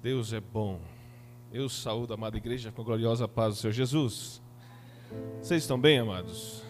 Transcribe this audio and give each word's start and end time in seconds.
Deus 0.00 0.32
é 0.32 0.40
bom. 0.40 0.78
Eu 1.52 1.68
saúdo 1.68 2.12
a 2.12 2.14
amada 2.14 2.36
igreja 2.36 2.70
com 2.70 2.82
a 2.82 2.84
gloriosa 2.84 3.26
paz 3.26 3.54
do 3.54 3.60
Senhor 3.60 3.72
Jesus. 3.72 4.40
Vocês 5.40 5.62
estão 5.62 5.80
bem, 5.80 5.98
amados? 5.98 6.62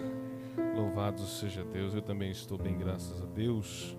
Louvado 0.75 1.21
seja 1.21 1.63
Deus. 1.63 1.95
Eu 1.95 2.01
também 2.01 2.31
estou 2.31 2.57
bem, 2.57 2.79
graças 2.79 3.21
a 3.21 3.27
Deus. 3.27 3.95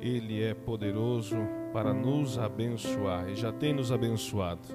Ele 0.00 0.42
é 0.42 0.52
poderoso 0.52 1.36
para 1.72 1.94
nos 1.94 2.36
abençoar 2.36 3.28
e 3.28 3.36
já 3.36 3.52
tem 3.52 3.72
nos 3.72 3.92
abençoado. 3.92 4.66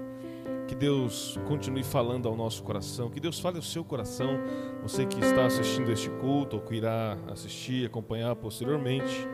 Que 0.66 0.76
Deus 0.76 1.38
continue 1.46 1.84
falando 1.84 2.30
ao 2.30 2.38
nosso 2.38 2.64
coração, 2.64 3.10
que 3.10 3.20
Deus 3.20 3.42
fale 3.42 3.58
ao 3.58 3.64
seu 3.64 3.84
coração, 3.84 4.40
você 4.82 5.06
que 5.06 5.20
está 5.20 5.46
assistindo 5.46 5.92
este 5.92 6.10
culto 6.12 6.56
ou 6.56 6.62
que 6.62 6.76
irá 6.76 7.18
assistir, 7.30 7.86
acompanhar 7.86 8.38
posteriormente. 8.38 9.28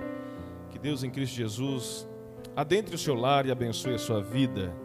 Que 0.71 0.79
Deus 0.79 1.03
em 1.03 1.11
Cristo 1.11 1.35
Jesus 1.35 2.07
adentre 2.55 2.95
o 2.95 2.97
seu 2.97 3.15
lar 3.15 3.45
e 3.45 3.51
abençoe 3.51 3.93
a 3.93 3.97
sua 3.97 4.21
vida. 4.21 4.75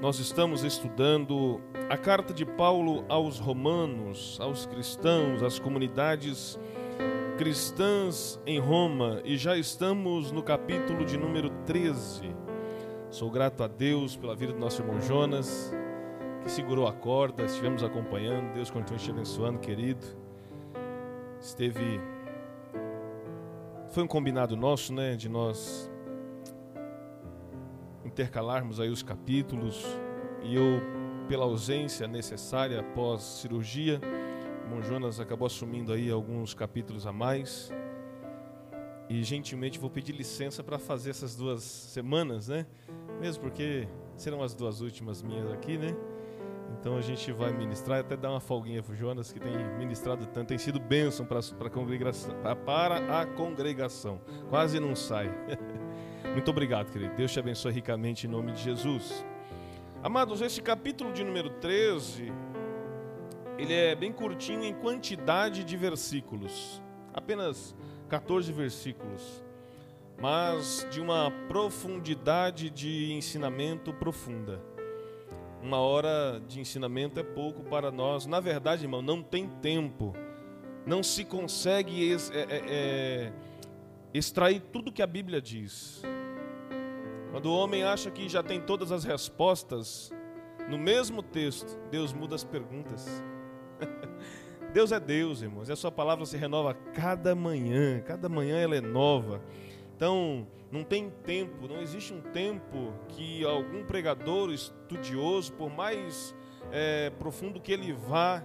Nós 0.00 0.18
estamos 0.18 0.62
estudando 0.64 1.60
a 1.88 1.96
carta 1.96 2.34
de 2.34 2.44
Paulo 2.44 3.04
aos 3.08 3.38
romanos, 3.38 4.38
aos 4.40 4.66
cristãos, 4.66 5.42
às 5.42 5.58
comunidades 5.58 6.58
cristãs 7.36 8.40
em 8.46 8.58
Roma 8.58 9.20
e 9.22 9.36
já 9.36 9.58
estamos 9.58 10.32
no 10.32 10.42
capítulo 10.42 11.04
de 11.04 11.18
número 11.18 11.50
13. 11.66 12.34
Sou 13.10 13.30
grato 13.30 13.62
a 13.62 13.68
Deus 13.68 14.16
pela 14.16 14.34
vida 14.34 14.52
do 14.52 14.58
nosso 14.58 14.82
irmão 14.82 15.00
Jonas, 15.00 15.72
que 16.42 16.50
segurou 16.50 16.86
a 16.86 16.92
corda, 16.92 17.44
estivemos 17.44 17.82
acompanhando. 17.82 18.54
Deus 18.54 18.70
continue 18.70 18.98
te 18.98 19.10
abençoando, 19.10 19.58
querido. 19.58 20.06
Esteve. 21.40 22.00
Foi 23.90 24.02
um 24.02 24.06
combinado 24.06 24.56
nosso, 24.56 24.92
né, 24.92 25.14
de 25.14 25.28
nós 25.28 25.90
intercalarmos 28.06 28.80
aí 28.80 28.88
os 28.88 29.02
capítulos 29.02 29.84
e 30.42 30.54
eu, 30.54 30.80
pela 31.28 31.44
ausência 31.44 32.06
necessária 32.06 32.80
após 32.80 33.22
cirurgia, 33.22 34.00
irmão 34.64 34.82
Jonas 34.82 35.20
acabou 35.20 35.46
assumindo 35.46 35.92
aí 35.92 36.10
alguns 36.10 36.54
capítulos 36.54 37.06
a 37.06 37.12
mais. 37.12 37.70
E 39.08 39.22
gentilmente 39.22 39.78
vou 39.78 39.88
pedir 39.88 40.12
licença 40.12 40.64
para 40.64 40.78
fazer 40.78 41.10
essas 41.10 41.36
duas 41.36 41.62
semanas, 41.62 42.48
né? 42.48 42.66
Mesmo 43.20 43.42
porque 43.42 43.86
serão 44.16 44.42
as 44.42 44.54
duas 44.54 44.80
últimas 44.80 45.22
minhas 45.22 45.52
aqui, 45.52 45.78
né? 45.78 45.94
Então 46.78 46.96
a 46.96 47.00
gente 47.00 47.30
vai 47.32 47.52
ministrar, 47.52 48.00
até 48.00 48.16
dar 48.16 48.30
uma 48.30 48.40
folguinha 48.40 48.82
para 48.82 48.92
o 48.92 48.96
Jonas, 48.96 49.32
que 49.32 49.38
tem 49.38 49.52
ministrado 49.78 50.26
tanto, 50.26 50.48
tem 50.48 50.58
sido 50.58 50.80
bênção 50.80 51.24
para 51.24 51.70
congregação, 51.70 52.34
para 52.64 53.20
a 53.20 53.26
congregação. 53.26 54.20
Quase 54.48 54.80
não 54.80 54.94
sai. 54.94 55.28
Muito 56.36 56.50
obrigado, 56.50 56.92
querido. 56.92 57.14
Deus 57.14 57.32
te 57.32 57.40
abençoe 57.40 57.72
ricamente 57.72 58.26
em 58.26 58.30
nome 58.30 58.52
de 58.52 58.62
Jesus. 58.62 59.24
Amados, 60.02 60.42
esse 60.42 60.60
capítulo 60.60 61.10
de 61.10 61.24
número 61.24 61.48
13, 61.48 62.30
ele 63.56 63.72
é 63.72 63.94
bem 63.94 64.12
curtinho 64.12 64.62
em 64.62 64.74
quantidade 64.74 65.64
de 65.64 65.76
versículos. 65.78 66.82
Apenas 67.14 67.74
14 68.10 68.52
versículos. 68.52 69.42
Mas 70.20 70.86
de 70.90 71.00
uma 71.00 71.30
profundidade 71.48 72.68
de 72.68 73.14
ensinamento 73.14 73.90
profunda. 73.94 74.60
Uma 75.62 75.78
hora 75.78 76.38
de 76.46 76.60
ensinamento 76.60 77.18
é 77.18 77.22
pouco 77.22 77.64
para 77.64 77.90
nós. 77.90 78.26
Na 78.26 78.40
verdade, 78.40 78.84
irmão, 78.84 79.00
não 79.00 79.22
tem 79.22 79.48
tempo. 79.62 80.12
Não 80.84 81.02
se 81.02 81.24
consegue 81.24 82.12
é, 82.12 82.16
é, 82.34 82.62
é, 82.68 83.32
extrair 84.12 84.60
tudo 84.70 84.92
que 84.92 85.00
a 85.00 85.06
Bíblia 85.06 85.40
diz. 85.40 86.02
Quando 87.36 87.50
o 87.50 87.54
homem 87.54 87.84
acha 87.84 88.10
que 88.10 88.30
já 88.30 88.42
tem 88.42 88.58
todas 88.58 88.90
as 88.90 89.04
respostas, 89.04 90.10
no 90.70 90.78
mesmo 90.78 91.22
texto, 91.22 91.78
Deus 91.90 92.10
muda 92.10 92.34
as 92.34 92.42
perguntas. 92.42 93.22
Deus 94.72 94.90
é 94.90 94.98
Deus, 94.98 95.42
irmãos, 95.42 95.68
e 95.68 95.72
a 95.72 95.76
sua 95.76 95.92
palavra 95.92 96.24
se 96.24 96.34
renova 96.38 96.72
cada 96.72 97.34
manhã, 97.34 98.00
cada 98.00 98.26
manhã 98.26 98.56
ela 98.56 98.74
é 98.74 98.80
nova. 98.80 99.42
Então, 99.94 100.46
não 100.72 100.82
tem 100.82 101.10
tempo, 101.24 101.68
não 101.68 101.82
existe 101.82 102.14
um 102.14 102.22
tempo 102.22 102.94
que 103.06 103.44
algum 103.44 103.84
pregador 103.84 104.50
estudioso, 104.50 105.52
por 105.52 105.68
mais 105.68 106.34
é, 106.72 107.10
profundo 107.18 107.60
que 107.60 107.70
ele 107.70 107.92
vá, 107.92 108.42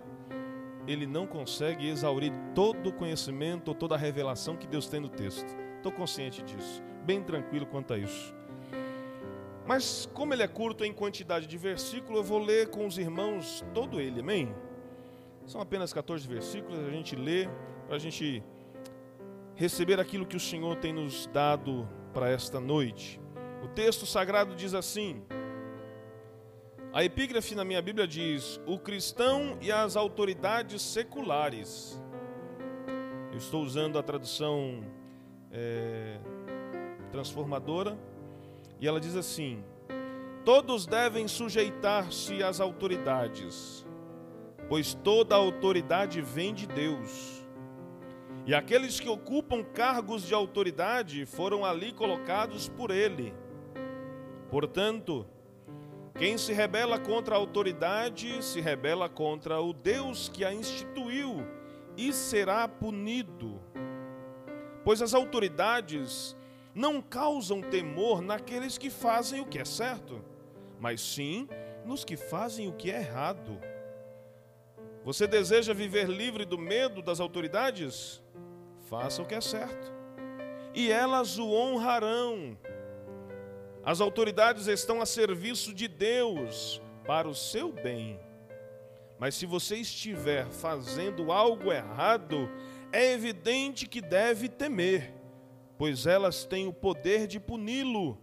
ele 0.85 1.07
não 1.07 1.25
consegue 1.25 1.87
exaurir 1.87 2.33
todo 2.53 2.89
o 2.89 2.93
conhecimento 2.93 3.69
ou 3.69 3.73
toda 3.73 3.95
a 3.95 3.97
revelação 3.97 4.57
que 4.57 4.67
Deus 4.67 4.89
tem 4.89 4.99
no 4.99 5.07
texto. 5.07 5.47
Estou 5.77 5.93
consciente 5.93 6.43
disso, 6.43 6.83
bem 7.05 7.23
tranquilo 7.23 7.65
quanto 7.65 7.93
a 7.93 7.97
isso. 7.97 8.40
Mas 9.65 10.09
como 10.13 10.33
ele 10.33 10.43
é 10.43 10.47
curto 10.47 10.83
em 10.83 10.93
quantidade 10.93 11.47
de 11.47 11.57
versículos, 11.57 12.17
eu 12.17 12.23
vou 12.23 12.39
ler 12.39 12.69
com 12.69 12.85
os 12.85 12.97
irmãos 12.97 13.63
todo 13.73 13.99
ele, 13.99 14.19
amém? 14.19 14.53
São 15.45 15.61
apenas 15.61 15.93
14 15.93 16.27
versículos, 16.27 16.79
a 16.79 16.89
gente 16.89 17.15
lê 17.15 17.47
para 17.87 17.95
a 17.95 17.99
gente 17.99 18.43
receber 19.55 19.99
aquilo 19.99 20.25
que 20.25 20.35
o 20.35 20.39
Senhor 20.39 20.75
tem 20.77 20.93
nos 20.93 21.27
dado 21.27 21.87
para 22.13 22.29
esta 22.29 22.59
noite. 22.59 23.19
O 23.63 23.67
texto 23.67 24.05
sagrado 24.05 24.55
diz 24.55 24.73
assim: 24.73 25.21
a 26.93 27.03
epígrafe 27.03 27.53
na 27.53 27.63
minha 27.63 27.81
Bíblia 27.81 28.07
diz: 28.07 28.59
o 28.65 28.79
cristão 28.79 29.57
e 29.61 29.71
as 29.71 29.95
autoridades 29.95 30.81
seculares. 30.81 32.01
Eu 33.31 33.37
estou 33.37 33.63
usando 33.63 33.97
a 33.97 34.03
tradução 34.03 34.83
é, 35.51 36.19
transformadora 37.11 37.97
e 38.81 38.87
ela 38.87 38.99
diz 38.99 39.15
assim: 39.15 39.63
Todos 40.43 40.87
devem 40.87 41.27
sujeitar-se 41.27 42.41
às 42.41 42.59
autoridades, 42.59 43.85
pois 44.67 44.95
toda 44.95 45.35
autoridade 45.35 46.19
vem 46.19 46.51
de 46.51 46.65
Deus. 46.65 47.45
E 48.43 48.55
aqueles 48.55 48.99
que 48.99 49.07
ocupam 49.07 49.63
cargos 49.63 50.23
de 50.23 50.33
autoridade 50.33 51.27
foram 51.27 51.63
ali 51.63 51.93
colocados 51.93 52.67
por 52.67 52.89
Ele. 52.89 53.35
Portanto, 54.49 55.27
quem 56.17 56.39
se 56.39 56.51
rebela 56.51 56.99
contra 56.99 57.35
a 57.35 57.37
autoridade 57.37 58.43
se 58.43 58.59
rebela 58.59 59.07
contra 59.07 59.61
o 59.61 59.71
Deus 59.71 60.27
que 60.27 60.43
a 60.43 60.51
instituiu 60.51 61.45
e 61.95 62.11
será 62.11 62.67
punido. 62.67 63.61
Pois 64.83 65.03
as 65.03 65.13
autoridades 65.13 66.35
não 66.73 67.01
causam 67.01 67.61
temor 67.61 68.21
naqueles 68.21 68.77
que 68.77 68.89
fazem 68.89 69.41
o 69.41 69.45
que 69.45 69.59
é 69.59 69.65
certo, 69.65 70.23
mas 70.79 71.01
sim 71.01 71.47
nos 71.85 72.03
que 72.03 72.15
fazem 72.15 72.67
o 72.67 72.73
que 72.73 72.91
é 72.91 72.99
errado. 72.99 73.59
Você 75.03 75.27
deseja 75.27 75.73
viver 75.73 76.07
livre 76.07 76.45
do 76.45 76.57
medo 76.57 77.01
das 77.01 77.19
autoridades? 77.19 78.21
Faça 78.89 79.21
o 79.21 79.25
que 79.25 79.35
é 79.35 79.41
certo, 79.41 79.91
e 80.73 80.91
elas 80.91 81.37
o 81.37 81.49
honrarão. 81.49 82.57
As 83.83 83.99
autoridades 83.99 84.67
estão 84.67 85.01
a 85.01 85.05
serviço 85.05 85.73
de 85.73 85.87
Deus 85.87 86.81
para 87.05 87.27
o 87.27 87.33
seu 87.33 87.71
bem. 87.71 88.19
Mas 89.17 89.35
se 89.35 89.45
você 89.45 89.77
estiver 89.77 90.47
fazendo 90.47 91.31
algo 91.31 91.71
errado, 91.71 92.49
é 92.91 93.11
evidente 93.13 93.87
que 93.87 94.01
deve 94.01 94.49
temer 94.49 95.20
pois 95.81 96.05
elas 96.05 96.45
têm 96.45 96.67
o 96.67 96.73
poder 96.73 97.25
de 97.25 97.39
puni-lo, 97.39 98.15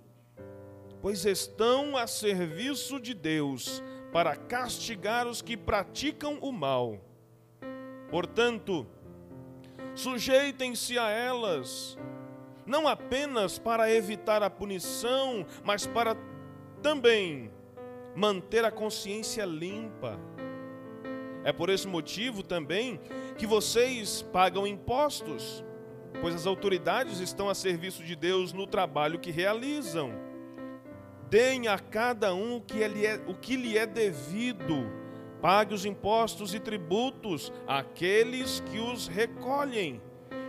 pois 1.03 1.27
estão 1.27 1.97
a 1.97 2.07
serviço 2.07 3.01
de 3.01 3.13
Deus 3.13 3.83
para 4.13 4.37
castigar 4.37 5.27
os 5.27 5.43
que 5.43 5.57
praticam 5.57 6.39
o 6.41 6.53
mal. 6.53 7.01
Portanto, 8.13 8.87
sujeitem-se 9.93 11.01
a 11.01 11.11
elas, 11.11 11.99
não 12.65 12.87
apenas 12.87 13.59
para 13.59 13.93
evitar 13.93 14.41
a 14.41 14.49
punição, 14.49 15.45
mas 15.65 15.85
para 15.85 16.17
também 16.81 17.51
manter 18.15 18.65
a 18.65 18.71
consciência 18.71 19.45
limpa. 19.45 20.17
É 21.43 21.53
por 21.53 21.71
esse 21.71 21.89
motivo 21.89 22.41
também 22.41 23.01
que 23.37 23.49
vocês 23.49 24.23
pagam 24.23 24.65
impostos 24.65 25.65
pois 26.21 26.35
as 26.35 26.47
autoridades 26.47 27.21
estão 27.21 27.49
a 27.49 27.55
serviço 27.55 28.03
de 28.03 28.17
Deus 28.17 28.53
no 28.53 28.67
trabalho 28.67 29.19
que 29.19 29.31
realizam. 29.31 30.13
Deem 31.31 31.69
a 31.69 31.79
cada 31.79 32.35
um 32.35 32.57
o 32.57 32.61
que, 32.61 32.87
lhe 32.87 33.07
é, 33.07 33.21
o 33.27 33.35
que 33.35 33.57
lhe 33.57 33.77
é 33.77 33.87
devido. 33.87 34.91
Pague 35.41 35.75
os 35.75 35.85
impostos 35.85 36.55
e 36.55 36.61
tributos 36.61 37.53
àqueles 37.67 38.61
que 38.61 38.79
os 38.79 39.07
recolhem. 39.07 40.01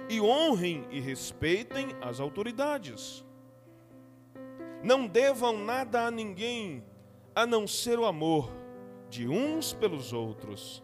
E 0.10 0.20
honrem 0.20 0.88
e 0.90 1.00
respeitem 1.00 1.90
as 2.02 2.20
autoridades. 2.20 3.24
Não 4.84 5.06
devam 5.06 5.64
nada 5.64 6.08
a 6.08 6.12
ninguém, 6.12 6.84
a 7.36 7.46
não 7.46 7.68
ser 7.68 8.00
o 8.00 8.06
amor 8.06 8.52
de 9.10 9.28
uns 9.28 9.74
pelos 9.74 10.14
outros 10.14 10.84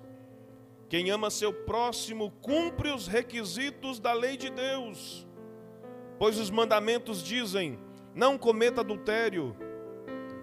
quem 0.95 1.09
ama 1.09 1.29
seu 1.29 1.51
próximo 1.51 2.31
cumpre 2.41 2.89
os 2.89 3.05
requisitos 3.05 3.99
da 3.99 4.13
lei 4.13 4.37
de 4.37 4.49
Deus, 4.49 5.27
pois 6.17 6.39
os 6.39 6.49
mandamentos 6.49 7.21
dizem: 7.21 7.77
não 8.13 8.37
cometa 8.37 8.79
adultério, 8.79 9.53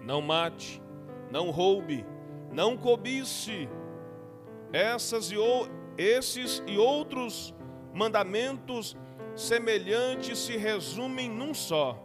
não 0.03 0.21
mate, 0.21 0.79
não 1.31 1.49
roube, 1.49 2.05
não 2.51 2.77
cobice. 2.77 3.67
Essas 4.71 5.31
e 5.31 5.37
ou, 5.37 5.67
esses 5.97 6.61
e 6.67 6.77
outros 6.77 7.51
mandamentos 7.91 8.95
semelhantes 9.35 10.37
se 10.37 10.55
resumem 10.55 11.31
num 11.31 11.55
só: 11.55 11.97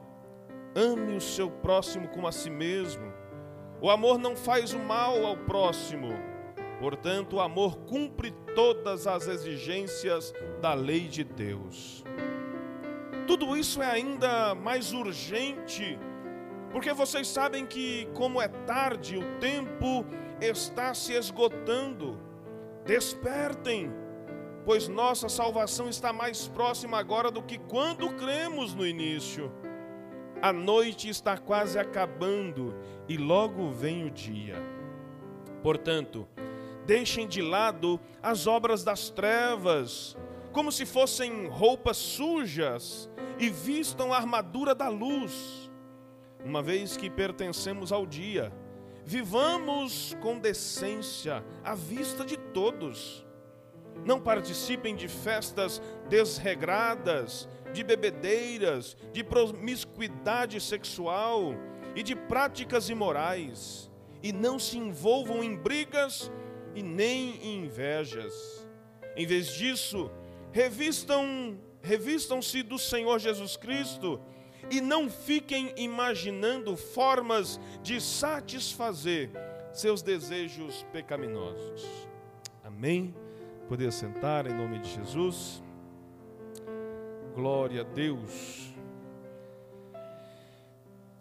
ame 0.75 1.19
o 1.19 1.21
seu 1.21 1.50
próximo 1.50 2.09
como 2.09 2.27
a 2.27 2.33
si 2.33 2.49
mesmo. 2.49 3.12
O 3.79 3.91
amor 3.91 4.17
não 4.17 4.35
faz 4.35 4.73
o 4.73 4.79
mal 4.79 5.27
ao 5.27 5.37
próximo. 5.37 6.27
Portanto, 6.80 7.36
o 7.36 7.40
amor 7.40 7.78
cumpre 7.80 8.30
todas 8.54 9.06
as 9.06 9.26
exigências 9.26 10.32
da 10.60 10.75
lei 10.75 11.08
de 11.08 11.25
Deus. 11.25 12.04
Tudo 13.26 13.56
isso 13.56 13.82
é 13.82 13.90
ainda 13.90 14.54
mais 14.54 14.92
urgente, 14.92 15.98
porque 16.70 16.92
vocês 16.92 17.26
sabem 17.28 17.66
que, 17.66 18.08
como 18.14 18.40
é 18.40 18.48
tarde, 18.48 19.19
o 19.19 19.38
tempo 19.38 20.06
está 20.40 20.94
se 20.94 21.12
esgotando. 21.12 22.19
Despertem 22.84 23.92
pois 24.69 24.86
nossa 24.86 25.30
salvação 25.30 25.88
está 25.88 26.12
mais 26.12 26.46
próxima 26.46 26.98
agora 26.98 27.30
do 27.30 27.42
que 27.42 27.56
quando 27.56 28.06
cremos 28.10 28.75
no 28.75 28.86
início. 28.86 29.50
A 30.42 30.52
noite 30.52 31.08
está 31.08 31.38
quase 31.38 31.78
acabando 31.78 32.75
e 33.08 33.16
logo 33.16 33.70
vem 33.70 34.04
o 34.04 34.10
dia. 34.10 34.56
Portanto, 35.62 36.28
deixem 36.88 37.29
de 37.29 37.43
lado 37.43 38.00
as 38.23 38.46
obras 38.46 38.82
das 38.82 39.11
trevas, 39.11 40.17
como 40.52 40.73
se 40.73 40.87
fossem 40.87 41.46
roupas 41.46 41.99
sujas, 41.99 43.11
e 43.38 43.50
vistam 43.50 44.11
a 44.11 44.17
armadura 44.17 44.75
da 44.75 44.88
luz. 44.88 45.70
Uma 46.43 46.62
vez 46.62 46.96
que 46.96 47.11
pertencemos 47.11 47.93
ao 47.93 48.06
dia, 48.06 48.50
vivamos 49.05 50.17
com 50.23 50.38
decência 50.38 51.44
à 51.62 51.75
vista 51.75 52.25
de 52.25 52.38
todos 52.38 53.29
não 54.05 54.20
participem 54.20 54.94
de 54.94 55.08
festas 55.08 55.82
desregradas, 56.08 57.49
de 57.73 57.82
bebedeiras, 57.82 58.96
de 59.12 59.23
promiscuidade 59.23 60.61
sexual 60.61 61.55
e 61.94 62.02
de 62.02 62.14
práticas 62.14 62.88
imorais, 62.88 63.90
e 64.23 64.32
não 64.32 64.58
se 64.58 64.79
envolvam 64.79 65.43
em 65.43 65.56
brigas 65.56 66.31
e 66.75 66.82
nem 66.82 67.37
em 67.43 67.65
invejas. 67.65 68.67
Em 69.17 69.26
vez 69.26 69.49
disso, 69.49 70.11
revistam 70.53 71.59
revistam-se 71.82 72.62
do 72.62 72.79
Senhor 72.79 73.19
Jesus 73.19 73.56
Cristo 73.56 74.20
e 74.70 74.81
não 74.81 75.09
fiquem 75.09 75.73
imaginando 75.76 76.76
formas 76.76 77.59
de 77.82 78.00
satisfazer 78.00 79.31
seus 79.73 80.03
desejos 80.03 80.85
pecaminosos. 80.93 82.09
Amém. 82.62 83.14
Poder 83.69 83.93
sentar 83.93 84.47
em 84.47 84.55
nome 84.55 84.79
de 84.81 84.91
Jesus. 84.91 85.62
Glória 87.35 87.82
a 87.82 87.85
Deus. 87.85 88.75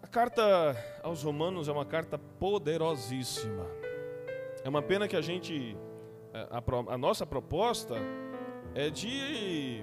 A 0.02 0.06
carta 0.06 0.76
aos 1.02 1.22
Romanos 1.22 1.68
é 1.68 1.72
uma 1.72 1.84
carta 1.84 2.18
poderosíssima. 2.18 3.87
É 4.68 4.70
uma 4.70 4.82
pena 4.82 5.08
que 5.08 5.16
a 5.16 5.22
gente, 5.22 5.74
é, 6.34 6.46
a, 6.50 6.62
a 6.92 6.98
nossa 6.98 7.24
proposta 7.24 7.94
é 8.74 8.90
de, 8.90 9.82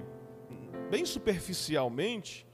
bem 0.88 1.04
superficialmente, 1.04 2.46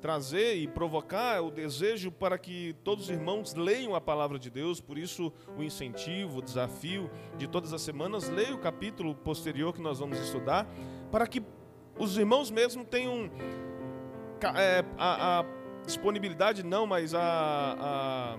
trazer 0.00 0.54
e 0.54 0.68
provocar 0.68 1.42
o 1.42 1.50
desejo 1.50 2.12
para 2.12 2.38
que 2.38 2.76
todos 2.84 3.06
os 3.06 3.10
irmãos 3.10 3.54
leiam 3.54 3.96
a 3.96 4.00
palavra 4.00 4.38
de 4.38 4.48
Deus, 4.48 4.80
por 4.80 4.96
isso 4.96 5.32
o 5.56 5.62
incentivo, 5.64 6.38
o 6.38 6.42
desafio 6.42 7.10
de 7.36 7.48
todas 7.48 7.72
as 7.72 7.82
semanas, 7.82 8.28
leia 8.28 8.54
o 8.54 8.58
capítulo 8.58 9.12
posterior 9.12 9.74
que 9.74 9.82
nós 9.82 9.98
vamos 9.98 10.16
estudar, 10.20 10.64
para 11.10 11.26
que 11.26 11.42
os 11.98 12.16
irmãos 12.16 12.52
mesmo 12.52 12.84
tenham 12.84 13.28
é, 14.54 14.84
a, 14.96 15.40
a, 15.40 15.44
disponibilidade, 15.84 16.62
não, 16.62 16.86
mas 16.86 17.14
a, 17.14 17.20
a, 17.80 18.38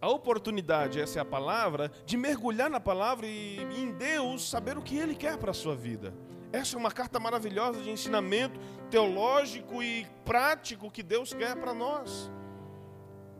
a 0.00 0.08
oportunidade, 0.08 1.00
essa 1.00 1.18
é 1.18 1.22
a 1.22 1.24
palavra, 1.24 1.90
de 2.06 2.16
mergulhar 2.16 2.70
na 2.70 2.80
palavra 2.80 3.26
e 3.26 3.58
em 3.76 3.92
Deus 3.92 4.48
saber 4.48 4.78
o 4.78 4.82
que 4.82 4.96
Ele 4.96 5.14
quer 5.14 5.36
para 5.36 5.50
a 5.50 5.54
sua 5.54 5.74
vida. 5.74 6.14
Essa 6.52 6.76
é 6.76 6.78
uma 6.78 6.90
carta 6.90 7.20
maravilhosa 7.20 7.82
de 7.82 7.90
ensinamento 7.90 8.58
teológico 8.90 9.82
e 9.82 10.06
prático 10.24 10.90
que 10.90 11.02
Deus 11.02 11.34
quer 11.34 11.56
para 11.56 11.74
nós. 11.74 12.30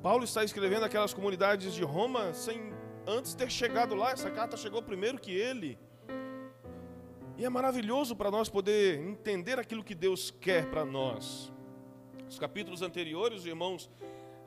Paulo 0.03 0.25
está 0.25 0.45
escrevendo 0.45 0.85
aquelas 0.85 1.15
comunidades 1.15 1.73
de 1.73 1.83
Roma 1.83 2.35
sem 2.35 2.73
antes 3.07 3.35
ter 3.35 3.51
chegado 3.51 3.95
lá, 3.95 4.11
essa 4.11 4.31
carta 4.31 4.57
chegou 4.57 4.83
primeiro 4.83 5.19
que 5.19 5.33
ele. 5.33 5.79
E 7.39 7.45
é 7.45 7.49
maravilhoso 7.49 8.15
para 8.15 8.31
nós 8.31 8.49
poder 8.49 8.99
entender 9.01 9.59
aquilo 9.59 9.83
que 9.83 9.95
Deus 9.95 10.31
quer 10.31 10.69
para 10.69 10.85
nós. 10.85 11.53
Os 12.29 12.39
capítulos 12.39 12.83
anteriores, 12.83 13.41
os 13.41 13.47
irmãos 13.47 13.89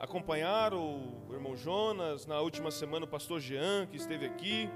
acompanharam 0.01 1.13
o 1.30 1.33
irmão 1.33 1.56
Jonas, 1.56 2.25
na 2.25 2.39
última 2.42 2.71
semana 2.71 3.06
o 3.06 3.07
pastor 3.07 3.39
Jean, 3.39 3.86
que 3.86 3.98
esteve 3.98 4.25
aqui. 4.25 4.68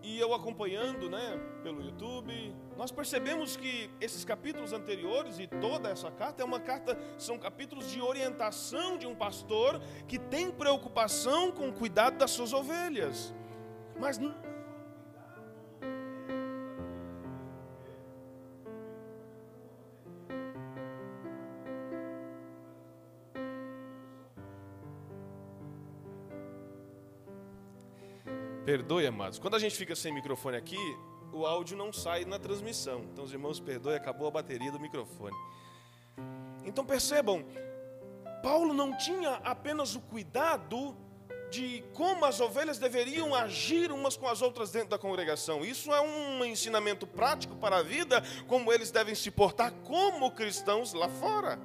E 0.00 0.16
eu 0.16 0.32
acompanhando, 0.32 1.10
né, 1.10 1.36
pelo 1.64 1.82
YouTube, 1.82 2.54
nós 2.76 2.92
percebemos 2.92 3.56
que 3.56 3.90
esses 4.00 4.24
capítulos 4.24 4.72
anteriores 4.72 5.40
e 5.40 5.48
toda 5.48 5.88
essa 5.88 6.08
carta 6.08 6.40
é 6.40 6.46
uma 6.46 6.60
carta, 6.60 6.96
são 7.18 7.36
capítulos 7.36 7.90
de 7.90 8.00
orientação 8.00 8.96
de 8.96 9.08
um 9.08 9.14
pastor 9.16 9.82
que 10.06 10.20
tem 10.20 10.52
preocupação 10.52 11.50
com 11.50 11.68
o 11.68 11.72
cuidado 11.72 12.16
das 12.16 12.30
suas 12.30 12.52
ovelhas. 12.52 13.34
Mas 13.98 14.20
Perdoe, 28.78 29.08
amados. 29.08 29.40
Quando 29.40 29.56
a 29.56 29.58
gente 29.58 29.74
fica 29.74 29.96
sem 29.96 30.14
microfone 30.14 30.56
aqui, 30.56 30.78
o 31.32 31.44
áudio 31.44 31.76
não 31.76 31.92
sai 31.92 32.24
na 32.24 32.38
transmissão. 32.38 33.00
Então, 33.12 33.24
os 33.24 33.32
irmãos, 33.32 33.58
perdoe, 33.58 33.96
acabou 33.96 34.28
a 34.28 34.30
bateria 34.30 34.70
do 34.70 34.78
microfone. 34.78 35.34
Então, 36.64 36.86
percebam, 36.86 37.44
Paulo 38.40 38.72
não 38.72 38.96
tinha 38.96 39.30
apenas 39.42 39.96
o 39.96 40.00
cuidado 40.00 40.96
de 41.50 41.82
como 41.92 42.24
as 42.24 42.40
ovelhas 42.40 42.78
deveriam 42.78 43.34
agir 43.34 43.90
umas 43.90 44.16
com 44.16 44.28
as 44.28 44.42
outras 44.42 44.70
dentro 44.70 44.90
da 44.90 44.98
congregação. 44.98 45.64
Isso 45.64 45.92
é 45.92 46.00
um 46.00 46.44
ensinamento 46.44 47.04
prático 47.04 47.56
para 47.56 47.78
a 47.78 47.82
vida, 47.82 48.22
como 48.46 48.72
eles 48.72 48.92
devem 48.92 49.16
se 49.16 49.28
portar 49.28 49.72
como 49.82 50.30
cristãos 50.30 50.92
lá 50.92 51.08
fora. 51.08 51.58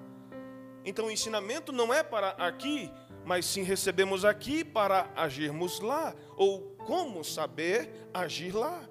Então, 0.84 1.06
o 1.06 1.12
ensinamento 1.12 1.72
não 1.72 1.94
é 1.94 2.02
para 2.02 2.30
aqui, 2.30 2.92
mas 3.26 3.46
sim 3.46 3.64
recebemos 3.64 4.26
aqui 4.26 4.64
para 4.64 5.12
agirmos 5.16 5.80
lá, 5.80 6.14
ou 6.36 6.62
como 6.86 7.24
saber 7.24 7.90
agir 8.14 8.54
lá, 8.56 8.84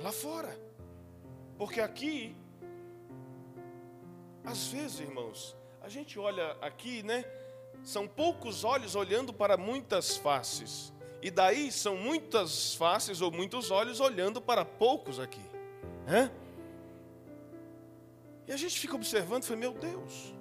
lá 0.00 0.12
fora. 0.12 0.58
Porque 1.56 1.80
aqui, 1.80 2.36
às 4.44 4.68
vezes, 4.68 5.00
irmãos, 5.00 5.56
a 5.80 5.88
gente 5.88 6.18
olha 6.18 6.56
aqui, 6.60 7.02
né? 7.02 7.24
São 7.82 8.06
poucos 8.06 8.64
olhos 8.64 8.94
olhando 8.94 9.32
para 9.32 9.56
muitas 9.56 10.16
faces. 10.16 10.92
E 11.20 11.30
daí 11.30 11.72
são 11.72 11.96
muitas 11.96 12.74
faces 12.74 13.20
ou 13.20 13.30
muitos 13.30 13.70
olhos 13.70 13.98
olhando 13.98 14.40
para 14.40 14.64
poucos 14.64 15.18
aqui. 15.18 15.42
Né? 16.06 16.30
E 18.46 18.52
a 18.52 18.56
gente 18.56 18.78
fica 18.78 18.94
observando 18.94 19.42
e 19.42 19.46
fala, 19.46 19.60
meu 19.60 19.72
Deus, 19.72 20.34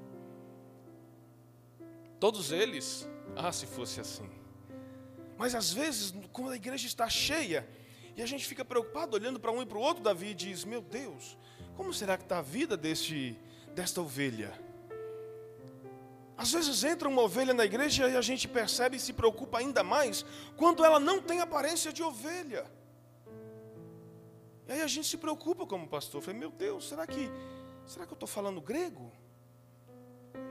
todos 2.20 2.52
eles, 2.52 3.08
ah, 3.36 3.52
se 3.52 3.66
fosse 3.66 4.00
assim. 4.00 4.30
Mas 5.38 5.54
às 5.54 5.72
vezes, 5.72 6.14
quando 6.32 6.52
a 6.52 6.56
igreja 6.56 6.88
está 6.88 7.08
cheia, 7.10 7.68
e 8.16 8.22
a 8.22 8.26
gente 8.26 8.46
fica 8.46 8.66
preocupado 8.66 9.16
olhando 9.16 9.40
para 9.40 9.52
um 9.52 9.62
e 9.62 9.66
para 9.66 9.78
o 9.78 9.82
outro, 9.82 10.04
Davi 10.04 10.34
diz: 10.34 10.66
Meu 10.66 10.82
Deus, 10.82 11.38
como 11.76 11.94
será 11.94 12.18
que 12.18 12.24
está 12.24 12.40
a 12.40 12.42
vida 12.42 12.76
deste, 12.76 13.40
desta 13.76 14.02
ovelha? 14.02 14.52
Às 16.36 16.52
vezes 16.52 16.84
entra 16.84 17.08
uma 17.10 17.22
ovelha 17.22 17.54
na 17.54 17.66
igreja 17.66 18.08
e 18.10 18.16
a 18.16 18.22
gente 18.22 18.48
percebe 18.48 18.98
e 18.98 19.00
se 19.00 19.14
preocupa 19.14 19.58
ainda 19.58 19.84
mais 19.84 20.24
quando 20.56 20.86
ela 20.86 21.00
não 21.00 21.22
tem 21.22 21.42
aparência 21.42 21.92
de 21.92 22.04
ovelha. 22.04 22.66
E 24.68 24.72
aí 24.72 24.82
a 24.82 24.88
gente 24.88 25.08
se 25.08 25.18
preocupa 25.18 25.66
como 25.66 25.88
pastor. 25.88 26.22
Falei, 26.22 26.40
meu 26.40 26.52
Deus, 26.52 26.90
será 26.90 27.08
que, 27.08 27.32
será 27.88 28.06
que 28.06 28.12
eu 28.12 28.16
estou 28.16 28.28
falando 28.28 28.62
grego? 28.62 29.12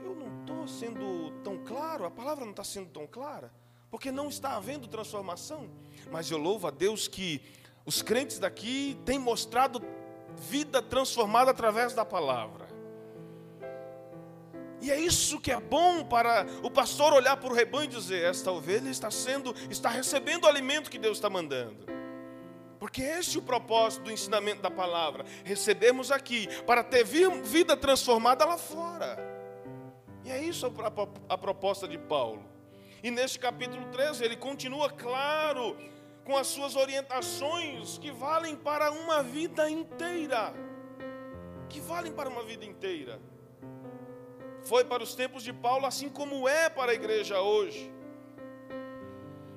Eu 0.03 0.15
não 0.15 0.26
estou 0.47 0.67
sendo 0.67 1.31
tão 1.43 1.57
claro, 1.57 2.05
a 2.05 2.11
palavra 2.11 2.45
não 2.45 2.51
está 2.51 2.63
sendo 2.63 2.89
tão 2.89 3.05
clara 3.05 3.51
porque 3.89 4.11
não 4.11 4.27
está 4.27 4.55
havendo 4.55 4.87
transformação. 4.87 5.69
Mas 6.11 6.29
eu 6.29 6.37
louvo 6.37 6.67
a 6.67 6.71
Deus 6.71 7.07
que 7.07 7.41
os 7.85 8.01
crentes 8.01 8.39
daqui 8.39 8.97
têm 9.05 9.17
mostrado 9.17 9.81
vida 10.35 10.81
transformada 10.81 11.51
através 11.51 11.93
da 11.93 12.05
palavra. 12.05 12.67
E 14.79 14.91
é 14.91 14.99
isso 14.99 15.39
que 15.39 15.51
é 15.51 15.59
bom 15.59 16.03
para 16.03 16.45
o 16.61 16.69
pastor 16.69 17.13
olhar 17.13 17.37
para 17.37 17.49
o 17.49 17.55
rebanho 17.55 17.85
e 17.85 17.87
dizer: 17.87 18.23
esta 18.23 18.51
ovelha 18.51 18.89
está 18.89 19.09
sendo, 19.09 19.55
está 19.69 19.89
recebendo 19.89 20.43
o 20.43 20.47
alimento 20.47 20.91
que 20.91 20.99
Deus 20.99 21.17
está 21.17 21.29
mandando. 21.29 21.85
Porque 22.79 23.01
esse 23.01 23.37
é 23.37 23.39
o 23.39 23.43
propósito 23.43 24.03
do 24.03 24.11
ensinamento 24.11 24.61
da 24.61 24.69
palavra. 24.69 25.25
Recebemos 25.43 26.11
aqui 26.11 26.47
para 26.63 26.83
ter 26.83 27.03
vida 27.03 27.75
transformada 27.75 28.45
lá 28.45 28.55
fora. 28.55 29.36
E 30.27 30.29
é 30.29 30.43
isso 30.43 30.69
a, 31.29 31.37
proposta 31.37 31.87
de 31.87 31.97
Paulo. 31.97 32.43
E 33.01 33.09
neste 33.09 33.39
capítulo 33.39 33.85
13 33.93 34.25
ele 34.25 34.35
continua 34.35 34.89
claro 34.89 35.77
com 36.25 36.35
as 36.35 36.47
suas 36.47 36.75
orientações 36.75 37.97
que 37.97 38.11
valem 38.11 38.53
para 38.53 38.91
uma 38.91 39.23
vida 39.23 39.69
inteira. 39.69 40.53
Que 41.69 41.79
valem 41.79 42.11
para 42.11 42.27
uma 42.27 42.43
vida 42.43 42.65
inteira. 42.65 43.21
Foi 44.63 44.83
para 44.83 45.01
os 45.01 45.15
tempos 45.15 45.43
de 45.43 45.53
Paulo, 45.53 45.85
assim 45.85 46.09
como 46.09 46.45
é 46.45 46.67
para 46.67 46.91
a 46.91 46.95
igreja 46.95 47.39
hoje. 47.39 47.89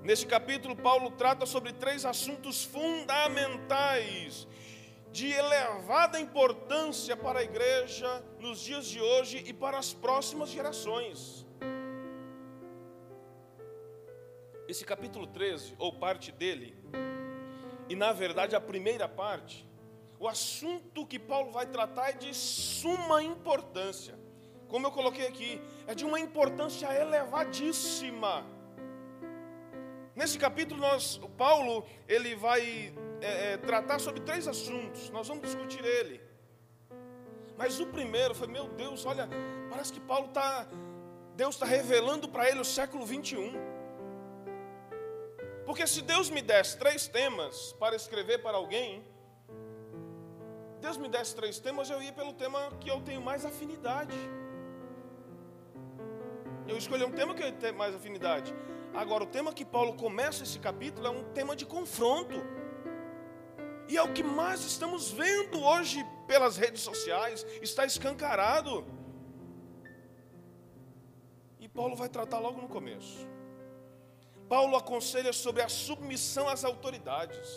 Neste 0.04 0.24
capítulo, 0.24 0.76
Paulo 0.76 1.10
trata 1.10 1.46
sobre 1.46 1.72
três 1.72 2.04
assuntos 2.04 2.62
fundamentais, 2.62 4.46
de 5.10 5.30
elevada 5.30 6.20
importância 6.20 7.16
para 7.16 7.40
a 7.40 7.42
igreja 7.42 8.24
nos 8.38 8.60
dias 8.60 8.86
de 8.86 9.00
hoje 9.00 9.42
e 9.46 9.52
para 9.52 9.78
as 9.78 9.92
próximas 9.92 10.50
gerações. 10.50 11.46
Esse 14.68 14.84
capítulo 14.84 15.26
13, 15.26 15.74
ou 15.78 15.92
parte 15.98 16.30
dele, 16.30 16.76
e 17.88 17.96
na 17.96 18.12
verdade 18.12 18.54
a 18.54 18.60
primeira 18.60 19.08
parte, 19.08 19.68
o 20.18 20.28
assunto 20.28 21.06
que 21.06 21.18
Paulo 21.18 21.50
vai 21.50 21.66
tratar 21.66 22.10
é 22.10 22.12
de 22.12 22.32
suma 22.32 23.22
importância 23.22 24.18
como 24.70 24.86
eu 24.86 24.92
coloquei 24.92 25.26
aqui, 25.26 25.60
é 25.86 25.94
de 25.96 26.04
uma 26.04 26.20
importância 26.20 26.86
elevadíssima. 26.94 28.46
Nesse 30.14 30.38
capítulo, 30.38 30.80
nós, 30.80 31.20
Paulo 31.36 31.84
ele 32.06 32.36
vai 32.36 32.94
é, 33.20 33.52
é, 33.52 33.56
tratar 33.56 33.98
sobre 33.98 34.20
três 34.20 34.46
assuntos. 34.48 35.10
Nós 35.10 35.28
vamos 35.28 35.44
discutir 35.44 35.84
ele. 35.84 36.20
Mas 37.56 37.78
o 37.78 37.86
primeiro 37.86 38.34
foi, 38.34 38.46
meu 38.46 38.68
Deus, 38.68 39.04
olha, 39.04 39.28
parece 39.68 39.92
que 39.92 40.00
Paulo 40.00 40.28
está, 40.28 40.66
Deus 41.36 41.54
está 41.54 41.66
revelando 41.66 42.28
para 42.28 42.48
ele 42.48 42.60
o 42.60 42.64
século 42.64 43.04
21. 43.04 43.52
Porque 45.66 45.86
se 45.86 46.02
Deus 46.02 46.30
me 46.30 46.42
desse 46.42 46.78
três 46.78 47.06
temas 47.06 47.74
para 47.74 47.94
escrever 47.94 48.38
para 48.42 48.56
alguém, 48.56 49.04
Deus 50.80 50.96
me 50.96 51.08
desse 51.08 51.36
três 51.36 51.58
temas, 51.60 51.90
eu 51.90 52.02
ia 52.02 52.12
pelo 52.12 52.32
tema 52.32 52.72
que 52.80 52.90
eu 52.90 53.00
tenho 53.02 53.20
mais 53.20 53.44
afinidade. 53.44 54.16
Eu 56.66 56.78
escolhi 56.78 57.04
um 57.04 57.12
tema 57.12 57.34
que 57.34 57.42
eu 57.42 57.52
tenho 57.52 57.76
mais 57.76 57.94
afinidade. 57.94 58.54
Agora, 58.94 59.22
o 59.24 59.26
tema 59.26 59.52
que 59.52 59.64
Paulo 59.64 59.94
começa 59.94 60.42
esse 60.42 60.58
capítulo 60.58 61.06
é 61.06 61.10
um 61.10 61.24
tema 61.32 61.54
de 61.54 61.66
confronto. 61.66 62.42
E 63.90 63.96
é 63.96 64.02
o 64.02 64.12
que 64.12 64.22
mais 64.22 64.64
estamos 64.64 65.10
vendo 65.10 65.60
hoje 65.60 66.06
pelas 66.28 66.56
redes 66.56 66.80
sociais, 66.80 67.44
está 67.60 67.84
escancarado. 67.84 68.86
E 71.58 71.66
Paulo 71.68 71.96
vai 71.96 72.08
tratar 72.08 72.38
logo 72.38 72.60
no 72.60 72.68
começo. 72.68 73.26
Paulo 74.48 74.76
aconselha 74.76 75.32
sobre 75.32 75.60
a 75.60 75.68
submissão 75.68 76.48
às 76.48 76.64
autoridades. 76.64 77.48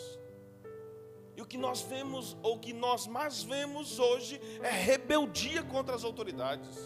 E 1.36 1.40
o 1.40 1.46
que 1.46 1.56
nós 1.56 1.82
vemos, 1.82 2.36
ou 2.42 2.56
o 2.56 2.58
que 2.58 2.72
nós 2.72 3.06
mais 3.06 3.44
vemos 3.44 4.00
hoje, 4.00 4.40
é 4.60 4.70
rebeldia 4.70 5.62
contra 5.62 5.94
as 5.94 6.02
autoridades. 6.02 6.76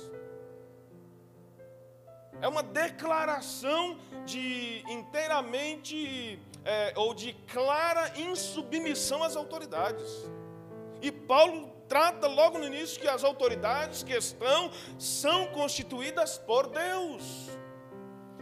É 2.42 2.46
uma 2.46 2.62
declaração 2.62 3.98
de 4.26 4.84
inteiramente 4.88 6.38
é, 6.68 6.92
ou 6.96 7.14
de 7.14 7.32
clara 7.46 8.12
insubmissão 8.18 9.22
às 9.22 9.34
autoridades. 9.34 10.06
E 11.00 11.10
Paulo 11.10 11.72
trata 11.88 12.26
logo 12.26 12.58
no 12.58 12.66
início 12.66 13.00
que 13.00 13.08
as 13.08 13.24
autoridades 13.24 14.02
que 14.02 14.12
estão 14.12 14.70
são 14.98 15.46
constituídas 15.46 16.36
por 16.36 16.66
Deus. 16.66 17.22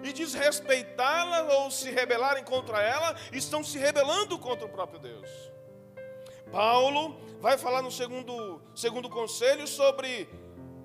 E 0.03 0.13
diz 0.13 0.35
respeitá-la 0.35 1.43
ou 1.59 1.71
se 1.71 1.89
rebelarem 1.91 2.43
contra 2.43 2.83
ela, 2.83 3.15
estão 3.33 3.63
se 3.63 3.79
rebelando 3.79 4.37
contra 4.41 4.67
o 4.67 4.69
próprio 4.69 4.99
Deus. 4.99 5.31
Paulo 6.51 7.17
vai 7.41 7.57
falar 7.57 7.81
no 7.81 7.93
segundo, 7.93 8.61
segundo 8.75 9.09
conselho 9.09 9.69
sobre 9.69 10.29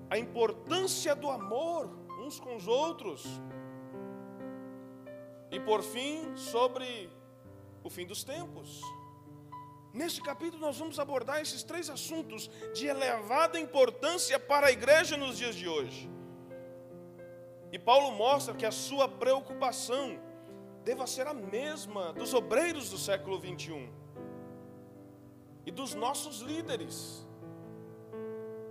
a 0.08 0.16
importância 0.16 1.12
do 1.16 1.28
amor 1.28 1.90
uns 2.20 2.38
com 2.38 2.54
os 2.54 2.68
outros. 2.68 3.24
E 5.50 5.58
por 5.58 5.82
fim, 5.82 6.36
sobre 6.36 7.10
o 7.82 7.90
fim 7.90 8.06
dos 8.06 8.24
tempos. 8.24 8.80
Neste 9.92 10.22
capítulo, 10.22 10.62
nós 10.62 10.78
vamos 10.78 10.98
abordar 10.98 11.40
esses 11.40 11.62
três 11.62 11.90
assuntos 11.90 12.50
de 12.74 12.86
elevada 12.86 13.60
importância 13.60 14.38
para 14.38 14.68
a 14.68 14.72
igreja 14.72 15.16
nos 15.16 15.36
dias 15.36 15.54
de 15.54 15.68
hoje. 15.68 16.10
E 17.70 17.78
Paulo 17.78 18.12
mostra 18.12 18.54
que 18.54 18.64
a 18.64 18.70
sua 18.70 19.08
preocupação 19.08 20.18
deva 20.84 21.06
ser 21.06 21.26
a 21.26 21.34
mesma 21.34 22.12
dos 22.12 22.32
obreiros 22.34 22.90
do 22.90 22.98
século 22.98 23.38
21 23.38 23.88
e 25.66 25.70
dos 25.70 25.94
nossos 25.94 26.40
líderes. 26.40 27.26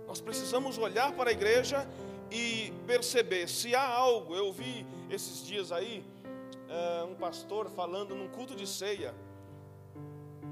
Nós 0.06 0.20
precisamos 0.20 0.76
olhar 0.76 1.12
para 1.12 1.30
a 1.30 1.32
igreja 1.32 1.88
e 2.30 2.72
perceber 2.86 3.48
se 3.48 3.74
há 3.74 3.86
algo. 3.86 4.34
Eu 4.34 4.52
vi 4.52 4.86
esses 5.08 5.46
dias 5.46 5.72
aí 5.72 6.04
uh, 6.72 7.06
um 7.06 7.14
pastor 7.14 7.68
falando 7.70 8.14
num 8.14 8.28
culto 8.28 8.54
de 8.54 8.66
ceia 8.66 9.14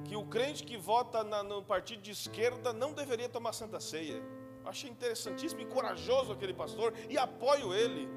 que 0.05 0.17
o 0.17 0.25
crente 0.25 0.65
que 0.65 0.77
vota 0.77 1.23
na, 1.23 1.43
no 1.43 1.63
partido 1.63 2.03
de 2.03 2.11
esquerda 2.11 2.73
não 2.73 2.93
deveria 2.93 3.29
tomar 3.29 3.53
santa 3.53 3.79
ceia. 3.79 4.21
Achei 4.65 4.91
interessantíssimo 4.91 5.61
e 5.61 5.67
corajoso 5.67 6.33
aquele 6.33 6.53
pastor 6.53 6.93
e 7.09 7.17
apoio 7.17 7.73
ele. 7.73 8.09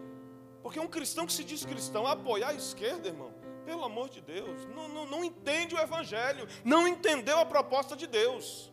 Porque 0.61 0.79
um 0.79 0.87
cristão 0.87 1.25
que 1.25 1.33
se 1.33 1.43
diz 1.43 1.65
cristão, 1.65 2.07
apoiar 2.07 2.49
a 2.49 2.53
esquerda, 2.53 3.07
irmão, 3.07 3.33
pelo 3.65 3.83
amor 3.83 4.09
de 4.09 4.21
Deus, 4.21 4.65
não, 4.73 4.87
não, 4.87 5.05
não 5.05 5.23
entende 5.23 5.75
o 5.75 5.79
evangelho, 5.79 6.47
não 6.63 6.87
entendeu 6.87 7.37
a 7.39 7.45
proposta 7.45 7.95
de 7.95 8.07
Deus. 8.07 8.71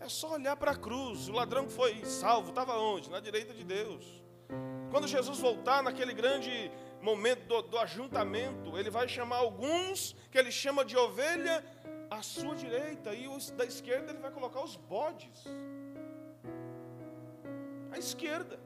É 0.00 0.08
só 0.08 0.32
olhar 0.32 0.56
para 0.56 0.72
a 0.72 0.76
cruz. 0.76 1.28
O 1.28 1.32
ladrão 1.32 1.66
que 1.66 1.72
foi 1.72 2.04
salvo 2.04 2.50
estava 2.50 2.78
onde? 2.78 3.10
Na 3.10 3.20
direita 3.20 3.52
de 3.52 3.64
Deus. 3.64 4.22
Quando 4.90 5.06
Jesus 5.06 5.38
voltar 5.38 5.82
naquele 5.82 6.14
grande 6.14 6.70
momento 7.00 7.46
do, 7.46 7.62
do, 7.62 7.78
ajuntamento, 7.78 8.76
ele 8.78 8.90
vai 8.90 9.06
chamar 9.06 9.36
alguns 9.36 10.16
que 10.30 10.38
ele 10.38 10.50
chama 10.50 10.84
de 10.84 10.96
ovelha 10.96 11.64
à 12.10 12.22
sua 12.22 12.54
direita, 12.54 13.14
e 13.14 13.28
os 13.28 13.50
da 13.50 13.64
esquerda 13.64 14.12
ele 14.12 14.20
vai 14.20 14.30
colocar 14.30 14.62
os 14.62 14.76
bodes. 14.76 15.44
À 17.92 17.98
esquerda. 17.98 18.58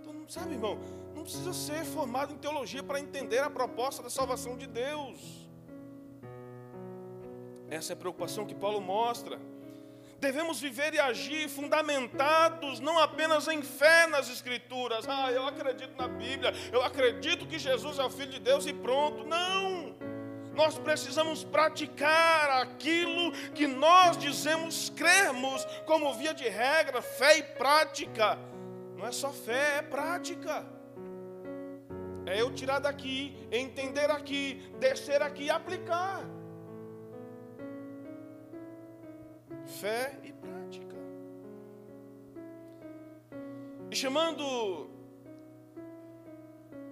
Então, 0.00 0.14
sabe, 0.28 0.54
irmão, 0.54 0.78
não 1.14 1.22
precisa 1.22 1.52
ser 1.52 1.84
formado 1.84 2.32
em 2.32 2.38
teologia 2.38 2.82
para 2.82 3.00
entender 3.00 3.38
a 3.38 3.50
proposta 3.50 4.02
da 4.02 4.10
salvação 4.10 4.56
de 4.56 4.66
Deus. 4.66 5.48
Essa 7.68 7.92
é 7.92 7.94
a 7.94 7.96
preocupação 7.96 8.44
que 8.44 8.54
Paulo 8.54 8.80
mostra. 8.80 9.40
Devemos 10.22 10.60
viver 10.60 10.94
e 10.94 11.00
agir 11.00 11.48
fundamentados 11.48 12.78
não 12.78 12.96
apenas 12.96 13.48
em 13.48 13.60
fé 13.60 14.06
nas 14.06 14.30
Escrituras. 14.30 15.04
Ah, 15.08 15.32
eu 15.32 15.44
acredito 15.48 16.00
na 16.00 16.06
Bíblia, 16.06 16.52
eu 16.70 16.80
acredito 16.80 17.44
que 17.44 17.58
Jesus 17.58 17.98
é 17.98 18.04
o 18.04 18.08
Filho 18.08 18.30
de 18.30 18.38
Deus 18.38 18.64
e 18.64 18.72
pronto. 18.72 19.24
Não! 19.26 19.96
Nós 20.54 20.78
precisamos 20.78 21.42
praticar 21.42 22.62
aquilo 22.62 23.32
que 23.52 23.66
nós 23.66 24.16
dizemos 24.16 24.90
crermos, 24.90 25.64
como 25.86 26.14
via 26.14 26.32
de 26.32 26.48
regra, 26.48 27.02
fé 27.02 27.38
e 27.38 27.42
prática. 27.42 28.38
Não 28.96 29.04
é 29.04 29.10
só 29.10 29.32
fé, 29.32 29.78
é 29.78 29.82
prática. 29.82 30.64
É 32.26 32.40
eu 32.40 32.52
tirar 32.54 32.78
daqui, 32.78 33.36
entender 33.50 34.08
aqui, 34.08 34.72
descer 34.78 35.20
aqui 35.20 35.46
e 35.46 35.50
aplicar. 35.50 36.22
Fé 39.66 40.18
e 40.22 40.32
prática. 40.32 40.96
E 43.90 43.96
chamando 43.96 44.90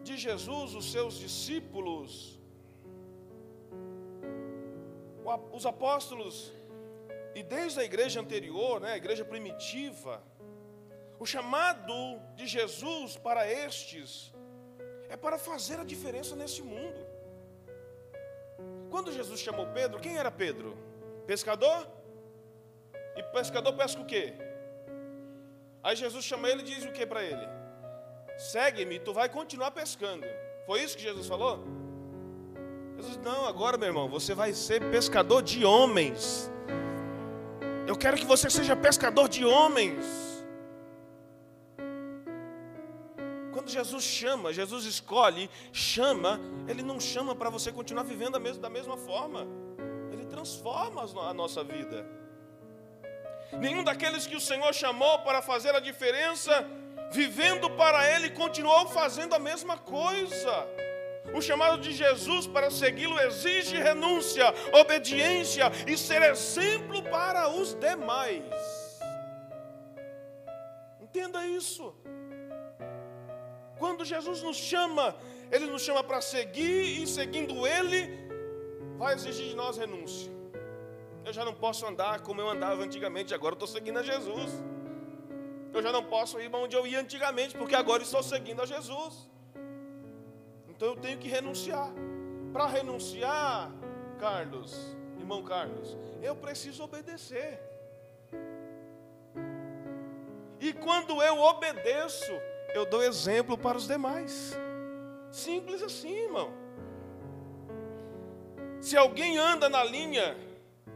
de 0.02 0.16
Jesus 0.16 0.74
os 0.74 0.90
seus 0.90 1.18
discípulos, 1.18 2.38
os 5.52 5.64
apóstolos, 5.64 6.52
e 7.34 7.42
desde 7.42 7.80
a 7.80 7.84
igreja 7.84 8.20
anterior, 8.20 8.80
né, 8.80 8.92
a 8.92 8.96
igreja 8.96 9.24
primitiva, 9.24 10.22
o 11.18 11.26
chamado 11.26 12.20
de 12.34 12.46
Jesus 12.46 13.16
para 13.16 13.46
estes 13.50 14.32
é 15.08 15.16
para 15.16 15.38
fazer 15.38 15.78
a 15.78 15.84
diferença 15.84 16.34
nesse 16.34 16.62
mundo. 16.62 17.00
Quando 18.90 19.12
Jesus 19.12 19.40
chamou 19.40 19.66
Pedro, 19.68 20.00
quem 20.00 20.16
era 20.16 20.30
Pedro? 20.30 20.76
Pescador? 21.26 21.86
E 23.20 23.22
pescador 23.22 23.74
pesca 23.74 24.00
o 24.00 24.06
quê? 24.06 24.32
Aí 25.82 25.94
Jesus 25.94 26.24
chama 26.24 26.48
ele 26.48 26.62
e 26.62 26.64
diz 26.64 26.84
o 26.86 26.92
que 26.92 27.04
para 27.04 27.22
ele? 27.22 27.46
Segue-me, 28.38 28.98
tu 28.98 29.12
vai 29.12 29.28
continuar 29.28 29.72
pescando. 29.72 30.26
Foi 30.64 30.80
isso 30.82 30.96
que 30.96 31.02
Jesus 31.02 31.26
falou? 31.26 31.62
Jesus, 32.96 33.18
não, 33.18 33.44
agora, 33.44 33.76
meu 33.76 33.88
irmão, 33.88 34.08
você 34.08 34.32
vai 34.34 34.54
ser 34.54 34.90
pescador 34.90 35.42
de 35.42 35.66
homens. 35.66 36.50
Eu 37.86 37.94
quero 37.94 38.16
que 38.16 38.24
você 38.24 38.48
seja 38.48 38.74
pescador 38.74 39.28
de 39.28 39.44
homens. 39.44 40.02
Quando 43.52 43.68
Jesus 43.68 44.02
chama, 44.02 44.50
Jesus 44.50 44.86
escolhe, 44.86 45.50
chama, 45.74 46.40
Ele 46.66 46.82
não 46.82 46.98
chama 46.98 47.34
para 47.34 47.50
você 47.50 47.70
continuar 47.70 48.04
vivendo 48.04 48.38
da 48.58 48.70
mesma 48.70 48.96
forma. 48.96 49.46
Ele 50.10 50.24
transforma 50.24 51.02
a 51.28 51.34
nossa 51.34 51.62
vida. 51.62 52.19
Nenhum 53.58 53.82
daqueles 53.82 54.26
que 54.26 54.36
o 54.36 54.40
Senhor 54.40 54.72
chamou 54.72 55.20
para 55.20 55.42
fazer 55.42 55.74
a 55.74 55.80
diferença, 55.80 56.66
vivendo 57.10 57.68
para 57.70 58.08
Ele, 58.14 58.30
continuou 58.30 58.88
fazendo 58.88 59.34
a 59.34 59.38
mesma 59.38 59.76
coisa. 59.76 60.68
O 61.34 61.40
chamado 61.40 61.80
de 61.80 61.92
Jesus 61.92 62.46
para 62.46 62.70
segui-lo 62.70 63.18
exige 63.20 63.76
renúncia, 63.76 64.46
obediência 64.72 65.70
e 65.86 65.96
ser 65.96 66.22
exemplo 66.22 67.02
para 67.04 67.48
os 67.48 67.74
demais. 67.74 69.00
Entenda 71.00 71.46
isso. 71.46 71.94
Quando 73.78 74.04
Jesus 74.04 74.42
nos 74.42 74.56
chama, 74.56 75.16
Ele 75.50 75.66
nos 75.66 75.82
chama 75.82 76.02
para 76.04 76.20
seguir 76.20 77.02
e 77.02 77.06
seguindo 77.06 77.66
Ele, 77.66 78.28
vai 78.96 79.14
exigir 79.14 79.48
de 79.48 79.56
nós 79.56 79.76
renúncia. 79.76 80.39
Eu 81.24 81.32
já 81.32 81.44
não 81.44 81.54
posso 81.54 81.86
andar 81.86 82.20
como 82.20 82.40
eu 82.40 82.48
andava 82.48 82.82
antigamente, 82.82 83.34
agora 83.34 83.52
eu 83.52 83.56
estou 83.56 83.68
seguindo 83.68 83.98
a 83.98 84.02
Jesus. 84.02 84.50
Eu 85.72 85.82
já 85.82 85.92
não 85.92 86.02
posso 86.04 86.40
ir 86.40 86.52
onde 86.54 86.74
eu 86.74 86.86
ia 86.86 87.00
antigamente, 87.00 87.56
porque 87.56 87.74
agora 87.74 88.02
estou 88.02 88.22
seguindo 88.22 88.60
a 88.62 88.66
Jesus. 88.66 89.28
Então 90.68 90.88
eu 90.88 90.96
tenho 90.96 91.18
que 91.18 91.28
renunciar. 91.28 91.90
Para 92.52 92.66
renunciar, 92.66 93.70
Carlos, 94.18 94.96
irmão 95.18 95.44
Carlos, 95.44 95.96
eu 96.20 96.34
preciso 96.34 96.82
obedecer. 96.82 97.60
E 100.58 100.72
quando 100.72 101.22
eu 101.22 101.38
obedeço, 101.38 102.32
eu 102.74 102.84
dou 102.84 103.02
exemplo 103.02 103.56
para 103.56 103.78
os 103.78 103.86
demais. 103.86 104.54
Simples 105.30 105.82
assim, 105.82 106.12
irmão. 106.12 106.52
Se 108.80 108.96
alguém 108.96 109.38
anda 109.38 109.68
na 109.68 109.84
linha 109.84 110.36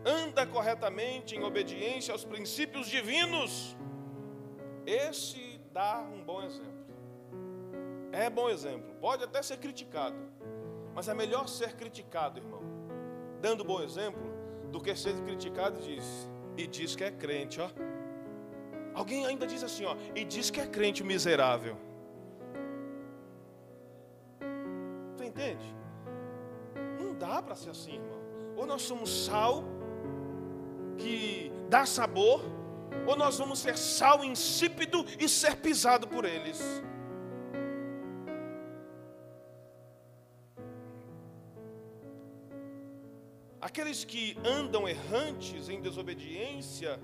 anda 0.04 0.46
corretamente 0.46 1.34
em 1.34 1.42
obediência 1.42 2.12
aos 2.12 2.24
princípios 2.24 2.88
divinos, 2.88 3.76
esse 4.86 5.60
dá 5.72 6.00
um 6.00 6.22
bom 6.22 6.42
exemplo. 6.42 6.84
É 8.12 8.28
bom 8.30 8.48
exemplo, 8.48 8.94
pode 9.00 9.24
até 9.24 9.42
ser 9.42 9.56
criticado, 9.56 10.16
mas 10.94 11.08
é 11.08 11.14
melhor 11.14 11.48
ser 11.48 11.74
criticado, 11.74 12.38
irmão, 12.38 12.62
dando 13.40 13.64
bom 13.64 13.82
exemplo, 13.82 14.22
do 14.70 14.80
que 14.80 14.94
ser 14.94 15.14
criticado 15.22 15.80
e 15.80 15.94
diz, 15.94 16.30
e 16.56 16.66
diz 16.66 16.94
que 16.94 17.02
é 17.02 17.10
crente, 17.10 17.60
ó. 17.60 17.70
Alguém 18.94 19.26
ainda 19.26 19.46
diz 19.46 19.64
assim, 19.64 19.84
ó, 19.84 19.96
e 20.14 20.24
diz 20.24 20.50
que 20.50 20.60
é 20.60 20.66
crente 20.66 21.02
miserável. 21.02 21.76
Você 25.16 25.24
entende? 25.24 25.74
Não 27.00 27.14
dá 27.14 27.42
para 27.42 27.56
ser 27.56 27.70
assim, 27.70 27.94
irmão. 27.94 28.20
Ou 28.56 28.66
nós 28.66 28.82
somos 28.82 29.24
sal 29.24 29.64
que 30.94 31.50
dá 31.68 31.84
sabor, 31.84 32.42
ou 33.06 33.16
nós 33.16 33.38
vamos 33.38 33.58
ser 33.58 33.76
sal 33.76 34.24
insípido 34.24 35.04
e 35.18 35.28
ser 35.28 35.56
pisado 35.56 36.06
por 36.06 36.24
eles. 36.24 36.60
Aqueles 43.60 44.04
que 44.04 44.36
andam 44.44 44.86
errantes 44.86 45.68
em 45.68 45.80
desobediência 45.80 47.00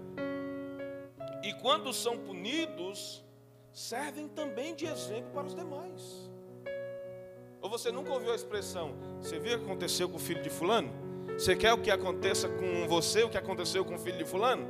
e 1.43 1.55
quando 1.55 1.93
são 1.93 2.19
punidos, 2.19 3.25
servem 3.73 4.29
também 4.29 4.75
de 4.75 4.87
exemplo 4.87 5.31
para 5.33 5.47
os 5.47 5.55
demais. 5.55 6.31
Ou 7.63 7.71
você 7.71 7.91
nunca 7.91 8.13
ouviu 8.13 8.33
a 8.33 8.35
expressão: 8.35 8.95
Você 9.21 9.39
viu 9.39 9.57
o 9.57 9.59
que 9.59 9.65
aconteceu 9.65 10.09
com 10.09 10.17
o 10.17 10.21
filho 10.21 10.43
de 10.43 10.51
Fulano? 10.51 11.10
Você 11.41 11.57
quer 11.57 11.73
o 11.73 11.79
que 11.79 11.91
aconteça 11.91 12.51
com 12.51 12.87
você, 12.87 13.23
o 13.23 13.31
que 13.31 13.39
aconteceu 13.39 13.83
com 13.83 13.95
o 13.95 13.99
filho 13.99 14.19
de 14.19 14.27
fulano? 14.27 14.69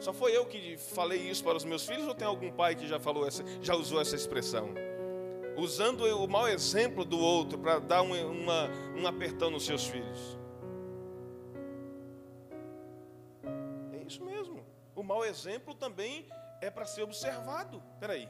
Só 0.00 0.10
foi 0.10 0.34
eu 0.34 0.46
que 0.46 0.78
falei 0.78 1.18
isso 1.18 1.44
para 1.44 1.58
os 1.58 1.66
meus 1.66 1.86
filhos 1.86 2.08
ou 2.08 2.14
tem 2.14 2.26
algum 2.26 2.50
pai 2.50 2.74
que 2.74 2.88
já 2.88 2.98
falou 2.98 3.28
essa, 3.28 3.44
já 3.60 3.74
usou 3.74 4.00
essa 4.00 4.16
expressão? 4.16 4.70
Usando 5.54 6.06
o 6.06 6.26
mau 6.26 6.48
exemplo 6.48 7.04
do 7.04 7.18
outro 7.18 7.58
para 7.58 7.78
dar 7.78 8.00
um, 8.00 8.14
uma, 8.30 8.70
um 8.96 9.06
apertão 9.06 9.50
nos 9.50 9.66
seus 9.66 9.86
filhos. 9.86 10.38
É 13.92 14.02
isso 14.06 14.24
mesmo. 14.24 14.64
O 14.96 15.02
mau 15.02 15.26
exemplo 15.26 15.74
também 15.74 16.26
é 16.62 16.70
para 16.70 16.86
ser 16.86 17.02
observado. 17.02 17.82
Espera 17.92 18.14
aí. 18.14 18.26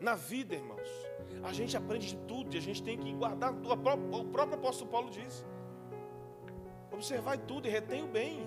Na 0.00 0.16
vida, 0.16 0.56
irmãos, 0.56 1.07
a 1.42 1.52
gente 1.52 1.76
aprende 1.76 2.06
de 2.12 2.16
tudo 2.30 2.54
e 2.54 2.58
a 2.58 2.64
gente 2.68 2.82
tem 2.82 2.96
que 2.98 3.12
guardar. 3.12 3.52
O 3.52 3.76
próprio 4.36 4.54
apóstolo 4.54 4.90
Paulo 4.90 5.10
diz: 5.10 5.44
observar 6.92 7.38
tudo 7.38 7.66
e 7.68 7.70
retém 7.70 8.02
o 8.02 8.08
bem. 8.08 8.46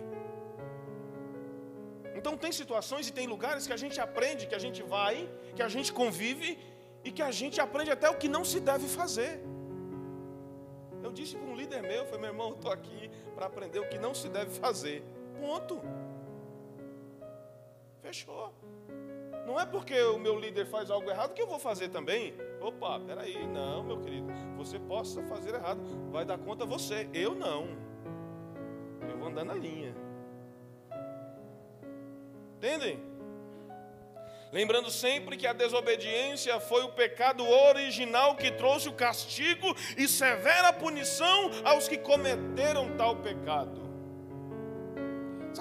Então, 2.14 2.36
tem 2.38 2.52
situações 2.52 3.08
e 3.08 3.14
tem 3.14 3.26
lugares 3.26 3.66
que 3.66 3.74
a 3.74 3.82
gente 3.84 4.00
aprende, 4.00 4.48
que 4.48 4.56
a 4.60 4.64
gente 4.66 4.84
vai, 4.84 5.30
que 5.56 5.64
a 5.64 5.70
gente 5.70 5.92
convive 5.94 6.60
e 7.04 7.12
que 7.12 7.22
a 7.22 7.32
gente 7.32 7.60
aprende 7.60 7.90
até 7.90 8.10
o 8.10 8.18
que 8.18 8.28
não 8.28 8.44
se 8.44 8.60
deve 8.60 8.88
fazer. 8.88 9.42
Eu 11.04 11.12
disse 11.12 11.36
para 11.36 11.50
um 11.52 11.56
líder 11.56 11.82
meu: 11.82 12.06
foi 12.06 12.18
meu 12.18 12.30
irmão, 12.30 12.50
eu 12.50 12.56
estou 12.56 12.72
aqui 12.72 13.10
para 13.36 13.46
aprender 13.48 13.80
o 13.80 13.88
que 13.88 13.98
não 13.98 14.14
se 14.14 14.28
deve 14.30 14.52
fazer. 14.52 15.04
Ponto. 15.40 15.82
Fechou. 18.02 18.54
Não 19.52 19.60
é 19.60 19.66
porque 19.66 20.02
o 20.04 20.18
meu 20.18 20.40
líder 20.40 20.66
faz 20.66 20.90
algo 20.90 21.10
errado 21.10 21.34
que 21.34 21.42
eu 21.42 21.46
vou 21.46 21.60
fazer 21.60 21.90
também. 21.90 22.34
Opa, 22.62 23.02
peraí, 23.02 23.46
não, 23.46 23.84
meu 23.84 24.00
querido. 24.00 24.32
Você 24.56 24.80
possa 24.80 25.22
fazer 25.24 25.56
errado. 25.56 25.82
Vai 26.10 26.24
dar 26.24 26.38
conta 26.38 26.66
você. 26.66 27.10
Eu 27.14 27.36
não. 27.36 27.68
Eu 29.10 29.18
vou 29.18 29.28
andar 29.28 29.44
na 29.44 29.54
linha. 29.54 29.94
Entendem? 32.56 32.98
Lembrando 34.54 34.90
sempre 34.90 35.36
que 35.36 35.46
a 35.46 35.52
desobediência 35.52 36.58
foi 36.62 36.84
o 36.84 36.94
pecado 36.94 37.46
original 37.46 38.38
que 38.38 38.52
trouxe 38.52 38.88
o 38.88 38.94
castigo 38.94 39.76
e 39.98 40.08
severa 40.08 40.72
punição 40.72 41.52
aos 41.66 41.90
que 41.90 41.98
cometeram 41.98 42.96
tal 42.96 43.18
pecado. 43.18 43.81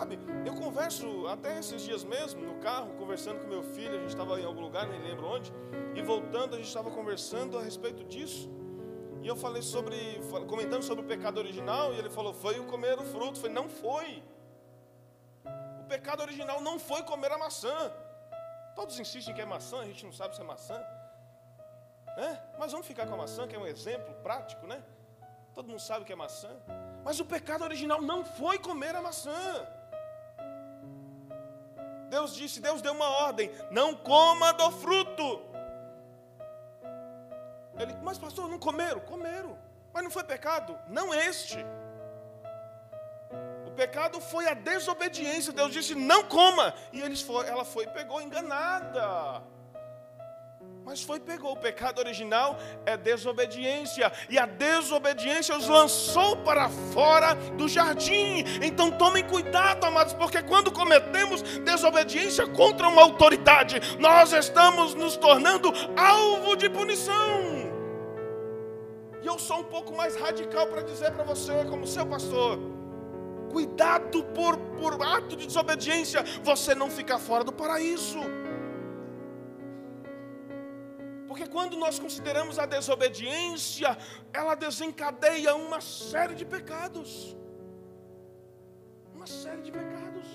Sabe, 0.01 0.19
eu 0.47 0.55
converso 0.55 1.27
até 1.27 1.59
esses 1.59 1.83
dias 1.83 2.03
mesmo, 2.05 2.41
no 2.41 2.55
carro, 2.55 2.95
conversando 2.95 3.39
com 3.39 3.47
meu 3.47 3.63
filho, 3.63 3.97
a 3.97 4.01
gente 4.01 4.09
estava 4.09 4.41
em 4.41 4.47
algum 4.47 4.63
lugar, 4.63 4.87
nem 4.87 4.99
lembro 4.99 5.27
onde, 5.27 5.53
e 5.95 6.01
voltando 6.01 6.55
a 6.55 6.57
gente 6.57 6.69
estava 6.69 6.91
conversando 6.91 7.59
a 7.59 7.63
respeito 7.63 8.03
disso. 8.05 8.49
E 9.21 9.29
eu 9.29 9.37
falei 9.37 9.61
sobre, 9.61 10.19
comentando 10.49 10.83
sobre 10.83 11.05
o 11.05 11.07
pecado 11.07 11.37
original, 11.37 11.93
e 11.93 11.99
ele 11.99 12.09
falou, 12.09 12.33
foi 12.33 12.59
o 12.59 12.65
comer 12.65 12.99
o 12.99 13.05
fruto. 13.05 13.33
Eu 13.33 13.43
falei, 13.43 13.53
não 13.55 13.69
foi. 13.69 14.25
O 15.83 15.85
pecado 15.87 16.23
original 16.23 16.63
não 16.63 16.79
foi 16.79 17.03
comer 17.03 17.31
a 17.33 17.37
maçã. 17.37 17.93
Todos 18.75 18.99
insistem 18.99 19.35
que 19.35 19.43
é 19.43 19.45
maçã, 19.45 19.81
a 19.81 19.85
gente 19.85 20.03
não 20.07 20.15
sabe 20.15 20.35
se 20.35 20.41
é 20.41 20.45
maçã. 20.45 20.83
É? 22.17 22.41
Mas 22.59 22.73
vamos 22.73 22.87
ficar 22.87 23.07
com 23.07 23.13
a 23.13 23.19
maçã, 23.19 23.47
que 23.47 23.55
é 23.55 23.59
um 23.59 23.67
exemplo 23.67 24.15
prático, 24.23 24.67
né? 24.67 24.83
Todo 25.53 25.69
mundo 25.69 25.81
sabe 25.81 26.07
que 26.07 26.13
é 26.15 26.17
maçã. 26.17 26.49
Mas 27.05 27.21
o 27.21 27.25
pecado 27.27 27.65
original 27.65 28.01
não 28.01 28.25
foi 28.25 28.59
comer 28.59 28.97
a 28.97 29.03
maçã. 29.03 29.69
Deus 32.11 32.35
disse, 32.35 32.61
Deus 32.61 32.83
deu 32.83 32.93
uma 32.93 33.09
ordem: 33.09 33.51
não 33.71 33.95
coma 33.95 34.53
do 34.53 34.71
fruto. 34.73 35.41
Ele, 37.79 37.95
mas 38.03 38.19
pastor, 38.19 38.49
não 38.49 38.59
comeram? 38.59 39.01
Comeram. 39.01 39.57
Mas 39.93 40.03
não 40.03 40.11
foi 40.11 40.25
pecado? 40.25 40.79
Não 40.89 41.15
este. 41.15 41.65
O 43.67 43.71
pecado 43.71 44.21
foi 44.21 44.49
a 44.49 44.55
desobediência. 44.55 45.53
Deus 45.53 45.73
disse: 45.73 45.95
não 45.95 46.25
coma. 46.25 46.75
E 46.93 47.01
eles 47.01 47.23
foi, 47.23 47.47
ela 47.47 47.65
foi 47.65 47.85
e 47.85 47.91
pegou 47.91 48.21
enganada. 48.21 49.43
Mas 50.85 51.03
foi 51.03 51.21
pegou 51.21 51.53
o 51.53 51.57
pecado 51.57 51.99
original 51.99 52.59
é 52.87 52.97
desobediência 52.97 54.11
e 54.29 54.39
a 54.39 54.47
desobediência 54.47 55.57
os 55.57 55.69
lançou 55.69 56.37
para 56.39 56.69
fora 56.69 57.35
do 57.57 57.69
jardim. 57.69 58.45
Então 58.63 58.91
tomem 58.91 59.23
cuidado, 59.25 59.85
amados, 59.85 60.15
porque 60.15 60.43
quando 60.43 60.73
cometemos 60.73 61.43
desobediência 61.61 62.47
contra 62.47 62.89
uma 62.89 63.03
autoridade, 63.03 63.81
nós 63.99 64.33
estamos 64.33 64.95
nos 64.95 65.17
tornando 65.17 65.71
alvo 65.97 66.57
de 66.57 66.69
punição. 66.69 67.71
E 69.23 69.27
eu 69.27 69.39
sou 69.39 69.59
um 69.59 69.65
pouco 69.65 69.95
mais 69.95 70.17
radical 70.17 70.67
para 70.67 70.83
dizer 70.83 71.13
para 71.13 71.25
você, 71.25 71.53
como 71.67 71.87
seu 71.87 72.07
pastor, 72.07 72.59
Cuidado 73.51 74.23
por, 74.23 74.57
por 74.57 75.03
ato 75.03 75.35
de 75.35 75.45
desobediência, 75.45 76.25
você 76.45 76.73
não 76.73 76.89
ficar 76.89 77.19
fora 77.19 77.43
do 77.43 77.53
paraíso. 77.53 78.21
Porque 81.31 81.47
quando 81.47 81.77
nós 81.77 81.97
consideramos 81.97 82.59
a 82.59 82.67
desobediência, 82.67 83.97
ela 84.33 84.57
desencadeia 84.57 85.55
uma 85.55 85.81
série 85.81 86.35
de 86.35 86.45
pecados. 86.45 87.37
Uma 89.15 89.29
série 89.29 89.63
de 89.63 89.71
pecados. 89.71 90.27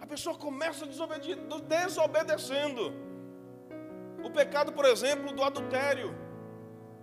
A 0.00 0.06
pessoa 0.12 0.36
começa 0.36 0.84
desobedecendo. 0.84 2.92
O 4.24 4.30
pecado, 4.32 4.72
por 4.72 4.84
exemplo, 4.84 5.32
do 5.32 5.44
adultério, 5.44 6.12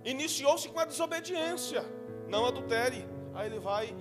iniciou-se 0.04 0.68
com 0.68 0.82
a 0.82 0.84
desobediência. 0.84 1.82
Não 2.28 2.46
adultere. 2.46 3.08
Aí 3.34 3.48
ele 3.48 3.60
vai, 3.60 3.96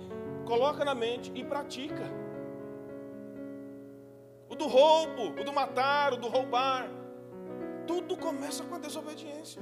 coloca 0.45 0.83
na 0.83 0.93
mente 0.93 1.31
e 1.33 1.45
pratica. 1.45 2.03
O 4.49 4.53
do 4.53 4.67
roubo, 4.67 5.39
o 5.39 5.45
do 5.45 5.53
matar, 5.53 6.11
o 6.11 6.17
do 6.17 6.27
roubar. 6.27 7.04
Tudo 7.87 8.17
começa 8.17 8.63
com 8.63 8.75
a 8.75 8.79
desobediência. 8.79 9.61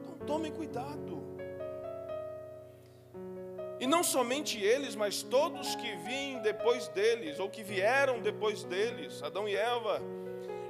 Então 0.00 0.14
tomem 0.26 0.52
cuidado. 0.52 1.22
E 3.78 3.86
não 3.86 4.04
somente 4.04 4.62
eles, 4.62 4.94
mas 4.94 5.22
todos 5.22 5.74
que 5.74 5.96
vêm 5.96 6.40
depois 6.40 6.86
deles, 6.88 7.40
ou 7.40 7.50
que 7.50 7.64
vieram 7.64 8.20
depois 8.20 8.62
deles, 8.62 9.20
Adão 9.22 9.48
e 9.48 9.56
Eva, 9.56 10.00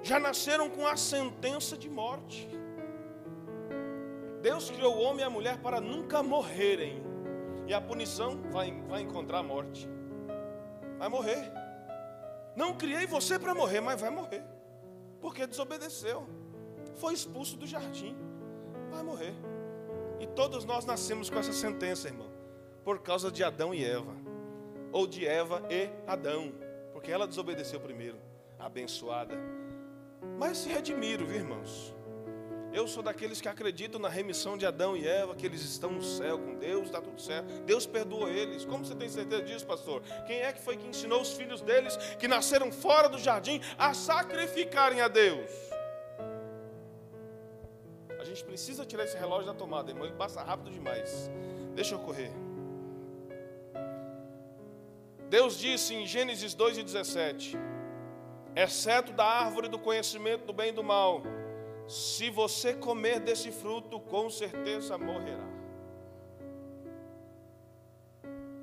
já 0.02 0.18
nasceram 0.18 0.70
com 0.70 0.86
a 0.86 0.96
sentença 0.96 1.76
de 1.76 1.90
morte. 1.90 2.48
Deus 4.40 4.70
criou 4.70 4.96
o 4.96 5.02
homem 5.02 5.20
e 5.20 5.24
a 5.24 5.30
mulher 5.30 5.58
para 5.58 5.80
nunca 5.80 6.22
morrerem, 6.22 7.02
e 7.66 7.74
a 7.74 7.80
punição 7.80 8.40
vai, 8.50 8.72
vai 8.88 9.02
encontrar 9.02 9.38
a 9.38 9.42
morte, 9.42 9.88
vai 10.98 11.08
morrer. 11.08 11.61
Não 12.54 12.74
criei 12.74 13.06
você 13.06 13.38
para 13.38 13.54
morrer, 13.54 13.80
mas 13.80 14.00
vai 14.00 14.10
morrer, 14.10 14.44
porque 15.20 15.46
desobedeceu, 15.46 16.26
foi 16.96 17.14
expulso 17.14 17.56
do 17.56 17.66
jardim, 17.66 18.16
vai 18.90 19.02
morrer. 19.02 19.34
E 20.20 20.26
todos 20.26 20.64
nós 20.64 20.84
nascemos 20.84 21.30
com 21.30 21.38
essa 21.38 21.52
sentença, 21.52 22.08
irmão. 22.08 22.30
Por 22.84 23.00
causa 23.00 23.30
de 23.30 23.42
Adão 23.42 23.72
e 23.72 23.84
Eva, 23.84 24.14
ou 24.92 25.06
de 25.06 25.26
Eva 25.26 25.62
e 25.70 25.88
Adão, 26.06 26.52
porque 26.92 27.10
ela 27.10 27.26
desobedeceu 27.26 27.80
primeiro, 27.80 28.18
abençoada. 28.58 29.34
Mas 30.38 30.58
se 30.58 30.68
redimiram, 30.68 31.26
viu, 31.26 31.36
irmãos? 31.36 31.94
Eu 32.72 32.88
sou 32.88 33.02
daqueles 33.02 33.40
que 33.40 33.48
acreditam 33.48 34.00
na 34.00 34.08
remissão 34.08 34.56
de 34.56 34.64
Adão 34.64 34.96
e 34.96 35.06
Eva, 35.06 35.34
que 35.34 35.44
eles 35.44 35.60
estão 35.60 35.90
no 35.90 36.02
céu 36.02 36.38
com 36.38 36.54
Deus, 36.54 36.86
está 36.86 37.02
tudo 37.02 37.20
certo. 37.20 37.46
Deus 37.64 37.84
perdoou 37.84 38.28
eles. 38.28 38.64
Como 38.64 38.84
você 38.84 38.94
tem 38.94 39.10
certeza 39.10 39.42
disso, 39.42 39.66
pastor? 39.66 40.02
Quem 40.26 40.40
é 40.40 40.52
que 40.52 40.60
foi 40.60 40.78
que 40.78 40.86
ensinou 40.86 41.20
os 41.20 41.34
filhos 41.34 41.60
deles, 41.60 41.96
que 42.18 42.26
nasceram 42.26 42.72
fora 42.72 43.10
do 43.10 43.18
jardim, 43.18 43.60
a 43.76 43.92
sacrificarem 43.92 45.02
a 45.02 45.08
Deus? 45.08 45.50
A 48.18 48.24
gente 48.24 48.42
precisa 48.42 48.86
tirar 48.86 49.04
esse 49.04 49.18
relógio 49.18 49.46
da 49.46 49.54
tomada, 49.54 49.90
irmão. 49.90 50.06
Ele 50.06 50.14
passa 50.14 50.42
rápido 50.42 50.70
demais. 50.70 51.30
Deixa 51.74 51.94
eu 51.94 51.98
correr. 51.98 52.32
Deus 55.28 55.58
disse 55.58 55.94
em 55.94 56.06
Gênesis 56.06 56.54
2,17: 56.54 57.58
Exceto 58.56 59.12
da 59.12 59.24
árvore 59.24 59.68
do 59.68 59.78
conhecimento 59.78 60.46
do 60.46 60.52
bem 60.52 60.68
e 60.68 60.72
do 60.72 60.84
mal, 60.84 61.22
se 61.88 62.30
você 62.30 62.74
comer 62.74 63.20
desse 63.20 63.50
fruto, 63.50 64.00
com 64.00 64.30
certeza 64.30 64.96
morrerá. 64.96 65.48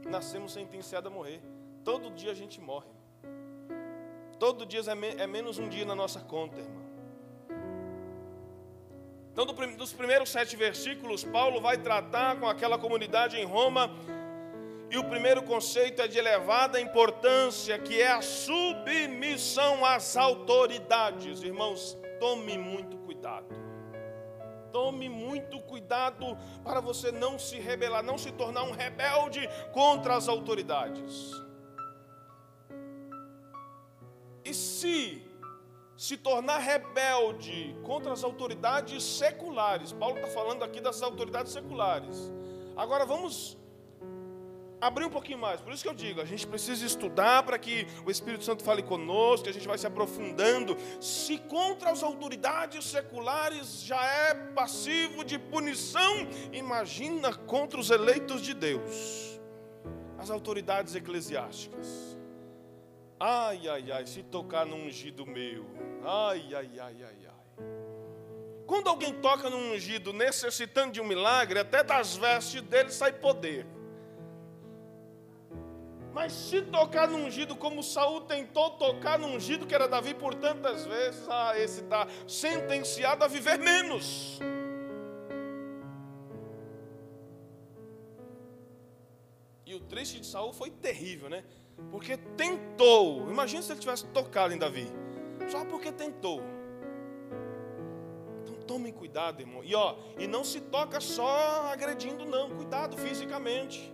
Nascemos 0.06 0.54
sentenciados 0.54 1.12
a 1.12 1.14
morrer. 1.14 1.42
Todo 1.84 2.10
dia 2.12 2.32
a 2.32 2.36
gente 2.36 2.60
morre. 2.60 2.90
Todo 4.40 4.66
dia 4.66 4.82
é, 4.82 5.24
é 5.24 5.28
menos 5.28 5.60
um 5.60 5.68
dia 5.68 5.86
na 5.86 5.96
nossa 5.96 6.20
conta, 6.20 6.60
irmão. 6.60 6.90
Então, 9.32 9.46
do, 9.46 9.54
dos 9.78 9.94
primeiros 9.94 10.30
sete 10.30 10.56
versículos, 10.56 11.24
Paulo 11.24 11.62
vai 11.62 11.78
tratar 11.78 12.40
com 12.40 12.48
aquela 12.48 12.78
comunidade 12.78 13.38
em 13.38 13.46
Roma 13.46 13.96
e 14.92 14.98
o 14.98 15.04
primeiro 15.04 15.44
conceito 15.44 16.02
é 16.02 16.08
de 16.08 16.18
elevada 16.18 16.82
importância, 16.82 17.78
que 17.78 18.02
é 18.02 18.12
a 18.12 18.22
submissão 18.22 19.86
às 19.86 20.18
autoridades. 20.18 21.44
Irmãos, 21.44 21.98
tome 22.20 22.58
muito 22.58 22.99
cuidado. 23.30 23.70
Tome 24.72 25.10
muito 25.10 25.60
cuidado 25.62 26.38
para 26.64 26.80
você 26.80 27.12
não 27.12 27.40
se 27.40 27.60
rebelar, 27.60 28.04
não 28.04 28.18
se 28.18 28.32
tornar 28.32 28.64
um 28.64 28.72
rebelde 28.72 29.48
contra 29.72 30.16
as 30.16 30.28
autoridades. 30.28 31.32
E 34.44 34.54
se 34.54 35.26
se 35.98 36.16
tornar 36.16 36.60
rebelde 36.60 37.76
contra 37.84 38.14
as 38.14 38.24
autoridades 38.24 39.04
seculares, 39.04 39.92
Paulo 39.92 40.16
está 40.16 40.30
falando 40.30 40.64
aqui 40.64 40.80
das 40.80 41.02
autoridades 41.02 41.52
seculares. 41.52 42.32
Agora 42.78 43.06
vamos 43.06 43.58
abrir 44.82 45.06
um 45.06 45.10
pouquinho 45.10 45.38
mais. 45.38 45.60
Por 45.62 45.74
isso 45.74 45.84
que 45.84 45.90
eu 45.90 45.94
digo, 45.94 46.22
a 46.22 46.26
gente 46.26 46.48
precisa 46.48 46.86
estudar 46.86 47.44
para 47.44 47.58
que 47.58 47.86
o 48.06 48.12
Espírito 48.12 48.44
Santo 48.44 48.64
fale 48.64 48.82
conosco, 48.82 49.44
que 49.44 49.50
a 49.50 49.54
gente 49.54 49.68
vai 49.68 49.78
se 49.78 49.88
aprofundando. 49.88 50.78
Se 51.02 51.38
contra 51.38 51.92
as 51.92 52.04
autoridades 52.04 52.86
seculares 52.86 53.82
já 53.84 54.04
é 54.04 54.34
passivo 54.34 55.24
de 55.24 55.38
punição, 55.38 56.28
imagina 56.54 57.34
contra 57.34 57.80
os 57.80 57.90
eleitos 57.90 58.42
de 58.42 58.54
Deus, 58.54 59.40
as 60.18 60.30
autoridades 60.30 60.96
eclesiásticas. 60.96 62.18
Ai, 63.20 63.68
ai, 63.68 63.92
ai, 63.92 64.06
se 64.06 64.24
tocar 64.24 64.66
num 64.66 64.86
ungido 64.86 65.26
meu. 65.26 65.66
Ai, 66.06 66.56
ai, 66.56 66.70
ai, 66.80 66.96
ai, 67.04 67.18
ai. 67.28 67.30
Quando 68.66 68.88
alguém 68.88 69.14
toca 69.16 69.50
num 69.50 69.74
ungido 69.74 70.14
necessitando 70.14 70.94
de 70.94 71.02
um 71.02 71.04
milagre, 71.04 71.60
até 71.60 71.84
das 71.84 72.16
vestes 72.16 72.62
dele 72.62 72.92
sai 72.92 73.12
poder. 73.12 73.66
Mas 76.14 76.34
se 76.34 76.62
tocar 76.62 77.08
no 77.08 77.18
ungido 77.18 77.56
como 77.56 77.84
Saul 77.84 78.22
tentou 78.22 78.72
tocar 78.72 79.20
no 79.20 79.28
ungido 79.28 79.68
que 79.68 79.76
era 79.76 79.88
Davi 79.88 80.14
por 80.14 80.34
tantas 80.34 80.86
vezes, 80.86 81.28
ah, 81.30 81.54
esse 81.58 81.82
está 81.82 82.08
sentenciado 82.28 83.24
a 83.24 83.28
viver 83.28 83.60
menos. 83.60 84.40
E 89.66 89.76
o 89.76 89.80
triste 89.80 90.20
de 90.20 90.26
Saul 90.26 90.52
foi 90.52 90.72
terrível, 90.72 91.30
né? 91.30 91.44
Porque 91.92 92.18
tentou. 92.18 93.30
Imagina 93.30 93.62
se 93.62 93.72
ele 93.72 93.80
tivesse 93.80 94.06
tocado 94.08 94.52
em 94.52 94.58
Davi. 94.58 94.88
Só 95.48 95.64
porque 95.64 95.92
tentou. 95.92 96.42
Então 98.42 98.56
tomem 98.66 98.92
cuidado, 98.92 99.42
irmão. 99.42 99.64
E 99.64 99.76
ó, 99.76 99.96
e 100.18 100.26
não 100.26 100.44
se 100.44 100.60
toca 100.60 101.00
só 101.00 101.70
agredindo, 101.72 102.26
não. 102.26 102.50
Cuidado 102.50 102.98
fisicamente. 102.98 103.94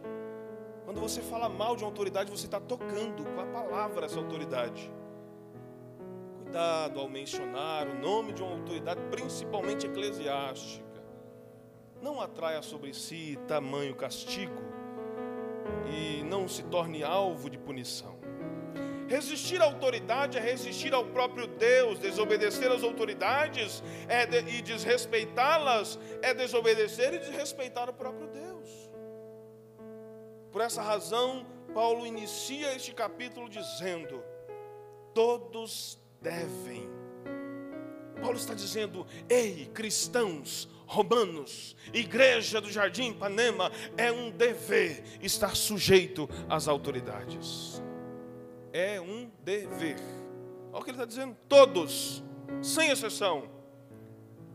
Quando 0.86 1.02
você 1.02 1.19
fala 1.19 1.50
mal 1.50 1.76
de 1.76 1.84
uma 1.84 1.89
autoridade, 1.89 2.30
você 2.30 2.45
está 2.45 2.60
tocando 2.60 3.26
com 3.26 3.41
a 3.41 3.45
palavra 3.48 4.06
essa 4.06 4.19
autoridade. 4.19 4.91
Cuidado 6.43 7.00
ao 7.00 7.10
mencionar 7.10 7.88
o 7.88 7.95
nome 7.95 8.32
de 8.32 8.43
uma 8.43 8.52
autoridade, 8.52 9.02
principalmente 9.10 9.88
eclesiástica. 9.88 10.86
Não 12.00 12.21
atraia 12.21 12.62
sobre 12.62 12.93
si 12.93 13.38
tamanho 13.48 13.95
castigo 13.95 14.62
e 15.91 16.24
não 16.24 16.48
se 16.48 16.62
torne 16.63 17.04
alvo 17.04 17.50
de 17.50 17.58
punição. 17.58 18.15
Resistir 19.08 19.62
à 19.62 19.65
autoridade 19.65 20.38
é 20.38 20.41
resistir 20.41 20.93
ao 20.93 21.06
próprio 21.06 21.48
Deus, 21.48 21.98
desobedecer 21.98 22.71
às 22.71 22.84
autoridades 22.84 23.84
é 24.08 24.26
de, 24.26 24.38
e 24.58 24.62
desrespeitá-las 24.62 26.00
é 26.21 26.34
desobedecer 26.34 27.13
e 27.15 27.19
desrespeitar 27.19 27.89
o 27.89 27.93
próprio 27.93 28.28
Deus. 28.28 28.54
Por 30.55 30.61
essa 30.61 30.81
razão, 30.81 31.45
Paulo 31.73 32.07
inicia 32.07 32.73
este 32.73 32.93
capítulo 32.93 33.49
dizendo: 33.49 34.23
todos 35.13 35.99
devem. 36.21 36.89
Paulo 38.21 38.37
está 38.37 38.53
dizendo: 38.53 39.05
ei, 39.27 39.69
cristãos, 39.73 40.69
romanos, 40.87 41.75
igreja 41.93 42.61
do 42.61 42.71
Jardim 42.71 43.09
Ipanema, 43.09 43.69
é 43.97 44.09
um 44.09 44.31
dever 44.31 45.03
estar 45.21 45.57
sujeito 45.57 46.25
às 46.47 46.69
autoridades. 46.69 47.83
É 48.71 49.01
um 49.01 49.29
dever. 49.43 49.99
Olha 50.71 50.79
o 50.79 50.83
que 50.85 50.89
ele 50.89 50.95
está 50.95 51.05
dizendo: 51.05 51.35
todos, 51.49 52.23
sem 52.61 52.91
exceção, 52.91 53.49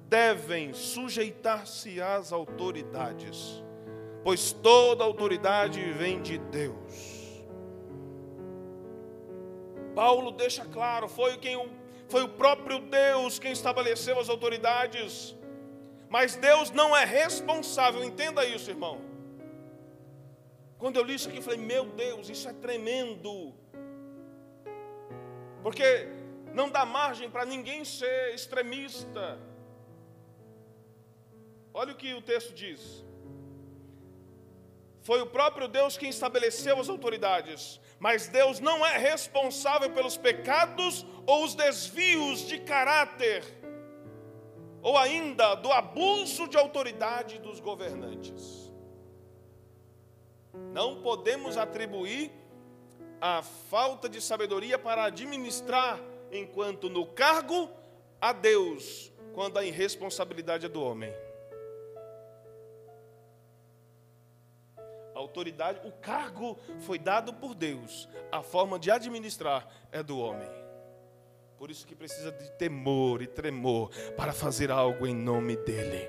devem 0.09 0.73
sujeitar-se 0.73 2.01
às 2.01 2.33
autoridades 2.33 3.63
pois 4.23 4.53
toda 4.53 5.05
autoridade 5.05 5.81
vem 5.93 6.21
de 6.21 6.39
Deus. 6.39 7.45
Paulo 9.95 10.31
deixa 10.31 10.65
claro, 10.65 11.09
foi 11.09 11.37
quem 11.39 11.57
foi 12.09 12.23
o 12.23 12.29
próprio 12.29 12.81
Deus 12.81 13.39
quem 13.39 13.53
estabeleceu 13.53 14.19
as 14.19 14.29
autoridades. 14.29 15.37
Mas 16.09 16.35
Deus 16.35 16.73
não 16.73 16.97
é 16.97 17.05
responsável, 17.05 18.03
entenda 18.03 18.45
isso, 18.45 18.69
irmão. 18.69 19.01
Quando 20.77 20.97
eu 20.97 21.05
li 21.05 21.15
isso 21.15 21.29
aqui, 21.29 21.39
eu 21.39 21.43
falei: 21.43 21.61
Meu 21.61 21.85
Deus, 21.85 22.29
isso 22.29 22.49
é 22.49 22.53
tremendo. 22.53 23.55
Porque 25.63 26.09
não 26.53 26.69
dá 26.69 26.85
margem 26.85 27.31
para 27.31 27.45
ninguém 27.45 27.85
ser 27.85 28.35
extremista. 28.35 29.39
Olha 31.73 31.93
o 31.93 31.97
que 31.97 32.13
o 32.15 32.23
texto 32.23 32.53
diz. 32.53 33.05
Foi 35.03 35.21
o 35.23 35.27
próprio 35.27 35.67
Deus 35.67 35.97
quem 35.97 36.11
estabeleceu 36.11 36.79
as 36.79 36.89
autoridades, 36.89 37.81
mas 37.99 38.29
Deus 38.29 38.61
não 38.61 38.85
é 38.85 38.99
responsável 38.99 39.91
pelos 39.91 40.17
pecados 40.17 41.07
ou 41.27 41.45
os 41.45 41.55
desvios 41.55 42.47
de 42.47 42.59
caráter, 42.59 43.43
ou 44.83 44.97
ainda 44.99 45.55
do 45.55 45.73
abuso 45.73 46.47
de 46.47 46.57
autoridade 46.57 47.39
dos 47.39 47.61
governantes. 47.61 48.71
Não 50.73 51.01
podemos 51.01 51.57
atribuir 51.57 52.31
a 53.21 53.43
falta 53.43 54.09
de 54.09 54.21
sabedoria 54.21 54.79
para 54.79 55.05
administrar 55.05 56.01
enquanto 56.31 56.89
no 56.89 57.07
cargo 57.07 57.71
a 58.21 58.33
Deus, 58.33 59.13
quando 59.35 59.59
a 59.59 59.65
irresponsabilidade 59.65 60.67
é 60.67 60.69
do 60.69 60.83
homem. 60.83 61.13
Autoridade, 65.31 65.81
o 65.87 65.93
cargo 65.93 66.59
foi 66.81 66.99
dado 66.99 67.33
por 67.33 67.55
Deus, 67.55 68.09
a 68.33 68.43
forma 68.43 68.79
de 68.79 68.91
administrar 68.91 69.67
é 69.93 70.03
do 70.03 70.19
homem. 70.19 70.49
Por 71.57 71.71
isso 71.71 71.87
que 71.87 71.95
precisa 71.95 72.33
de 72.33 72.51
temor 72.53 73.23
e 73.23 73.27
tremor 73.27 73.91
para 74.17 74.33
fazer 74.33 74.71
algo 74.71 75.07
em 75.07 75.15
nome 75.15 75.57
dele. 75.57 76.09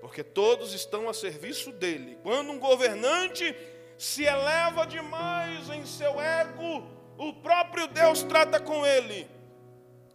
Porque 0.00 0.22
todos 0.22 0.74
estão 0.74 1.08
a 1.08 1.14
serviço 1.14 1.72
dele. 1.72 2.18
Quando 2.22 2.52
um 2.52 2.58
governante 2.58 3.56
se 3.96 4.24
eleva 4.24 4.86
demais 4.86 5.70
em 5.70 5.86
seu 5.86 6.20
ego, 6.20 6.86
o 7.16 7.32
próprio 7.32 7.88
Deus 7.88 8.22
trata 8.22 8.60
com 8.60 8.84
ele. 8.84 9.26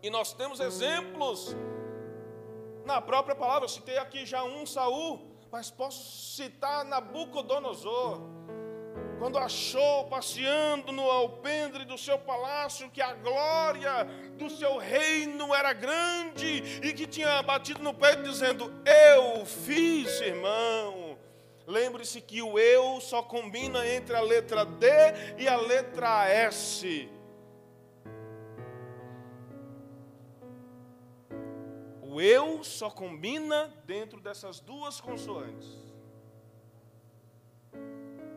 E 0.04 0.10
nós 0.12 0.32
temos 0.32 0.60
exemplos 0.60 1.56
na 2.86 3.02
própria 3.02 3.36
palavra. 3.36 3.66
Eu 3.66 3.70
citei 3.70 3.98
aqui 3.98 4.26
já 4.26 4.44
um 4.44 4.66
Saul, 4.66 5.29
mas 5.52 5.70
posso 5.72 6.36
citar 6.36 6.86
Nabucodonosor. 6.86 8.20
Quando 9.18 9.38
achou 9.38 10.06
passeando 10.06 10.92
no 10.92 11.04
alpendre 11.04 11.84
do 11.84 11.98
seu 11.98 12.18
palácio 12.18 12.90
que 12.90 13.02
a 13.02 13.14
glória 13.14 14.06
do 14.38 14.50
seu 14.50 14.78
reino 14.78 15.54
era 15.54 15.74
grande 15.74 16.80
e 16.82 16.94
que 16.94 17.06
tinha 17.06 17.42
batido 17.44 17.84
no 17.84 17.94
peito 17.94 18.24
dizendo: 18.24 18.72
Eu 18.86 19.46
fiz, 19.46 20.22
irmão 20.22 21.10
Lembre-se 21.70 22.20
que 22.20 22.42
o 22.42 22.58
eu 22.58 23.00
só 23.00 23.22
combina 23.22 23.88
entre 23.88 24.16
a 24.16 24.22
letra 24.22 24.66
D 24.66 24.88
e 25.38 25.48
a 25.48 25.56
letra 25.56 26.28
S. 26.28 27.08
O 32.20 32.22
eu 32.22 32.66
só 32.66 32.90
combina 32.90 33.74
dentro 33.86 34.20
dessas 34.20 34.60
duas 34.60 35.00
consoantes. 35.00 35.70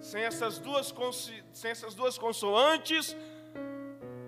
Sem 0.00 0.22
essas 0.22 0.60
duas, 0.60 0.94
sem 1.52 1.72
essas 1.72 1.92
duas 1.92 2.16
consoantes, 2.16 3.16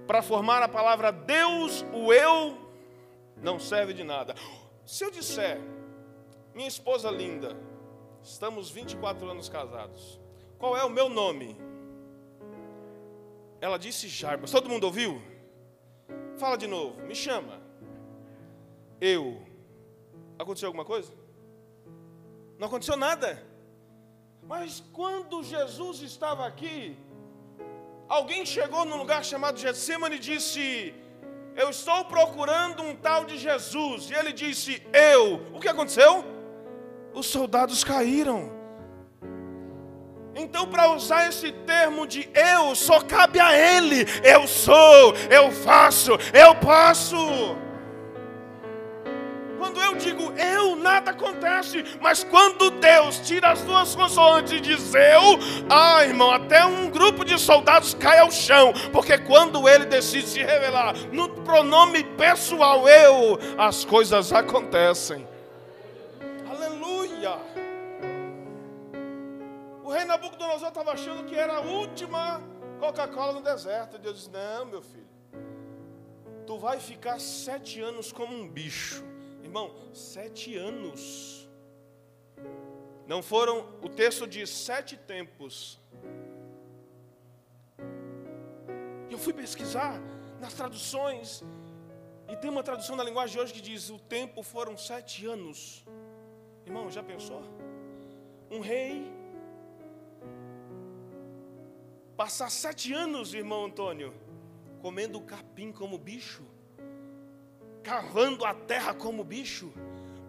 para 0.08 0.22
formar 0.22 0.60
a 0.64 0.68
palavra 0.68 1.12
Deus, 1.12 1.84
o 1.92 2.12
eu 2.12 2.58
não 3.36 3.60
serve 3.60 3.92
de 3.92 4.02
nada. 4.02 4.34
Se 4.84 5.04
eu 5.04 5.10
disser, 5.12 5.60
minha 6.52 6.66
esposa 6.66 7.08
linda, 7.08 7.56
Estamos 8.24 8.70
24 8.70 9.30
anos 9.30 9.50
casados. 9.50 10.18
Qual 10.58 10.74
é 10.74 10.82
o 10.82 10.88
meu 10.88 11.10
nome? 11.10 11.54
Ela 13.60 13.78
disse 13.78 14.08
Jarbas. 14.08 14.50
Todo 14.50 14.68
mundo 14.68 14.84
ouviu? 14.84 15.20
Fala 16.38 16.56
de 16.56 16.66
novo. 16.66 17.02
Me 17.02 17.14
chama. 17.14 17.63
Eu. 19.12 19.24
Aconteceu 20.38 20.68
alguma 20.68 20.84
coisa? 20.92 21.12
Não 22.58 22.66
aconteceu 22.68 22.96
nada. 22.96 23.30
Mas 24.52 24.82
quando 24.92 25.42
Jesus 25.54 26.02
estava 26.10 26.46
aqui, 26.46 26.76
alguém 28.08 28.44
chegou 28.44 28.84
num 28.84 29.00
lugar 29.04 29.24
chamado 29.32 29.58
Getsemane 29.64 30.16
e 30.16 30.26
disse: 30.30 30.62
Eu 31.62 31.68
estou 31.70 32.00
procurando 32.16 32.82
um 32.82 32.94
tal 33.08 33.24
de 33.24 33.36
Jesus. 33.48 34.10
E 34.10 34.14
ele 34.20 34.32
disse: 34.44 34.82
Eu. 34.92 35.22
O 35.56 35.60
que 35.60 35.68
aconteceu? 35.74 36.12
os 37.14 37.26
soldados 37.26 37.84
caíram. 37.84 38.52
Então, 40.34 40.66
para 40.66 40.90
usar 40.90 41.28
esse 41.28 41.52
termo 41.52 42.06
de 42.06 42.28
eu, 42.34 42.74
só 42.74 43.00
cabe 43.00 43.38
a 43.38 43.56
Ele. 43.56 44.04
Eu 44.24 44.48
sou, 44.48 45.14
eu 45.30 45.52
faço, 45.52 46.10
eu 46.32 46.54
posso. 46.56 47.16
Quando 49.74 49.82
eu 49.82 49.96
digo 49.96 50.32
eu, 50.38 50.76
nada 50.76 51.10
acontece. 51.10 51.84
Mas 52.00 52.22
quando 52.22 52.70
Deus 52.70 53.18
tira 53.18 53.50
as 53.50 53.62
duas 53.62 53.92
consoantes 53.92 54.52
e 54.52 54.60
diz 54.60 54.94
eu, 54.94 55.20
ah, 55.68 56.04
irmão, 56.04 56.30
até 56.30 56.64
um 56.64 56.88
grupo 56.88 57.24
de 57.24 57.37
soldados 57.38 57.92
cai 57.94 58.20
ao 58.20 58.30
chão. 58.30 58.72
Porque 58.92 59.18
quando 59.18 59.68
ele 59.68 59.87
decide 59.87 60.28
se 60.28 60.38
revelar 60.38 60.94
no 61.10 61.28
pronome 61.42 62.04
pessoal 62.16 62.88
eu, 62.88 63.37
as 63.58 63.84
coisas 63.84 64.32
acontecem. 64.32 65.26
O 69.82 69.90
rei 69.90 70.04
Nabucodonosor 70.04 70.68
estava 70.68 70.92
achando 70.92 71.24
que 71.24 71.34
era 71.34 71.56
a 71.56 71.60
última 71.60 72.40
Coca-Cola 72.78 73.32
no 73.32 73.42
deserto. 73.42 73.98
Deus 73.98 74.16
disse: 74.18 74.30
Não, 74.30 74.66
meu 74.66 74.82
filho, 74.82 75.08
tu 76.46 76.58
vai 76.58 76.78
ficar 76.78 77.20
sete 77.20 77.80
anos 77.80 78.12
como 78.12 78.32
um 78.34 78.48
bicho. 78.48 79.13
Irmão, 79.54 79.72
sete 79.94 80.56
anos. 80.56 81.48
Não 83.06 83.22
foram, 83.22 83.58
o 83.80 83.88
texto 83.88 84.26
diz 84.26 84.50
sete 84.50 84.96
tempos. 84.96 85.80
Eu 89.08 89.16
fui 89.16 89.32
pesquisar 89.32 90.00
nas 90.40 90.54
traduções, 90.54 91.44
e 92.28 92.34
tem 92.34 92.50
uma 92.50 92.64
tradução 92.64 92.96
da 92.96 93.04
linguagem 93.04 93.36
de 93.36 93.40
hoje 93.40 93.52
que 93.52 93.60
diz: 93.60 93.90
o 93.90 93.98
tempo 94.00 94.42
foram 94.42 94.76
sete 94.76 95.24
anos. 95.24 95.86
Irmão, 96.66 96.90
já 96.90 97.04
pensou? 97.04 97.44
Um 98.50 98.58
rei 98.58 99.08
passar 102.16 102.50
sete 102.50 102.92
anos, 102.92 103.32
irmão 103.34 103.66
Antônio, 103.66 104.12
comendo 104.82 105.20
capim 105.20 105.70
como 105.70 105.96
bicho, 105.96 106.44
cavando 107.85 108.44
a 108.44 108.55
terra 108.55 108.94
como 108.94 109.23
bicho, 109.23 109.73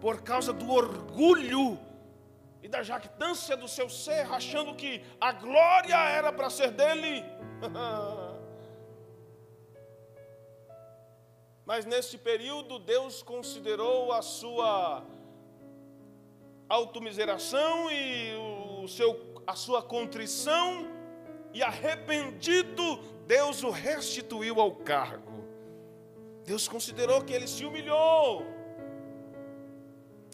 por 0.00 0.22
causa 0.22 0.52
do 0.52 0.70
orgulho 0.70 1.78
e 2.62 2.68
da 2.68 2.82
jactância 2.82 3.56
do 3.56 3.66
seu 3.66 3.88
ser, 3.88 4.30
achando 4.30 4.74
que 4.74 5.02
a 5.20 5.32
glória 5.32 5.96
era 5.96 6.30
para 6.32 6.50
ser 6.50 6.70
dele. 6.70 7.24
Mas 11.64 11.84
nesse 11.84 12.18
período, 12.18 12.78
Deus 12.78 13.22
considerou 13.22 14.12
a 14.12 14.22
sua 14.22 15.04
automiseração 16.68 17.90
e 17.90 18.36
o 18.82 18.86
seu, 18.86 19.42
a 19.46 19.56
sua 19.56 19.82
contrição, 19.82 20.94
e 21.52 21.62
arrependido, 21.62 22.98
Deus 23.26 23.64
o 23.64 23.70
restituiu 23.70 24.60
ao 24.60 24.76
cargo. 24.76 25.35
Deus 26.46 26.68
considerou 26.68 27.22
que 27.22 27.32
ele 27.32 27.48
se 27.48 27.64
humilhou. 27.64 28.46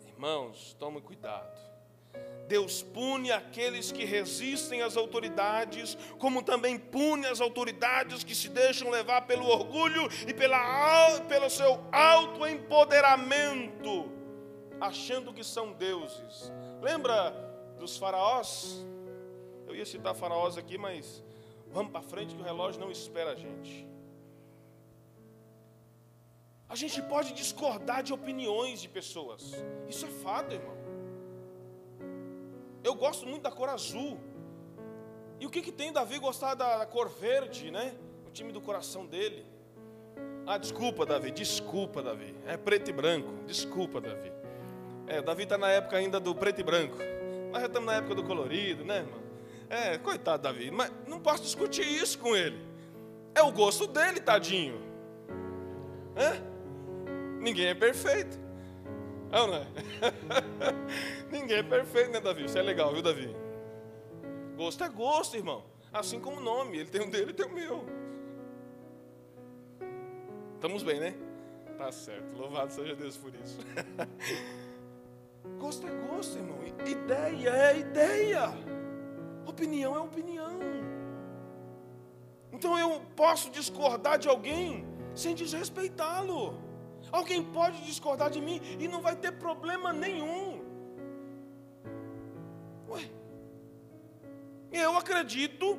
Irmãos, 0.06 0.76
tome 0.78 1.00
cuidado. 1.00 1.62
Deus 2.46 2.82
pune 2.82 3.32
aqueles 3.32 3.90
que 3.90 4.04
resistem 4.04 4.82
às 4.82 4.94
autoridades, 4.96 5.96
como 6.18 6.42
também 6.42 6.78
pune 6.78 7.26
as 7.26 7.40
autoridades 7.40 8.22
que 8.22 8.34
se 8.34 8.50
deixam 8.50 8.90
levar 8.90 9.22
pelo 9.22 9.46
orgulho 9.46 10.06
e 10.28 10.34
pela, 10.34 11.18
pelo 11.28 11.48
seu 11.48 11.82
autoempoderamento 11.90 14.12
achando 14.82 15.32
que 15.32 15.44
são 15.44 15.72
deuses. 15.72 16.52
Lembra 16.80 17.30
dos 17.78 17.96
faraós? 17.96 18.84
Eu 19.66 19.76
ia 19.76 19.86
citar 19.86 20.14
faraós 20.14 20.58
aqui, 20.58 20.76
mas 20.76 21.22
vamos 21.68 21.92
para 21.92 22.02
frente 22.02 22.34
que 22.34 22.42
o 22.42 22.44
relógio 22.44 22.80
não 22.80 22.90
espera 22.90 23.30
a 23.30 23.36
gente. 23.36 23.88
A 26.72 26.74
gente 26.74 27.02
pode 27.02 27.34
discordar 27.34 28.02
de 28.02 28.14
opiniões 28.14 28.80
de 28.80 28.88
pessoas. 28.88 29.62
Isso 29.86 30.06
é 30.06 30.08
fato, 30.08 30.54
irmão. 30.54 30.74
Eu 32.82 32.94
gosto 32.94 33.26
muito 33.26 33.42
da 33.42 33.50
cor 33.50 33.68
azul. 33.68 34.18
E 35.38 35.44
o 35.44 35.50
que, 35.50 35.60
que 35.60 35.70
tem 35.70 35.92
Davi 35.92 36.18
gostar 36.18 36.54
da 36.54 36.86
cor 36.86 37.10
verde, 37.10 37.70
né? 37.70 37.94
O 38.26 38.30
time 38.30 38.52
do 38.52 38.60
coração 38.62 39.04
dele. 39.04 39.44
Ah, 40.46 40.56
desculpa, 40.56 41.04
Davi, 41.04 41.30
desculpa, 41.30 42.02
Davi. 42.02 42.34
É 42.46 42.56
preto 42.56 42.88
e 42.88 42.92
branco. 42.94 43.30
Desculpa, 43.44 44.00
Davi. 44.00 44.32
É, 45.06 45.20
Davi 45.20 45.42
está 45.42 45.58
na 45.58 45.68
época 45.68 45.98
ainda 45.98 46.18
do 46.18 46.34
preto 46.34 46.62
e 46.62 46.64
branco. 46.64 46.96
Nós 47.50 47.60
já 47.60 47.66
estamos 47.66 47.86
na 47.86 47.96
época 47.96 48.14
do 48.14 48.24
colorido, 48.24 48.82
né, 48.82 49.00
irmão? 49.00 49.20
É, 49.68 49.98
coitado 49.98 50.44
Davi, 50.44 50.70
mas 50.70 50.90
não 51.06 51.20
posso 51.20 51.42
discutir 51.42 51.86
isso 51.86 52.18
com 52.18 52.34
ele. 52.34 52.58
É 53.34 53.42
o 53.42 53.52
gosto 53.52 53.86
dele, 53.86 54.20
tadinho. 54.20 54.80
Hã? 56.16 56.51
Ninguém 57.42 57.66
é 57.66 57.74
perfeito. 57.74 58.38
É 59.32 59.40
ou 59.40 59.48
não 59.48 59.54
é? 59.56 59.66
Ninguém 61.28 61.58
é 61.58 61.62
perfeito, 61.62 62.12
né, 62.12 62.20
Davi? 62.20 62.44
Isso 62.44 62.56
é 62.56 62.62
legal, 62.62 62.92
viu, 62.92 63.02
Davi? 63.02 63.34
Gosto 64.56 64.84
é 64.84 64.88
gosto, 64.88 65.36
irmão. 65.36 65.64
Assim 65.92 66.20
como 66.20 66.36
o 66.36 66.40
nome. 66.40 66.78
Ele 66.78 66.88
tem 66.88 67.00
o 67.00 67.10
dele 67.10 67.32
e 67.32 67.34
tem 67.34 67.46
o 67.46 67.52
meu. 67.52 67.84
Estamos 70.54 70.84
bem, 70.84 71.00
né? 71.00 71.14
Tá 71.76 71.90
certo. 71.90 72.36
Louvado 72.36 72.72
seja 72.72 72.94
Deus 72.94 73.16
por 73.16 73.34
isso. 73.34 73.58
gosto 75.58 75.84
é 75.84 75.90
gosto, 75.90 76.38
irmão. 76.38 76.58
Ideia 76.86 77.50
é 77.50 77.78
ideia. 77.80 78.50
Opinião 79.44 79.96
é 79.96 79.98
opinião. 79.98 80.60
Então 82.52 82.78
eu 82.78 83.00
posso 83.16 83.50
discordar 83.50 84.16
de 84.16 84.28
alguém 84.28 84.86
sem 85.12 85.34
desrespeitá-lo. 85.34 86.70
Alguém 87.12 87.44
pode 87.44 87.84
discordar 87.84 88.30
de 88.30 88.40
mim 88.40 88.58
e 88.80 88.88
não 88.88 89.02
vai 89.02 89.14
ter 89.14 89.32
problema 89.32 89.92
nenhum. 89.92 90.64
Ué, 92.88 93.02
eu 94.72 94.96
acredito 94.96 95.78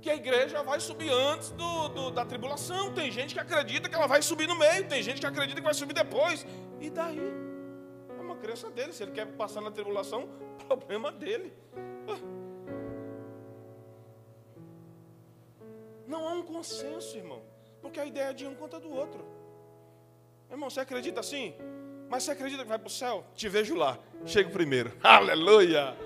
que 0.00 0.08
a 0.08 0.14
igreja 0.14 0.62
vai 0.62 0.78
subir 0.78 1.10
antes 1.10 1.50
do, 1.50 1.88
do, 1.88 2.10
da 2.12 2.24
tribulação. 2.24 2.94
Tem 2.94 3.10
gente 3.10 3.34
que 3.34 3.40
acredita 3.40 3.88
que 3.88 3.94
ela 3.96 4.06
vai 4.06 4.22
subir 4.22 4.46
no 4.46 4.54
meio, 4.54 4.86
tem 4.88 5.02
gente 5.02 5.20
que 5.20 5.26
acredita 5.26 5.60
que 5.60 5.64
vai 5.64 5.74
subir 5.74 5.94
depois. 5.94 6.46
E 6.80 6.88
daí? 6.88 7.18
É 8.16 8.20
uma 8.20 8.36
crença 8.36 8.70
dele. 8.70 8.92
Se 8.92 9.02
ele 9.02 9.10
quer 9.10 9.26
passar 9.26 9.60
na 9.60 9.72
tribulação, 9.72 10.28
problema 10.68 11.10
dele. 11.10 11.52
Não 16.06 16.28
há 16.28 16.32
um 16.34 16.44
consenso, 16.44 17.16
irmão. 17.16 17.55
Porque 17.86 18.00
a 18.00 18.04
ideia 18.04 18.34
de 18.34 18.44
um 18.44 18.52
conta 18.52 18.80
do 18.80 18.90
outro. 18.90 19.24
Irmão, 20.50 20.68
você 20.68 20.80
acredita 20.80 21.20
assim? 21.20 21.54
Mas 22.08 22.24
você 22.24 22.32
acredita 22.32 22.64
que 22.64 22.68
vai 22.68 22.80
para 22.80 22.88
o 22.88 22.90
céu? 22.90 23.24
Te 23.32 23.48
vejo 23.48 23.76
lá. 23.76 23.96
Chego 24.24 24.50
primeiro. 24.50 24.92
Aleluia! 25.00 25.96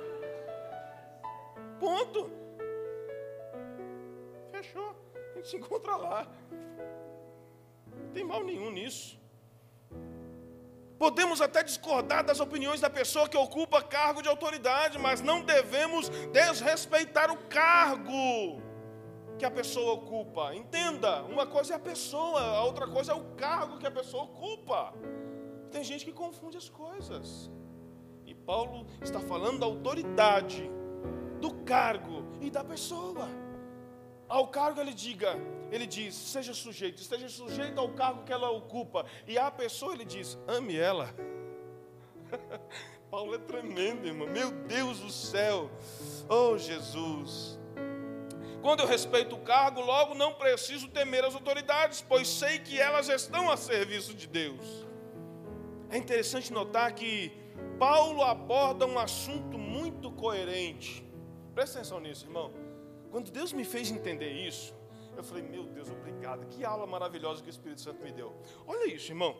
Ponto. 1.78 2.30
Fechou. 4.52 4.94
A 5.14 5.36
gente 5.36 5.48
se 5.48 5.56
encontra 5.56 5.96
lá. 5.96 6.28
Não 7.96 8.10
tem 8.12 8.24
mal 8.24 8.44
nenhum 8.44 8.70
nisso. 8.70 9.18
Podemos 10.98 11.40
até 11.40 11.62
discordar 11.62 12.22
das 12.22 12.40
opiniões 12.40 12.82
da 12.82 12.90
pessoa 12.90 13.26
que 13.26 13.38
ocupa 13.38 13.82
cargo 13.82 14.20
de 14.20 14.28
autoridade, 14.28 14.98
mas 14.98 15.22
não 15.22 15.40
devemos 15.40 16.10
desrespeitar 16.30 17.30
o 17.30 17.38
cargo 17.48 18.59
que 19.40 19.46
a 19.46 19.50
pessoa 19.50 19.94
ocupa. 19.94 20.54
Entenda, 20.54 21.22
uma 21.22 21.46
coisa 21.46 21.72
é 21.72 21.76
a 21.76 21.80
pessoa, 21.80 22.42
a 22.42 22.62
outra 22.62 22.86
coisa 22.86 23.12
é 23.12 23.14
o 23.14 23.24
cargo 23.36 23.78
que 23.78 23.86
a 23.86 23.90
pessoa 23.90 24.24
ocupa. 24.24 24.92
Tem 25.70 25.82
gente 25.82 26.04
que 26.04 26.12
confunde 26.12 26.58
as 26.58 26.68
coisas. 26.68 27.50
E 28.26 28.34
Paulo 28.34 28.86
está 29.00 29.18
falando 29.18 29.60
da 29.60 29.66
autoridade, 29.66 30.70
do 31.40 31.54
cargo 31.64 32.22
e 32.42 32.50
da 32.50 32.62
pessoa. 32.62 33.26
Ao 34.28 34.46
cargo 34.46 34.78
ele 34.78 34.92
diga, 34.92 35.34
ele 35.72 35.86
diz, 35.86 36.14
seja 36.14 36.52
sujeito, 36.52 37.00
esteja 37.00 37.28
sujeito 37.30 37.80
ao 37.80 37.88
cargo 37.94 38.24
que 38.24 38.32
ela 38.32 38.50
ocupa. 38.50 39.06
E 39.26 39.38
à 39.38 39.50
pessoa 39.50 39.94
ele 39.94 40.04
diz, 40.04 40.38
ame 40.46 40.76
ela. 40.76 41.14
Paulo 43.10 43.34
é 43.34 43.38
tremendo, 43.38 44.06
irmão. 44.06 44.28
Meu 44.28 44.50
Deus 44.66 45.00
do 45.00 45.10
céu. 45.10 45.70
Oh, 46.28 46.58
Jesus. 46.58 47.59
Quando 48.62 48.80
eu 48.80 48.86
respeito 48.86 49.36
o 49.36 49.40
cargo, 49.40 49.80
logo 49.80 50.14
não 50.14 50.34
preciso 50.34 50.88
temer 50.88 51.24
as 51.24 51.34
autoridades, 51.34 52.04
pois 52.06 52.28
sei 52.28 52.58
que 52.58 52.78
elas 52.78 53.08
estão 53.08 53.50
a 53.50 53.56
serviço 53.56 54.12
de 54.14 54.26
Deus. 54.26 54.86
É 55.88 55.96
interessante 55.96 56.52
notar 56.52 56.92
que 56.94 57.32
Paulo 57.78 58.22
aborda 58.22 58.86
um 58.86 58.98
assunto 58.98 59.58
muito 59.58 60.12
coerente. 60.12 61.04
Presta 61.54 61.78
atenção 61.78 62.00
nisso, 62.00 62.26
irmão. 62.26 62.52
Quando 63.10 63.30
Deus 63.30 63.52
me 63.52 63.64
fez 63.64 63.90
entender 63.90 64.30
isso, 64.30 64.74
eu 65.16 65.24
falei, 65.24 65.42
meu 65.42 65.64
Deus, 65.64 65.90
obrigado. 65.90 66.46
Que 66.46 66.64
aula 66.64 66.86
maravilhosa 66.86 67.42
que 67.42 67.48
o 67.48 67.50
Espírito 67.50 67.80
Santo 67.80 68.02
me 68.02 68.12
deu. 68.12 68.34
Olha 68.66 68.86
isso, 68.92 69.10
irmão. 69.10 69.36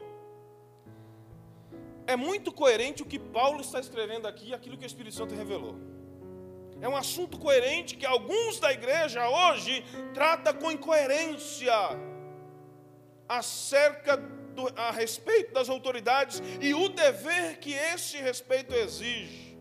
É 2.06 2.16
muito 2.16 2.50
coerente 2.50 3.02
o 3.02 3.06
que 3.06 3.18
Paulo 3.18 3.60
está 3.60 3.78
escrevendo 3.78 4.26
aqui 4.26 4.48
e 4.48 4.54
aquilo 4.54 4.76
que 4.76 4.84
o 4.84 4.86
Espírito 4.86 5.14
Santo 5.14 5.34
revelou. 5.34 5.76
É 6.80 6.88
um 6.88 6.96
assunto 6.96 7.38
coerente 7.38 7.96
que 7.96 8.06
alguns 8.06 8.58
da 8.58 8.72
igreja 8.72 9.28
hoje 9.28 9.84
trata 10.14 10.52
com 10.54 10.70
incoerência 10.70 11.74
acerca 13.28 14.16
do, 14.16 14.66
a 14.76 14.90
respeito 14.90 15.52
das 15.52 15.68
autoridades 15.68 16.42
e 16.60 16.72
o 16.74 16.88
dever 16.88 17.58
que 17.58 17.72
esse 17.72 18.16
respeito 18.16 18.74
exige. 18.74 19.58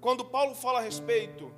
Quando 0.00 0.24
Paulo 0.24 0.54
fala 0.54 0.78
a 0.78 0.82
respeito, 0.82 1.52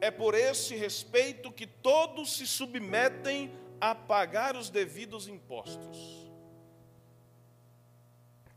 é 0.00 0.10
por 0.10 0.34
esse 0.34 0.74
respeito 0.74 1.52
que 1.52 1.66
todos 1.66 2.36
se 2.36 2.46
submetem 2.46 3.52
a 3.80 3.94
pagar 3.94 4.56
os 4.56 4.70
devidos 4.70 5.28
impostos. 5.28 6.30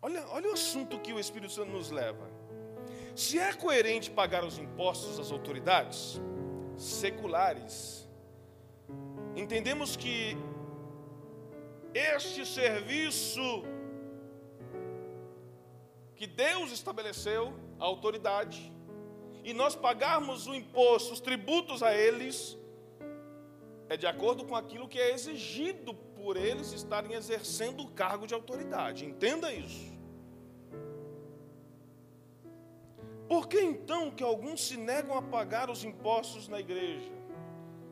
Olha, 0.02 0.26
olha 0.30 0.50
o 0.50 0.54
assunto 0.54 1.00
que 1.00 1.14
o 1.14 1.20
Espírito 1.20 1.52
Santo 1.52 1.72
nos 1.72 1.92
leva. 1.92 2.43
Se 3.16 3.38
é 3.38 3.54
coerente 3.54 4.10
pagar 4.10 4.44
os 4.44 4.58
impostos 4.58 5.20
às 5.20 5.32
autoridades 5.32 6.20
seculares, 6.76 8.10
entendemos 9.36 9.96
que 9.96 10.36
este 11.94 12.44
serviço 12.44 13.64
que 16.16 16.26
Deus 16.26 16.72
estabeleceu, 16.72 17.54
a 17.80 17.86
autoridade, 17.86 18.74
e 19.44 19.54
nós 19.54 19.76
pagarmos 19.76 20.48
o 20.48 20.56
imposto, 20.56 21.14
os 21.14 21.20
tributos 21.20 21.84
a 21.84 21.94
eles, 21.96 22.58
é 23.90 23.98
de 23.98 24.08
acordo 24.08 24.44
com 24.44 24.56
aquilo 24.56 24.88
que 24.88 25.00
é 25.00 25.14
exigido 25.14 25.94
por 25.94 26.36
eles 26.36 26.72
estarem 26.72 27.14
exercendo 27.14 27.84
o 27.84 27.92
cargo 27.92 28.26
de 28.26 28.34
autoridade. 28.34 29.06
Entenda 29.06 29.54
isso. 29.54 29.93
Por 33.28 33.48
que 33.48 33.60
então 33.60 34.12
que 34.12 34.24
alguns 34.24 34.66
se 34.68 34.78
negam 34.78 35.18
a 35.18 35.22
pagar 35.22 35.70
os 35.70 35.84
impostos 35.84 36.48
na 36.48 36.60
igreja, 36.60 37.12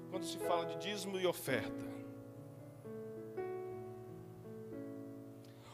quando 0.10 0.26
se 0.26 0.38
fala 0.38 0.66
de 0.66 0.78
dízimo 0.78 1.20
e 1.20 1.26
oferta? 1.26 1.92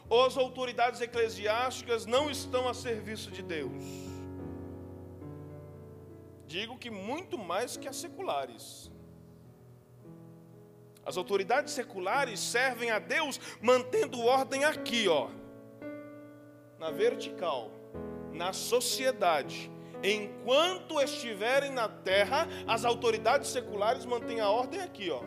Ou 0.08 0.24
as 0.24 0.36
autoridades 0.36 1.00
eclesiásticas 1.00 2.06
não 2.06 2.30
estão 2.30 2.68
a 2.68 2.72
serviço 2.72 3.30
de 3.30 3.42
Deus? 3.42 3.84
Digo 6.46 6.78
que 6.78 6.90
muito 6.90 7.36
mais 7.36 7.76
que 7.76 7.86
as 7.86 7.96
seculares. 7.96 8.90
As 11.04 11.16
autoridades 11.16 11.74
seculares 11.74 12.40
servem 12.40 12.90
a 12.90 12.98
Deus 12.98 13.38
mantendo 13.60 14.20
ordem 14.20 14.64
aqui, 14.64 15.08
ó, 15.08 15.28
na 16.78 16.90
vertical 16.90 17.77
na 18.38 18.52
sociedade. 18.52 19.70
Enquanto 20.02 21.00
estiverem 21.00 21.72
na 21.72 21.88
terra, 21.88 22.46
as 22.68 22.84
autoridades 22.84 23.50
seculares 23.50 24.06
mantêm 24.06 24.40
a 24.40 24.48
ordem 24.48 24.80
aqui, 24.80 25.10
ó. 25.10 25.20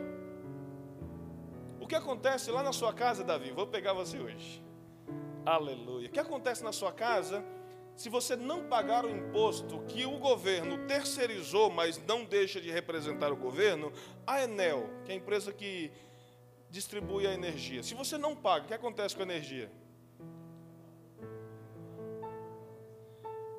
O 1.78 1.86
que 1.86 1.94
acontece 1.94 2.50
lá 2.50 2.62
na 2.62 2.72
sua 2.72 2.92
casa, 2.92 3.22
Davi? 3.22 3.50
Vou 3.50 3.66
pegar 3.66 3.92
você 3.92 4.18
hoje. 4.18 4.64
Aleluia. 5.44 6.08
O 6.08 6.10
que 6.10 6.18
acontece 6.18 6.64
na 6.64 6.72
sua 6.72 6.90
casa 6.90 7.44
se 7.94 8.08
você 8.08 8.34
não 8.34 8.64
pagar 8.64 9.04
o 9.04 9.10
imposto 9.10 9.80
que 9.86 10.06
o 10.06 10.18
governo 10.18 10.86
terceirizou, 10.86 11.70
mas 11.70 12.02
não 12.06 12.24
deixa 12.24 12.58
de 12.58 12.70
representar 12.70 13.30
o 13.30 13.36
governo? 13.36 13.92
A 14.26 14.42
Enel, 14.42 14.88
que 15.04 15.12
é 15.12 15.14
a 15.14 15.18
empresa 15.18 15.52
que 15.52 15.92
distribui 16.70 17.26
a 17.26 17.34
energia. 17.34 17.82
Se 17.82 17.94
você 17.94 18.16
não 18.16 18.34
paga, 18.34 18.64
o 18.64 18.68
que 18.68 18.74
acontece 18.74 19.14
com 19.14 19.20
a 19.20 19.26
energia? 19.26 19.70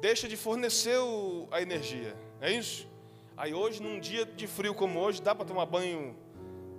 Deixa 0.04 0.28
de 0.28 0.36
fornecer 0.36 0.98
o, 0.98 1.48
a 1.50 1.62
energia. 1.62 2.14
É 2.42 2.52
isso? 2.52 2.90
Aí 3.38 3.54
hoje, 3.54 3.82
num 3.82 4.02
dia 4.02 4.26
de 4.26 4.48
frio 4.48 4.76
como 4.76 5.00
hoje, 5.00 5.22
dá 5.22 5.34
para 5.34 5.46
tomar 5.46 5.66
banho 5.66 6.14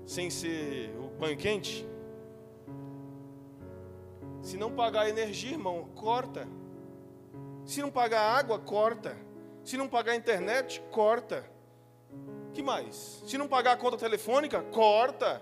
sem 0.04 0.28
ser 0.28 0.94
o 0.98 1.08
banho 1.18 1.34
quente? 1.34 1.88
Se 4.42 4.58
não 4.58 4.70
pagar 4.70 5.06
a 5.06 5.08
energia, 5.08 5.52
irmão, 5.52 5.88
corta. 5.94 6.46
Se 7.64 7.80
não 7.80 7.90
pagar 7.90 8.20
a 8.20 8.36
água, 8.36 8.58
corta. 8.58 9.16
Se 9.64 9.78
não 9.78 9.88
pagar 9.88 10.12
a 10.12 10.16
internet, 10.16 10.82
corta. 10.90 11.50
Que 12.52 12.62
mais? 12.62 13.22
Se 13.26 13.38
não 13.38 13.48
pagar 13.48 13.72
a 13.72 13.76
conta 13.78 13.96
telefônica, 13.96 14.60
corta. 14.64 15.40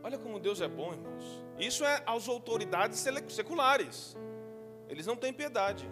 Olha 0.00 0.16
como 0.16 0.38
Deus 0.38 0.60
é 0.60 0.68
bom, 0.68 0.92
irmãos. 0.92 1.44
Isso 1.58 1.84
é 1.84 2.04
às 2.06 2.28
autoridades 2.28 3.04
seculares. 3.30 4.16
Eles 4.88 5.06
não 5.06 5.16
têm 5.16 5.32
piedade. 5.32 5.88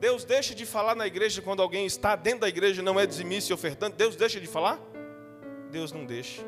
Deus 0.00 0.24
deixa 0.24 0.54
de 0.54 0.64
falar 0.64 0.94
na 0.94 1.06
igreja 1.06 1.42
quando 1.42 1.60
alguém 1.60 1.84
está 1.84 2.14
dentro 2.14 2.40
da 2.40 2.48
igreja 2.48 2.80
e 2.80 2.84
não 2.84 2.98
é 2.98 3.06
dizimista 3.06 3.52
e 3.52 3.54
ofertante? 3.54 3.96
Deus 3.96 4.14
deixa 4.14 4.40
de 4.40 4.46
falar? 4.46 4.80
Deus 5.70 5.90
não 5.92 6.04
deixa. 6.04 6.42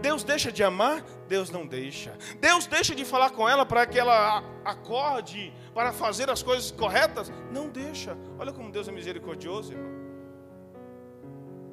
Deus 0.00 0.24
deixa 0.24 0.50
de 0.50 0.64
amar? 0.64 1.04
Deus 1.28 1.50
não 1.50 1.66
deixa. 1.66 2.16
Deus 2.40 2.66
deixa 2.66 2.94
de 2.94 3.04
falar 3.04 3.30
com 3.30 3.48
ela 3.48 3.64
para 3.64 3.86
que 3.86 3.98
ela 3.98 4.42
acorde 4.64 5.52
para 5.72 5.92
fazer 5.92 6.28
as 6.28 6.42
coisas 6.42 6.70
corretas? 6.70 7.30
Não 7.52 7.68
deixa. 7.68 8.16
Olha 8.38 8.52
como 8.52 8.72
Deus 8.72 8.88
é 8.88 8.92
misericordioso, 8.92 9.72
irmão. 9.72 9.95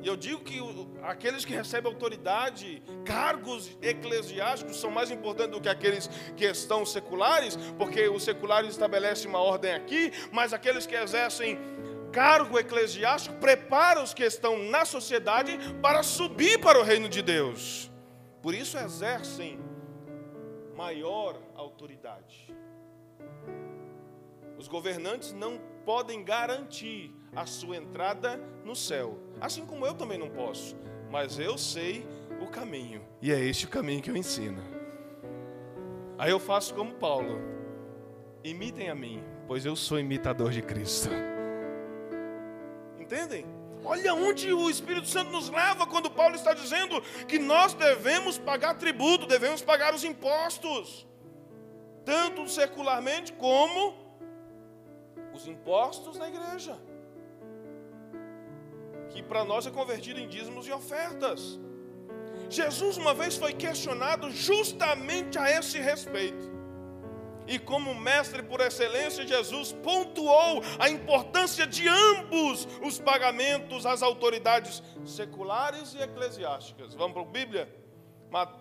E 0.03 0.07
eu 0.07 0.17
digo 0.17 0.41
que 0.43 0.59
aqueles 1.01 1.45
que 1.45 1.53
recebem 1.53 1.89
autoridade, 1.89 2.83
cargos 3.05 3.71
eclesiásticos, 3.81 4.77
são 4.77 4.91
mais 4.91 5.09
importantes 5.09 5.53
do 5.53 5.61
que 5.61 5.69
aqueles 5.69 6.09
que 6.35 6.43
estão 6.43 6.85
seculares, 6.85 7.55
porque 7.77 8.09
os 8.09 8.21
seculares 8.21 8.71
estabelecem 8.71 9.29
uma 9.29 9.39
ordem 9.39 9.73
aqui, 9.73 10.11
mas 10.29 10.51
aqueles 10.51 10.85
que 10.85 10.93
exercem 10.93 11.57
cargo 12.11 12.59
eclesiástico 12.59 13.33
preparam 13.37 14.03
os 14.03 14.13
que 14.13 14.23
estão 14.23 14.59
na 14.59 14.83
sociedade 14.83 15.57
para 15.81 16.03
subir 16.03 16.59
para 16.59 16.77
o 16.77 16.83
reino 16.83 17.07
de 17.07 17.21
Deus. 17.21 17.89
Por 18.41 18.53
isso 18.53 18.77
exercem 18.77 19.57
maior 20.75 21.41
autoridade. 21.55 22.53
Os 24.57 24.67
governantes 24.67 25.31
não 25.31 25.57
podem 25.85 26.25
garantir 26.25 27.22
a 27.35 27.45
sua 27.45 27.77
entrada 27.77 28.39
no 28.63 28.75
céu, 28.75 29.17
assim 29.41 29.65
como 29.65 29.85
eu 29.85 29.93
também 29.93 30.17
não 30.17 30.29
posso, 30.29 30.75
mas 31.09 31.39
eu 31.39 31.57
sei 31.57 32.05
o 32.39 32.47
caminho, 32.47 33.01
e 33.21 33.31
é 33.31 33.39
este 33.39 33.65
o 33.65 33.69
caminho 33.69 34.01
que 34.01 34.09
eu 34.09 34.17
ensino. 34.17 34.61
Aí 36.17 36.31
eu 36.31 36.39
faço 36.39 36.73
como 36.73 36.93
Paulo: 36.93 37.39
imitem 38.43 38.89
a 38.89 38.95
mim, 38.95 39.23
pois 39.47 39.65
eu 39.65 39.75
sou 39.75 39.99
imitador 39.99 40.51
de 40.51 40.61
Cristo. 40.61 41.09
Entendem? 42.99 43.45
Olha 43.85 44.13
onde 44.13 44.53
o 44.53 44.69
Espírito 44.69 45.07
Santo 45.07 45.31
nos 45.31 45.49
leva 45.49 45.85
quando 45.85 46.09
Paulo 46.09 46.35
está 46.35 46.53
dizendo 46.53 47.01
que 47.27 47.37
nós 47.37 47.73
devemos 47.73 48.37
pagar 48.37 48.75
tributo, 48.75 49.27
devemos 49.27 49.61
pagar 49.61 49.93
os 49.93 50.05
impostos, 50.05 51.05
tanto 52.05 52.47
secularmente 52.47 53.33
como 53.33 53.93
os 55.33 55.47
impostos 55.47 56.17
na 56.17 56.29
igreja 56.29 56.79
que 59.13 59.21
para 59.21 59.45
nós 59.45 59.67
é 59.67 59.71
convertido 59.71 60.19
em 60.19 60.27
dízimos 60.27 60.67
e 60.67 60.71
ofertas. 60.71 61.59
Jesus 62.49 62.97
uma 62.97 63.13
vez 63.13 63.37
foi 63.37 63.53
questionado 63.53 64.29
justamente 64.31 65.37
a 65.37 65.49
esse 65.49 65.79
respeito. 65.79 66.51
E 67.45 67.59
como 67.59 67.93
mestre 67.93 68.41
por 68.41 68.61
excelência, 68.61 69.27
Jesus 69.27 69.73
pontuou 69.73 70.61
a 70.79 70.89
importância 70.89 71.67
de 71.67 71.87
ambos 71.87 72.67
os 72.81 72.99
pagamentos 72.99 73.85
às 73.85 74.01
autoridades 74.01 74.81
seculares 75.05 75.93
e 75.93 76.01
eclesiásticas. 76.01 76.93
Vamos 76.93 77.13
para 77.13 77.23
a 77.23 77.25
Bíblia? 77.25 77.83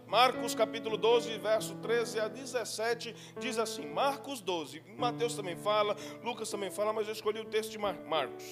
Marcos 0.07 0.55
capítulo 0.55 0.99
12, 0.99 1.39
verso 1.39 1.75
13 1.77 2.21
a 2.21 2.29
17, 2.29 3.15
diz 3.41 3.59
assim: 3.59 3.87
Marcos 3.87 4.43
12, 4.43 4.83
Mateus 4.99 5.35
também 5.35 5.57
fala, 5.57 5.97
Lucas 6.23 6.51
também 6.51 6.71
fala, 6.71 6.93
mas 6.93 7.07
eu 7.07 7.15
escolhi 7.15 7.41
o 7.41 7.47
texto 7.47 7.71
de 7.71 7.79
Marcos. 7.79 8.45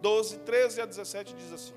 12, 0.00 0.38
13 0.38 0.80
a 0.80 0.86
17 0.86 1.34
diz 1.34 1.52
assim: 1.52 1.74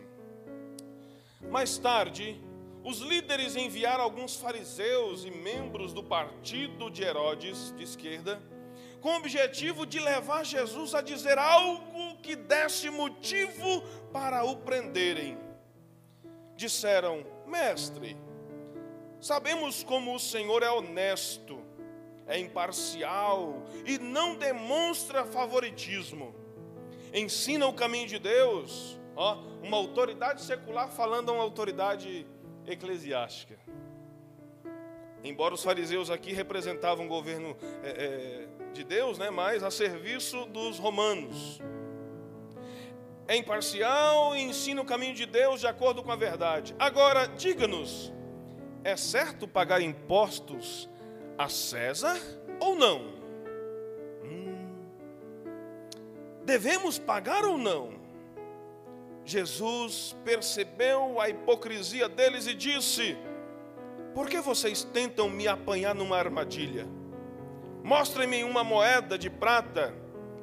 Mais 1.49 1.78
tarde, 1.78 2.41
os 2.84 2.99
líderes 2.99 3.55
enviaram 3.55 4.03
alguns 4.03 4.36
fariseus 4.36 5.26
e 5.26 5.32
membros 5.32 5.93
do 5.93 6.03
partido 6.03 6.89
de 6.89 7.03
Herodes, 7.03 7.74
de 7.76 7.84
esquerda, 7.84 8.41
com 9.01 9.09
o 9.09 9.17
objetivo 9.17 9.86
de 9.86 9.99
levar 9.99 10.45
Jesus 10.45 10.95
a 10.95 11.01
dizer 11.01 11.38
algo 11.38 12.17
que 12.21 12.36
desse 12.36 12.89
motivo 12.89 13.82
para 14.11 14.43
o 14.45 14.57
prenderem. 14.57 15.38
Disseram: 16.55 17.26
Mestre, 17.45 18.15
sabemos 19.19 19.84
como 19.84 20.15
o 20.15 20.19
Senhor 20.19 20.63
é 20.63 20.69
honesto, 20.69 21.61
é 22.26 22.39
imparcial 22.39 23.63
e 23.86 23.97
não 23.97 24.36
demonstra 24.36 25.26
favoritismo 25.26 26.43
ensina 27.14 27.68
o 27.68 27.74
caminho 27.74 28.07
de 28.07 28.18
Deus, 28.18 28.99
ó, 29.16 29.38
uma 29.61 29.78
autoridade 29.78 30.41
secular 30.41 30.89
falando 30.89 31.30
a 31.30 31.34
uma 31.34 31.43
autoridade 31.43 32.26
eclesiástica. 32.66 33.57
Embora 35.24 35.53
os 35.53 35.64
fariseus 35.64 36.09
aqui 36.09 36.34
representavam 36.34 37.05
o 37.05 37.07
governo 37.07 37.55
é, 37.82 37.89
é, 37.89 38.47
de 38.74 38.84
Deus, 38.84 39.18
né, 39.18 39.30
mas 39.30 39.64
a 39.64 39.72
serviço 39.72 40.45
dos 40.47 40.78
romanos. 40.80 41.61
É 43.26 43.38
imparcial 43.38 44.36
e 44.36 44.41
ensina 44.41 44.82
o 44.82 44.86
caminho 44.86 45.16
de 45.16 45.26
Deus 45.26 45.61
de 45.61 45.68
acordo 45.68 46.03
com 46.03 46.11
a 46.11 46.16
verdade. 46.16 46.76
Agora, 46.78 47.26
diga-nos: 47.26 48.11
é 48.84 48.97
certo 48.97 49.47
pagar 49.47 49.82
impostos 49.82 50.89
a 51.38 51.47
César 51.47 52.20
ou 52.59 52.76
não? 52.76 53.22
Devemos 56.46 57.00
pagar 57.00 57.44
ou 57.44 57.58
não? 57.58 58.02
Jesus 59.26 60.16
percebeu 60.26 61.20
a 61.20 61.30
hipocrisia 61.30 62.10
deles 62.10 62.46
e 62.46 62.54
disse: 62.54 63.18
Por 64.14 64.28
que 64.28 64.41
vocês 64.41 64.84
tentam 64.84 65.30
me 65.30 65.48
apanhar 65.48 65.96
numa 65.96 66.18
armadilha? 66.18 66.88
Mostrem-me 67.84 68.44
uma 68.44 68.64
moeda 68.64 69.18
de 69.18 69.30
prata 69.30 69.94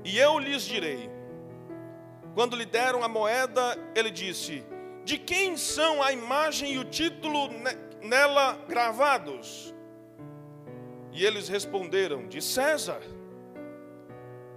e 0.05 0.19
eu 0.19 0.39
lhes 0.39 0.63
direi. 0.63 1.11
Quando 2.35 2.57
lhe 2.57 2.65
deram 2.65 3.03
a 3.03 3.09
moeda, 3.09 3.77
ele 3.95 4.11
disse: 4.11 4.65
De 5.05 5.19
quem 5.19 5.57
são 5.57 6.03
a 6.03 6.13
imagem 6.13 6.75
e 6.75 6.79
o 6.79 6.85
título 6.85 7.49
nela 8.03 8.59
gravados? 8.67 9.75
E 11.13 11.25
eles 11.25 11.49
responderam: 11.49 12.27
De 12.27 12.41
César. 12.41 13.03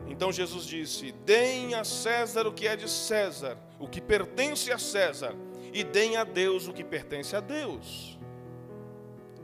Então 0.08 0.32
Jesus 0.32 0.66
disse: 0.66 1.12
Deem 1.26 1.76
a 1.76 1.84
César 1.84 2.48
o 2.48 2.54
que 2.54 2.68
é 2.68 2.76
de 2.76 2.90
César, 2.90 3.58
o 3.80 3.88
que 3.88 4.02
pertence 4.02 4.72
a 4.72 4.78
César, 4.78 5.36
e 5.74 5.84
deem 5.84 6.18
a 6.18 6.24
Deus 6.24 6.68
o 6.68 6.74
que 6.74 6.84
pertence 6.84 7.36
a 7.36 7.40
Deus. 7.40 8.18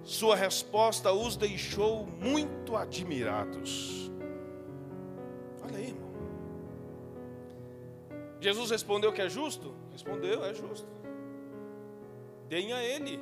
Sua 0.04 0.36
resposta 0.36 1.12
os 1.12 1.36
deixou 1.36 2.06
muito 2.06 2.76
admirados. 2.76 4.12
Olha 5.62 5.78
aí, 5.78 5.88
irmão. 5.88 6.10
Jesus 8.40 8.72
respondeu 8.72 9.14
que 9.14 9.22
é 9.22 9.30
justo? 9.30 9.76
Respondeu, 9.92 10.44
é 10.44 10.54
justo. 10.54 10.88
Deem 12.48 12.74
a 12.74 12.84
Ele 12.84 13.20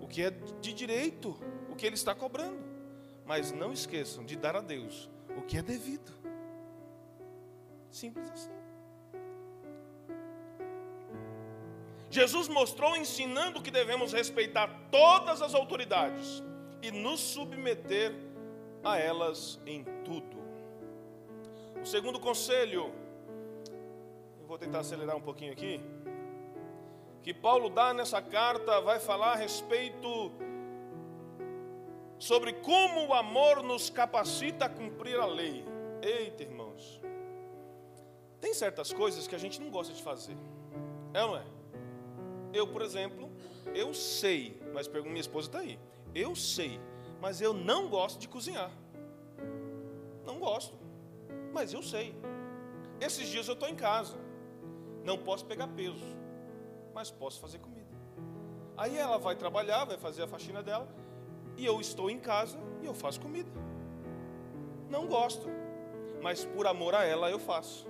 o 0.00 0.06
que 0.06 0.22
é 0.22 0.30
de 0.30 0.72
direito, 0.72 1.36
o 1.70 1.74
que 1.74 1.86
Ele 1.86 1.94
está 1.94 2.14
cobrando. 2.14 2.64
Mas 3.24 3.50
não 3.50 3.72
esqueçam 3.72 4.24
de 4.24 4.36
dar 4.36 4.54
a 4.54 4.60
Deus 4.60 5.08
o 5.36 5.42
que 5.42 5.58
é 5.58 5.62
devido. 5.62 6.12
Simples 7.90 8.30
assim. 8.30 8.50
Jesus 12.10 12.48
mostrou 12.48 12.96
ensinando 12.96 13.60
que 13.60 13.70
devemos 13.70 14.12
respeitar 14.12 14.68
todas 14.90 15.42
as 15.42 15.54
autoridades 15.54 16.42
e 16.82 16.90
nos 16.90 17.20
submeter 17.20 18.14
a 18.82 18.98
elas 18.98 19.60
em 19.66 19.84
tudo. 20.04 20.36
O 21.82 21.84
segundo 21.84 22.18
conselho, 22.18 22.92
vou 24.46 24.56
tentar 24.56 24.80
acelerar 24.80 25.16
um 25.16 25.20
pouquinho 25.20 25.52
aqui, 25.52 25.80
que 27.22 27.34
Paulo 27.34 27.68
dá 27.68 27.92
nessa 27.92 28.22
carta 28.22 28.80
vai 28.80 29.00
falar 29.00 29.32
a 29.32 29.36
respeito 29.36 30.32
sobre 32.18 32.52
como 32.54 33.06
o 33.06 33.14
amor 33.14 33.62
nos 33.62 33.90
capacita 33.90 34.66
a 34.66 34.68
cumprir 34.68 35.18
a 35.18 35.26
lei. 35.26 35.64
Eita, 36.02 36.42
irmãos. 36.42 37.00
Tem 38.40 38.54
certas 38.54 38.92
coisas 38.92 39.26
que 39.26 39.34
a 39.34 39.38
gente 39.38 39.60
não 39.60 39.70
gosta 39.70 39.92
de 39.92 40.02
fazer. 40.02 40.36
É 41.12 41.22
ou 41.22 41.30
não 41.30 41.36
é? 41.36 41.44
Eu, 42.52 42.66
por 42.66 42.82
exemplo, 42.82 43.30
eu 43.74 43.92
sei, 43.92 44.60
mas 44.72 44.86
pergunto 44.86 45.10
minha 45.10 45.20
esposa 45.20 45.48
está 45.48 45.58
aí. 45.58 45.78
Eu 46.14 46.34
sei, 46.34 46.80
mas 47.20 47.40
eu 47.40 47.52
não 47.52 47.88
gosto 47.88 48.18
de 48.18 48.28
cozinhar. 48.28 48.70
Não 50.24 50.38
gosto, 50.38 50.74
mas 51.52 51.72
eu 51.72 51.82
sei. 51.82 52.14
Esses 53.00 53.28
dias 53.28 53.46
eu 53.46 53.54
estou 53.54 53.68
em 53.68 53.74
casa, 53.74 54.16
não 55.04 55.18
posso 55.18 55.44
pegar 55.44 55.68
peso, 55.68 56.04
mas 56.94 57.10
posso 57.10 57.40
fazer 57.40 57.58
comida. 57.58 57.94
Aí 58.76 58.96
ela 58.96 59.18
vai 59.18 59.36
trabalhar, 59.36 59.84
vai 59.84 59.98
fazer 59.98 60.22
a 60.22 60.26
faxina 60.26 60.62
dela, 60.62 60.88
e 61.56 61.64
eu 61.64 61.80
estou 61.80 62.10
em 62.10 62.18
casa 62.18 62.58
e 62.82 62.86
eu 62.86 62.94
faço 62.94 63.20
comida. 63.20 63.50
Não 64.88 65.06
gosto, 65.06 65.48
mas 66.22 66.44
por 66.44 66.66
amor 66.66 66.94
a 66.94 67.04
ela 67.04 67.30
eu 67.30 67.38
faço. 67.38 67.86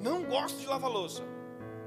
Não 0.00 0.24
gosto 0.24 0.58
de 0.58 0.66
lavar 0.66 0.90
louça, 0.90 1.22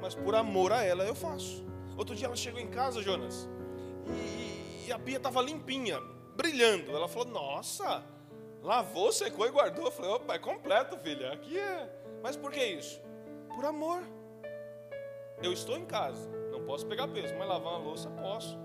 mas 0.02 0.14
por 0.14 0.36
amor 0.36 0.72
a 0.72 0.84
ela 0.84 1.04
eu 1.04 1.16
faço. 1.16 1.66
Outro 1.98 2.16
dia 2.16 2.28
ela 2.28 2.36
chegou 2.36 2.60
em 2.60 2.68
casa, 2.68 3.02
Jonas, 3.02 3.50
e, 4.08 4.88
e 4.88 4.92
a 4.92 5.00
pia 5.00 5.18
estava 5.18 5.42
limpinha, 5.42 6.00
brilhando. 6.36 6.92
Ela 6.92 7.08
falou: 7.08 7.28
Nossa, 7.28 8.04
Lavou, 8.64 9.12
secou 9.12 9.46
e 9.46 9.52
guardou. 9.52 9.86
Eu 9.86 9.92
falei, 9.92 10.12
opa, 10.12 10.36
é 10.36 10.40
completo, 10.40 10.98
filha. 10.98 11.34
Aqui 11.34 11.60
é. 11.60 11.90
Mas 12.24 12.38
por 12.38 12.50
que 12.50 12.64
isso? 12.64 13.02
Por 13.54 13.66
amor. 13.66 14.02
Eu 15.42 15.52
estou 15.52 15.78
em 15.78 15.86
casa, 15.86 16.30
não 16.50 16.64
posso 16.64 16.86
pegar 16.88 17.10
peso, 17.10 17.36
mas 17.38 17.46
lavar 17.46 17.74
uma 17.74 17.80
louça 17.80 18.10
posso. 18.10 18.58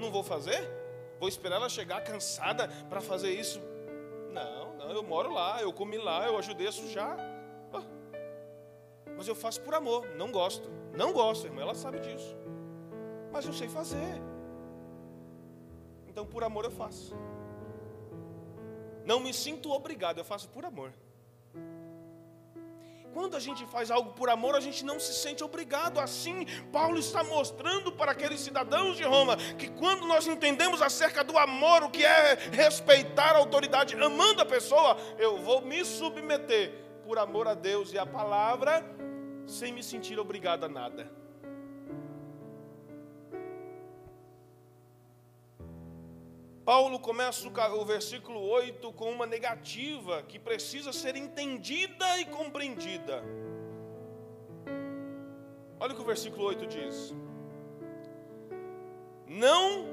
Não 0.00 0.10
vou 0.10 0.22
fazer? 0.22 0.68
Vou 1.18 1.28
esperar 1.28 1.56
ela 1.56 1.68
chegar 1.68 2.02
cansada 2.02 2.68
para 2.88 3.00
fazer 3.00 3.30
isso? 3.30 3.60
Não, 4.32 4.74
não, 4.76 4.90
eu 4.90 5.02
moro 5.02 5.32
lá, 5.32 5.60
eu 5.60 5.72
comi 5.72 5.98
lá, 5.98 6.26
eu 6.26 6.38
ajudei 6.38 6.66
a 6.66 6.72
sujar. 6.72 7.16
Mas 9.16 9.28
eu 9.28 9.34
faço 9.34 9.60
por 9.60 9.74
amor, 9.74 10.08
não 10.16 10.32
gosto. 10.32 10.70
Não 10.96 11.12
gosto, 11.12 11.46
irmã, 11.46 11.60
ela 11.60 11.74
sabe 11.74 11.98
disso. 12.00 12.34
Mas 13.30 13.44
eu 13.44 13.52
sei 13.52 13.68
fazer. 13.68 14.20
Então 16.08 16.24
por 16.24 16.42
amor 16.42 16.64
eu 16.64 16.70
faço. 16.70 17.14
Não 19.04 19.20
me 19.20 19.34
sinto 19.34 19.70
obrigado, 19.70 20.18
eu 20.18 20.24
faço 20.24 20.48
por 20.48 20.64
amor. 20.64 20.92
Quando 23.12 23.36
a 23.36 23.40
gente 23.40 23.66
faz 23.66 23.90
algo 23.90 24.12
por 24.12 24.30
amor, 24.30 24.54
a 24.54 24.60
gente 24.60 24.84
não 24.84 25.00
se 25.00 25.12
sente 25.12 25.42
obrigado. 25.42 25.98
Assim, 25.98 26.46
Paulo 26.72 26.98
está 26.98 27.24
mostrando 27.24 27.90
para 27.90 28.12
aqueles 28.12 28.40
cidadãos 28.40 28.96
de 28.96 29.02
Roma 29.02 29.36
que 29.58 29.68
quando 29.68 30.06
nós 30.06 30.26
entendemos 30.26 30.80
acerca 30.80 31.24
do 31.24 31.36
amor, 31.36 31.82
o 31.82 31.90
que 31.90 32.04
é 32.04 32.34
respeitar 32.52 33.34
a 33.34 33.38
autoridade, 33.38 33.96
amando 33.96 34.42
a 34.42 34.46
pessoa, 34.46 34.96
eu 35.18 35.38
vou 35.38 35.60
me 35.62 35.84
submeter 35.84 36.72
por 37.04 37.18
amor 37.18 37.48
a 37.48 37.54
Deus 37.54 37.92
e 37.92 37.98
a 37.98 38.06
palavra, 38.06 38.84
sem 39.44 39.72
me 39.72 39.82
sentir 39.82 40.18
obrigado 40.18 40.64
a 40.64 40.68
nada. 40.68 41.19
Paulo 46.70 47.00
começa 47.00 47.48
o 47.48 47.84
versículo 47.84 48.40
8 48.42 48.92
com 48.92 49.10
uma 49.10 49.26
negativa 49.26 50.22
que 50.22 50.38
precisa 50.38 50.92
ser 50.92 51.16
entendida 51.16 52.16
e 52.18 52.24
compreendida. 52.26 53.24
Olha 55.80 55.92
o 55.92 55.96
que 55.96 56.00
o 56.00 56.04
versículo 56.04 56.44
8 56.44 56.68
diz: 56.68 57.12
Não 59.26 59.84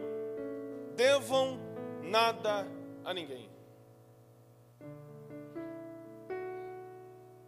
devam 0.96 1.60
nada 2.04 2.68
a 3.04 3.12
ninguém. 3.12 3.50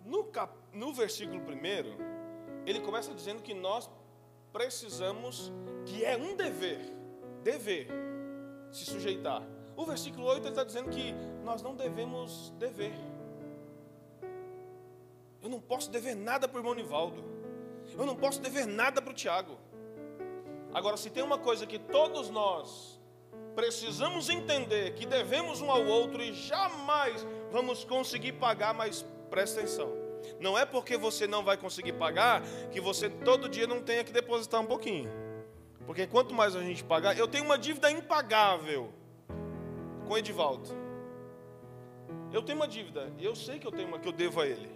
No, 0.04 0.24
cap, 0.24 0.58
no 0.74 0.92
versículo 0.92 1.40
1, 1.40 2.66
ele 2.66 2.80
começa 2.80 3.14
dizendo 3.14 3.44
que 3.44 3.54
nós 3.54 3.88
precisamos, 4.52 5.52
que 5.86 6.04
é 6.04 6.18
um 6.18 6.36
dever, 6.36 6.80
dever, 7.44 8.09
se 8.72 8.86
sujeitar. 8.86 9.44
O 9.76 9.86
versículo 9.86 10.26
8 10.26 10.42
ele 10.42 10.50
está 10.50 10.64
dizendo 10.64 10.90
que 10.90 11.14
nós 11.44 11.62
não 11.62 11.76
devemos 11.76 12.54
dever. 12.58 12.94
Eu 15.42 15.50
não 15.50 15.60
posso 15.60 15.90
dever 15.90 16.16
nada 16.16 16.48
para 16.48 16.58
o 16.58 16.60
irmão 16.60 16.74
Nivaldo. 16.74 17.24
Eu 17.98 18.06
não 18.06 18.16
posso 18.16 18.42
dever 18.42 18.66
nada 18.66 19.02
para 19.02 19.12
o 19.12 19.14
Tiago. 19.14 19.58
Agora, 20.74 20.98
se 20.98 21.10
tem 21.10 21.24
uma 21.24 21.38
coisa 21.38 21.66
que 21.66 21.80
todos 21.80 22.30
nós 22.30 23.00
precisamos 23.56 24.30
entender 24.30 24.94
que 24.94 25.06
devemos 25.06 25.62
um 25.62 25.72
ao 25.72 25.86
outro 25.86 26.22
e 26.22 26.34
jamais 26.34 27.26
vamos 27.52 27.84
conseguir 27.84 28.34
pagar, 28.34 28.74
mas 28.74 29.06
presta 29.30 29.60
atenção. 29.60 29.90
Não 30.40 30.58
é 30.58 30.66
porque 30.66 30.98
você 30.98 31.26
não 31.26 31.44
vai 31.44 31.58
conseguir 31.58 31.94
pagar 31.94 32.42
que 32.72 32.80
você 32.80 33.10
todo 33.10 33.50
dia 33.50 33.66
não 33.66 33.82
tenha 33.82 34.04
que 34.04 34.12
depositar 34.12 34.62
um 34.62 34.66
pouquinho. 34.66 35.10
Porque 35.90 36.06
quanto 36.06 36.36
mais 36.36 36.56
a 36.56 36.62
gente 36.62 36.84
pagar, 36.84 37.18
eu 37.18 37.28
tenho 37.28 37.44
uma 37.44 37.58
dívida 37.58 37.90
impagável 37.90 38.94
com 40.08 40.16
Edivaldo. 40.16 40.70
Eu 42.32 42.44
tenho 42.44 42.60
uma 42.60 42.68
dívida, 42.68 43.12
e 43.18 43.26
eu 43.26 43.36
sei 43.36 43.58
que 43.58 43.66
eu 43.66 43.72
tenho 43.72 43.88
uma 43.88 43.98
que 43.98 44.08
eu 44.08 44.12
devo 44.12 44.40
a 44.40 44.46
ele. 44.46 44.70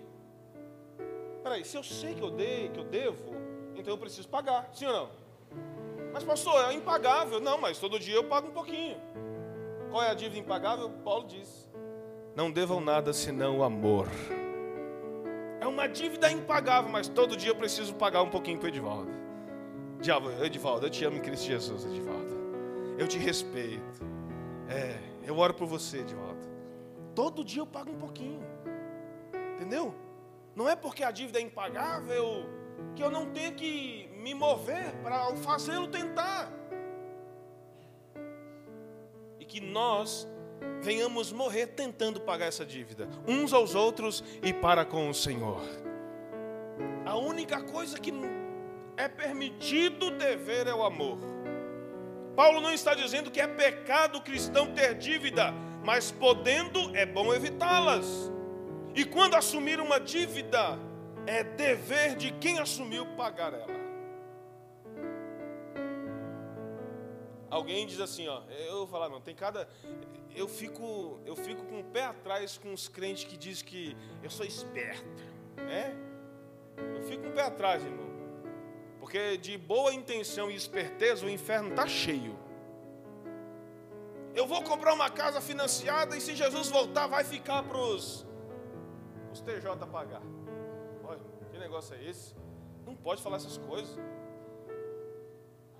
Peraí, 1.43 1.63
se 1.63 1.77
eu 1.77 1.83
sei 1.83 2.15
que 2.15 2.21
eu 2.23 2.31
dei, 2.31 2.69
que 2.69 2.79
eu 2.79 2.83
devo, 2.83 3.35
então 3.75 3.93
eu 3.93 3.97
preciso 3.99 4.27
pagar, 4.27 4.71
sim 4.73 4.87
ou 4.87 4.91
não? 4.91 5.09
Mas 6.11 6.23
pastor, 6.23 6.71
é 6.71 6.73
impagável. 6.73 7.39
Não, 7.39 7.59
mas 7.59 7.77
todo 7.77 7.99
dia 7.99 8.15
eu 8.15 8.23
pago 8.23 8.47
um 8.47 8.51
pouquinho. 8.51 8.97
Qual 9.91 10.01
é 10.01 10.09
a 10.09 10.15
dívida 10.15 10.39
impagável? 10.39 10.89
Paulo 11.05 11.27
diz: 11.27 11.69
Não 12.35 12.51
devam 12.51 12.81
nada 12.81 13.13
senão 13.13 13.59
o 13.59 13.63
amor. 13.63 14.07
É 15.61 15.67
uma 15.67 15.85
dívida 15.85 16.31
impagável, 16.31 16.89
mas 16.91 17.07
todo 17.07 17.37
dia 17.37 17.51
eu 17.51 17.55
preciso 17.55 17.93
pagar 17.93 18.23
um 18.23 18.31
pouquinho 18.31 18.57
para 18.57 18.65
o 18.65 18.69
Edivaldo. 18.69 19.22
Edivaldo, 20.03 20.85
eu 20.85 20.89
te 20.89 21.05
amo 21.05 21.15
em 21.15 21.21
Cristo 21.21 21.45
Jesus, 21.45 21.85
Edivaldo. 21.85 22.35
Eu 22.97 23.07
te 23.07 23.17
respeito. 23.17 24.03
É, 24.67 24.99
eu 25.25 25.37
oro 25.37 25.53
por 25.53 25.65
você, 25.65 25.99
Edivaldo. 25.99 26.45
Todo 27.15 27.41
dia 27.41 27.61
eu 27.61 27.65
pago 27.65 27.89
um 27.89 27.97
pouquinho. 27.97 28.41
Entendeu? 29.55 29.95
Não 30.53 30.67
é 30.67 30.75
porque 30.75 31.05
a 31.05 31.11
dívida 31.11 31.39
é 31.39 31.41
impagável 31.41 32.45
que 32.97 33.01
eu 33.01 33.09
não 33.09 33.29
tenho 33.31 33.53
que 33.53 34.09
me 34.17 34.33
mover 34.33 34.93
para 35.01 35.33
fazê-lo 35.37 35.87
tentar. 35.87 36.51
E 39.39 39.45
que 39.45 39.61
nós 39.61 40.27
venhamos 40.81 41.31
morrer 41.31 41.67
tentando 41.67 42.19
pagar 42.19 42.47
essa 42.47 42.65
dívida, 42.65 43.07
uns 43.25 43.53
aos 43.53 43.73
outros 43.73 44.21
e 44.41 44.51
para 44.51 44.83
com 44.83 45.09
o 45.09 45.13
Senhor. 45.13 45.61
A 47.05 47.15
única 47.15 47.61
coisa 47.63 47.97
que 47.97 48.11
é 48.97 49.07
permitido 49.07 50.11
dever 50.11 50.67
é 50.67 50.73
o 50.73 50.83
amor. 50.83 51.17
Paulo 52.35 52.61
não 52.61 52.71
está 52.73 52.93
dizendo 52.93 53.29
que 53.29 53.39
é 53.39 53.47
pecado 53.47 54.21
cristão 54.21 54.73
ter 54.73 54.95
dívida, 54.95 55.53
mas 55.83 56.11
podendo 56.11 56.95
é 56.95 57.05
bom 57.05 57.33
evitá-las. 57.33 58.31
E 58.95 59.05
quando 59.05 59.35
assumir 59.35 59.79
uma 59.79 59.99
dívida, 59.99 60.79
é 61.25 61.43
dever 61.43 62.15
de 62.15 62.31
quem 62.33 62.59
assumiu 62.59 63.05
pagar 63.15 63.53
ela. 63.53 63.83
Alguém 67.49 67.85
diz 67.85 67.99
assim, 67.99 68.27
ó, 68.27 68.41
eu 68.49 68.77
vou 68.77 68.87
falar, 68.87 69.09
não, 69.09 69.21
tem 69.21 69.35
cada 69.35 69.67
eu 70.35 70.47
fico 70.47 71.19
eu 71.25 71.35
fico 71.35 71.63
com 71.65 71.79
o 71.79 71.83
pé 71.83 72.05
atrás 72.05 72.57
com 72.57 72.73
os 72.73 72.87
crentes 72.87 73.23
que 73.23 73.37
dizem 73.37 73.65
que 73.65 73.97
eu 74.23 74.29
sou 74.29 74.45
esperto, 74.45 75.05
é? 75.69 75.93
Eu 76.95 77.03
fico 77.03 77.23
com 77.23 77.29
o 77.29 77.33
pé 77.33 77.43
atrás, 77.43 77.83
irmão. 77.83 78.12
Porque 79.03 79.35
de 79.35 79.57
boa 79.57 79.93
intenção 79.93 80.49
e 80.49 80.55
esperteza 80.55 81.25
o 81.25 81.29
inferno 81.29 81.71
está 81.71 81.85
cheio. 81.85 82.39
Eu 84.33 84.47
vou 84.47 84.63
comprar 84.63 84.93
uma 84.93 85.09
casa 85.09 85.41
financiada 85.41 86.15
e 86.15 86.21
se 86.21 86.33
Jesus 86.33 86.69
voltar 86.69 87.07
vai 87.07 87.25
ficar 87.25 87.63
para 87.63 87.77
os 87.77 88.25
TJ 89.43 89.75
pagar. 89.91 90.21
Olha, 91.03 91.19
que 91.51 91.59
negócio 91.59 91.93
é 91.97 92.01
esse? 92.09 92.33
Não 92.85 92.95
pode 92.95 93.21
falar 93.21 93.35
essas 93.35 93.57
coisas. 93.57 93.93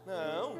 Não. 0.06 0.58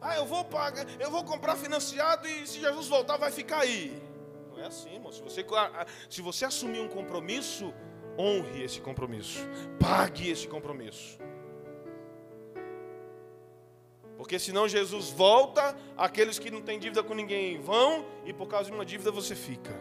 Ah, 0.00 0.16
eu 0.16 0.26
vou 0.26 0.44
pagar, 0.44 0.84
eu 1.00 1.08
vou 1.08 1.22
comprar 1.22 1.54
financiado 1.54 2.26
e 2.26 2.48
se 2.48 2.58
Jesus 2.58 2.88
voltar 2.88 3.16
vai 3.16 3.30
ficar 3.30 3.60
aí. 3.60 4.02
Não 4.50 4.58
é 4.58 4.66
assim, 4.66 4.92
irmão. 4.92 5.12
Se 5.12 5.22
você, 5.22 5.46
se 6.10 6.20
você 6.20 6.46
assumir 6.46 6.80
um 6.80 6.88
compromisso, 6.88 7.72
honre 8.18 8.64
esse 8.64 8.80
compromisso. 8.80 9.38
Pague 9.78 10.28
esse 10.28 10.48
compromisso. 10.48 11.21
Porque 14.22 14.38
senão 14.38 14.68
Jesus 14.68 15.10
volta, 15.10 15.76
aqueles 15.96 16.38
que 16.38 16.48
não 16.48 16.62
têm 16.62 16.78
dívida 16.78 17.02
com 17.02 17.12
ninguém 17.12 17.58
vão, 17.60 18.06
e 18.24 18.32
por 18.32 18.46
causa 18.46 18.70
de 18.70 18.72
uma 18.72 18.84
dívida 18.84 19.10
você 19.10 19.34
fica. 19.34 19.76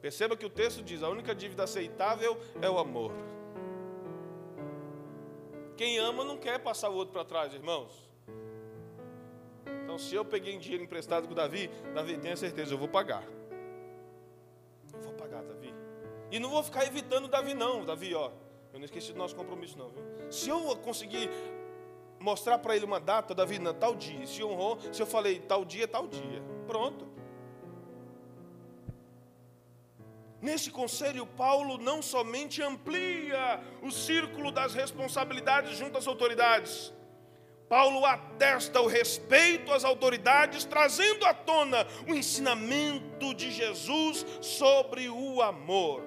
Perceba 0.00 0.36
que 0.36 0.46
o 0.46 0.48
texto 0.48 0.80
diz: 0.80 1.02
a 1.02 1.08
única 1.08 1.34
dívida 1.34 1.64
aceitável 1.64 2.38
é 2.62 2.70
o 2.70 2.78
amor. 2.78 3.10
Quem 5.76 5.98
ama 5.98 6.24
não 6.24 6.36
quer 6.36 6.60
passar 6.60 6.88
o 6.88 6.94
outro 6.94 7.12
para 7.12 7.24
trás, 7.24 7.52
irmãos. 7.52 8.08
Então, 9.82 9.98
se 9.98 10.14
eu 10.14 10.24
peguei 10.24 10.56
dinheiro 10.56 10.84
emprestado 10.84 11.26
com 11.26 11.32
o 11.32 11.34
Davi, 11.34 11.68
Davi, 11.92 12.16
tenha 12.16 12.36
certeza, 12.36 12.72
eu 12.72 12.78
vou 12.78 12.86
pagar. 12.86 13.24
Eu 14.94 15.00
vou 15.00 15.14
pagar, 15.14 15.42
Davi. 15.42 15.74
E 16.30 16.38
não 16.38 16.50
vou 16.50 16.62
ficar 16.62 16.86
evitando 16.86 17.26
Davi, 17.26 17.54
não. 17.54 17.84
Davi, 17.84 18.14
ó, 18.14 18.30
eu 18.72 18.78
não 18.78 18.84
esqueci 18.84 19.12
do 19.12 19.18
nosso 19.18 19.34
compromisso, 19.34 19.76
não, 19.76 19.88
viu? 19.88 20.04
Se 20.30 20.48
eu 20.48 20.76
conseguir 20.76 21.28
mostrar 22.20 22.58
para 22.58 22.76
ele 22.76 22.84
uma 22.84 23.00
data, 23.00 23.34
Davi, 23.34 23.58
na 23.58 23.74
tal 23.74 23.96
dia. 23.96 24.26
Se 24.26 24.44
honrou, 24.44 24.78
se 24.92 25.02
eu 25.02 25.06
falei 25.06 25.40
tal 25.40 25.64
dia, 25.64 25.88
tal 25.88 26.06
dia. 26.06 26.42
Pronto. 26.66 27.08
Nesse 30.40 30.70
conselho, 30.70 31.26
Paulo 31.26 31.76
não 31.76 32.00
somente 32.00 32.62
amplia 32.62 33.60
o 33.82 33.90
círculo 33.90 34.52
das 34.52 34.72
responsabilidades 34.74 35.76
junto 35.76 35.98
às 35.98 36.06
autoridades, 36.06 36.92
Paulo 37.70 38.04
atesta 38.04 38.80
o 38.80 38.88
respeito 38.88 39.72
às 39.72 39.84
autoridades, 39.84 40.64
trazendo 40.64 41.24
à 41.24 41.32
tona 41.32 41.86
o 42.08 42.12
ensinamento 42.12 43.32
de 43.32 43.52
Jesus 43.52 44.26
sobre 44.40 45.08
o 45.08 45.40
amor. 45.40 46.02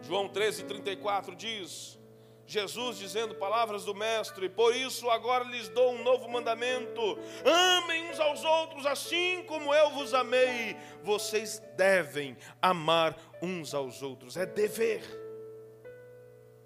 João 0.00 0.30
13, 0.30 0.64
34 0.64 1.36
diz: 1.36 1.99
Jesus 2.50 2.98
dizendo 2.98 3.34
palavras 3.36 3.84
do 3.84 3.94
Mestre: 3.94 4.48
Por 4.48 4.74
isso 4.74 5.08
agora 5.08 5.44
lhes 5.44 5.68
dou 5.68 5.92
um 5.92 6.02
novo 6.02 6.28
mandamento: 6.28 7.00
amem 7.44 8.10
uns 8.10 8.18
aos 8.18 8.44
outros 8.44 8.84
assim 8.84 9.44
como 9.46 9.72
eu 9.72 9.90
vos 9.90 10.12
amei. 10.12 10.76
Vocês 11.02 11.62
devem 11.76 12.36
amar 12.60 13.16
uns 13.40 13.72
aos 13.72 14.02
outros. 14.02 14.36
É 14.36 14.44
dever. 14.44 15.02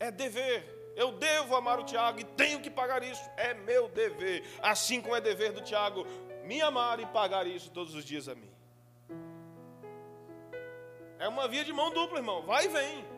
É 0.01 0.11
dever. 0.11 0.73
Eu 0.97 1.13
devo 1.13 1.55
amar 1.55 1.79
o 1.79 1.85
Tiago 1.85 2.21
e 2.21 2.25
tenho 2.25 2.61
que 2.61 2.71
pagar 2.71 3.03
isso. 3.03 3.23
É 3.37 3.53
meu 3.53 3.89
dever. 3.89 4.43
Assim 4.63 5.03
como 5.03 5.15
é 5.15 5.21
dever 5.21 5.53
do 5.53 5.61
Tiago 5.61 6.07
me 6.45 6.63
amar 6.63 6.99
e 6.99 7.07
pagar 7.07 7.47
isso 7.47 7.71
todos 7.71 7.95
os 7.95 8.05
dias 8.05 8.27
a 8.29 8.35
mim. 8.35 8.51
É 11.19 11.29
uma 11.29 11.47
via 11.47 11.65
de 11.65 11.73
mão 11.73 11.91
dupla, 11.91 12.19
irmão. 12.19 12.43
Vai 12.43 12.65
e 12.65 12.69
vem. 12.69 13.14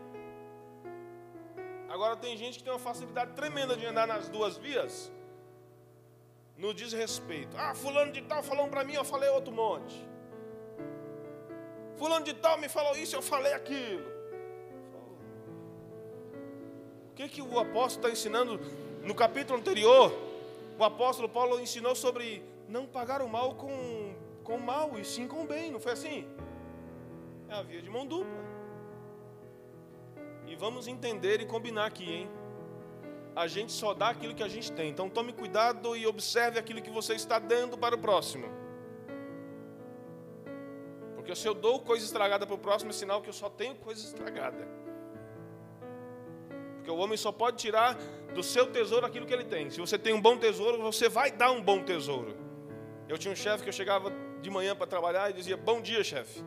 Agora 1.88 2.16
tem 2.16 2.36
gente 2.36 2.58
que 2.58 2.64
tem 2.64 2.72
uma 2.72 2.78
facilidade 2.78 3.32
tremenda 3.32 3.76
de 3.76 3.86
andar 3.86 4.06
nas 4.06 4.28
duas 4.28 4.56
vias. 4.56 5.12
No 6.56 6.72
desrespeito. 6.72 7.56
Ah, 7.56 7.74
fulano 7.74 8.12
de 8.12 8.22
tal 8.22 8.42
falou 8.42 8.68
para 8.68 8.82
mim, 8.82 8.94
eu 8.94 9.04
falei 9.04 9.28
outro 9.28 9.52
monte. 9.52 9.94
Fulano 11.96 12.24
de 12.24 12.34
tal 12.34 12.58
me 12.58 12.68
falou 12.68 12.96
isso, 12.96 13.14
eu 13.14 13.22
falei 13.22 13.52
aquilo. 13.52 14.04
O 17.10 17.14
que, 17.14 17.28
que 17.28 17.42
o 17.42 17.58
apóstolo 17.58 18.06
está 18.06 18.10
ensinando? 18.10 18.60
No 19.02 19.14
capítulo 19.14 19.58
anterior, 19.58 20.12
o 20.78 20.84
apóstolo 20.84 21.28
Paulo 21.28 21.60
ensinou 21.60 21.94
sobre 21.94 22.42
não 22.68 22.84
pagar 22.86 23.22
o 23.22 23.28
mal 23.28 23.54
com, 23.54 24.14
com 24.42 24.58
mal, 24.58 24.98
e 24.98 25.04
sim 25.04 25.26
com 25.26 25.46
bem, 25.46 25.70
não 25.70 25.80
foi 25.80 25.92
assim? 25.92 26.26
É 27.48 27.54
a 27.54 27.62
via 27.62 27.80
de 27.80 27.88
mão 27.88 28.06
dupla. 28.06 28.55
E 30.46 30.54
vamos 30.54 30.86
entender 30.86 31.40
e 31.40 31.44
combinar 31.44 31.86
aqui, 31.86 32.08
hein? 32.08 32.30
A 33.34 33.46
gente 33.48 33.72
só 33.72 33.92
dá 33.92 34.08
aquilo 34.08 34.34
que 34.34 34.42
a 34.42 34.48
gente 34.48 34.70
tem. 34.72 34.88
Então 34.88 35.10
tome 35.10 35.32
cuidado 35.32 35.96
e 35.96 36.06
observe 36.06 36.58
aquilo 36.58 36.80
que 36.80 36.90
você 36.90 37.14
está 37.14 37.38
dando 37.38 37.76
para 37.76 37.96
o 37.96 37.98
próximo. 37.98 38.46
Porque 41.16 41.34
se 41.34 41.46
eu 41.46 41.52
dou 41.52 41.80
coisa 41.80 42.04
estragada 42.04 42.46
para 42.46 42.54
o 42.54 42.58
próximo, 42.58 42.90
é 42.90 42.94
sinal 42.94 43.20
que 43.20 43.28
eu 43.28 43.32
só 43.32 43.50
tenho 43.50 43.74
coisa 43.74 44.00
estragada. 44.00 44.66
Porque 46.76 46.90
o 46.90 46.96
homem 46.96 47.18
só 47.18 47.32
pode 47.32 47.56
tirar 47.56 47.94
do 48.32 48.42
seu 48.42 48.70
tesouro 48.70 49.04
aquilo 49.04 49.26
que 49.26 49.34
ele 49.34 49.44
tem. 49.44 49.68
Se 49.68 49.80
você 49.80 49.98
tem 49.98 50.14
um 50.14 50.20
bom 50.20 50.38
tesouro, 50.38 50.80
você 50.80 51.08
vai 51.08 51.32
dar 51.32 51.50
um 51.50 51.60
bom 51.60 51.82
tesouro. 51.82 52.36
Eu 53.08 53.18
tinha 53.18 53.32
um 53.32 53.36
chefe 53.36 53.64
que 53.64 53.68
eu 53.68 53.72
chegava 53.72 54.12
de 54.40 54.48
manhã 54.48 54.76
para 54.76 54.86
trabalhar 54.86 55.28
e 55.30 55.32
dizia: 55.32 55.56
Bom 55.56 55.82
dia, 55.82 56.04
chefe. 56.04 56.44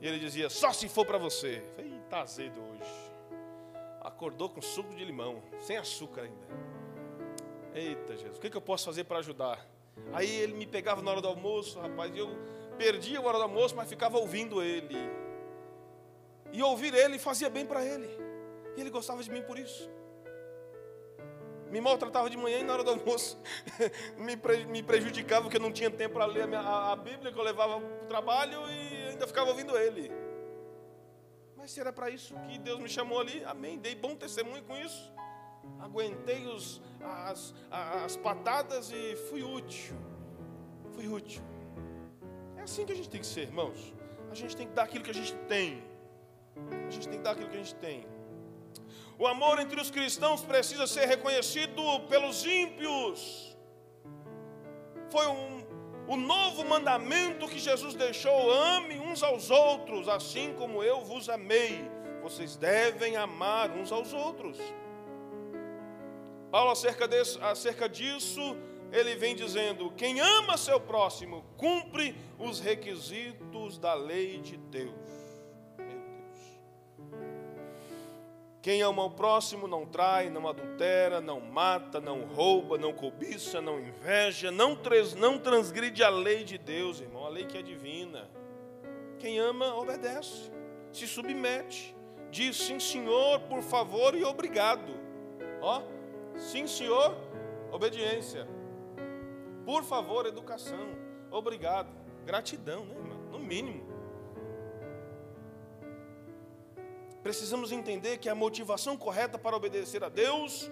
E 0.00 0.08
ele 0.08 0.18
dizia: 0.18 0.48
Só 0.48 0.72
se 0.72 0.88
for 0.88 1.04
para 1.04 1.18
você. 1.18 1.62
Eu 1.62 1.74
falei: 1.74 2.00
azedo 2.10 2.60
hoje 2.60 3.09
acordou 4.20 4.50
com 4.50 4.60
suco 4.60 4.94
de 4.94 5.02
limão, 5.02 5.42
sem 5.60 5.78
açúcar 5.78 6.22
ainda. 6.22 6.46
Eita 7.74 8.14
Jesus, 8.14 8.36
o 8.36 8.40
que, 8.40 8.50
que 8.50 8.56
eu 8.56 8.60
posso 8.60 8.84
fazer 8.84 9.04
para 9.04 9.18
ajudar? 9.18 9.66
Aí 10.12 10.30
ele 10.30 10.52
me 10.52 10.66
pegava 10.66 11.00
na 11.00 11.10
hora 11.10 11.22
do 11.22 11.28
almoço, 11.28 11.80
rapaz, 11.80 12.14
e 12.14 12.18
eu 12.18 12.28
perdia 12.76 13.18
a 13.18 13.22
hora 13.22 13.38
do 13.38 13.44
almoço, 13.44 13.74
mas 13.74 13.88
ficava 13.88 14.18
ouvindo 14.18 14.62
ele. 14.62 14.98
E 16.52 16.62
ouvir 16.62 16.92
ele 16.92 17.18
fazia 17.18 17.48
bem 17.48 17.64
para 17.64 17.82
ele. 17.82 18.10
E 18.76 18.80
ele 18.82 18.90
gostava 18.90 19.22
de 19.22 19.30
mim 19.30 19.40
por 19.40 19.58
isso. 19.58 19.90
Me 21.70 21.80
maltratava 21.80 22.28
de 22.28 22.36
manhã 22.36 22.58
e 22.58 22.62
na 22.62 22.74
hora 22.74 22.84
do 22.84 22.90
almoço 22.90 23.40
me 24.18 24.82
prejudicava 24.82 25.42
porque 25.42 25.56
eu 25.56 25.62
não 25.62 25.72
tinha 25.72 25.90
tempo 25.90 26.14
para 26.14 26.26
ler 26.26 26.42
a, 26.42 26.46
minha, 26.46 26.60
a, 26.60 26.92
a 26.92 26.96
Bíblia 26.96 27.32
que 27.32 27.38
eu 27.38 27.44
levava 27.44 27.80
para 27.80 28.04
o 28.04 28.06
trabalho 28.06 28.60
e 28.70 29.08
ainda 29.08 29.26
ficava 29.26 29.48
ouvindo 29.48 29.78
ele. 29.78 30.12
Mas 31.60 31.72
se 31.72 31.78
era 31.78 31.92
para 31.92 32.08
isso 32.08 32.34
que 32.48 32.58
Deus 32.58 32.80
me 32.80 32.88
chamou 32.88 33.20
ali, 33.20 33.44
amém. 33.44 33.78
Dei 33.78 33.94
bom 33.94 34.16
testemunho 34.16 34.62
com 34.62 34.74
isso. 34.78 35.12
Aguentei 35.78 36.46
os, 36.46 36.80
as, 37.02 37.54
as 37.70 38.16
patadas 38.16 38.90
e 38.90 39.14
fui 39.28 39.42
útil. 39.42 39.94
Fui 40.94 41.06
útil. 41.06 41.42
É 42.56 42.62
assim 42.62 42.86
que 42.86 42.92
a 42.92 42.96
gente 42.96 43.10
tem 43.10 43.20
que 43.20 43.26
ser, 43.26 43.42
irmãos. 43.42 43.92
A 44.30 44.34
gente 44.34 44.56
tem 44.56 44.66
que 44.66 44.72
dar 44.72 44.84
aquilo 44.84 45.04
que 45.04 45.10
a 45.10 45.14
gente 45.14 45.34
tem. 45.48 45.84
A 46.86 46.90
gente 46.90 47.06
tem 47.06 47.18
que 47.18 47.24
dar 47.24 47.32
aquilo 47.32 47.50
que 47.50 47.56
a 47.56 47.62
gente 47.62 47.74
tem. 47.74 48.06
O 49.18 49.26
amor 49.26 49.58
entre 49.60 49.78
os 49.78 49.90
cristãos 49.90 50.42
precisa 50.42 50.86
ser 50.86 51.04
reconhecido 51.04 51.82
pelos 52.08 52.42
ímpios. 52.46 53.54
Foi 55.10 55.26
um 55.26 55.69
o 56.10 56.16
novo 56.16 56.64
mandamento 56.64 57.46
que 57.46 57.60
Jesus 57.60 57.94
deixou: 57.94 58.50
ame 58.50 58.98
uns 58.98 59.22
aos 59.22 59.48
outros, 59.48 60.08
assim 60.08 60.52
como 60.58 60.82
eu 60.82 61.04
vos 61.04 61.28
amei. 61.28 61.88
Vocês 62.20 62.56
devem 62.56 63.16
amar 63.16 63.70
uns 63.70 63.92
aos 63.92 64.12
outros. 64.12 64.58
Paulo, 66.50 66.72
acerca, 66.72 67.06
desse, 67.06 67.40
acerca 67.40 67.88
disso, 67.88 68.56
ele 68.90 69.14
vem 69.14 69.36
dizendo: 69.36 69.92
quem 69.92 70.18
ama 70.18 70.56
seu 70.56 70.80
próximo 70.80 71.44
cumpre 71.56 72.16
os 72.40 72.58
requisitos 72.58 73.78
da 73.78 73.94
lei 73.94 74.40
de 74.40 74.56
Deus. 74.56 75.19
Quem 78.62 78.82
ama 78.82 79.04
o 79.04 79.10
próximo 79.10 79.66
não 79.66 79.86
trai, 79.86 80.28
não 80.28 80.46
adultera, 80.46 81.18
não 81.20 81.40
mata, 81.40 81.98
não 81.98 82.26
rouba, 82.26 82.76
não 82.76 82.92
cobiça, 82.92 83.60
não 83.60 83.80
inveja, 83.80 84.50
não, 84.50 84.76
trans, 84.76 85.14
não 85.14 85.38
transgride 85.38 86.02
a 86.02 86.10
lei 86.10 86.44
de 86.44 86.58
Deus, 86.58 87.00
irmão, 87.00 87.24
a 87.24 87.30
lei 87.30 87.46
que 87.46 87.56
é 87.56 87.62
divina. 87.62 88.28
Quem 89.18 89.38
ama, 89.38 89.74
obedece, 89.76 90.52
se 90.92 91.06
submete, 91.06 91.96
diz 92.30 92.56
sim, 92.56 92.78
senhor, 92.78 93.40
por 93.40 93.62
favor 93.62 94.14
e 94.14 94.24
obrigado. 94.24 94.92
Ó, 95.62 95.82
sim, 96.36 96.66
senhor, 96.66 97.16
obediência. 97.72 98.46
Por 99.64 99.84
favor, 99.84 100.26
educação. 100.26 100.98
Obrigado. 101.30 101.88
Gratidão, 102.26 102.84
né, 102.84 102.94
irmão? 102.94 103.18
No 103.30 103.38
mínimo. 103.38 103.89
Precisamos 107.22 107.70
entender 107.70 108.18
que 108.18 108.28
a 108.28 108.34
motivação 108.34 108.96
correta 108.96 109.38
para 109.38 109.56
obedecer 109.56 110.02
a 110.02 110.08
Deus 110.08 110.70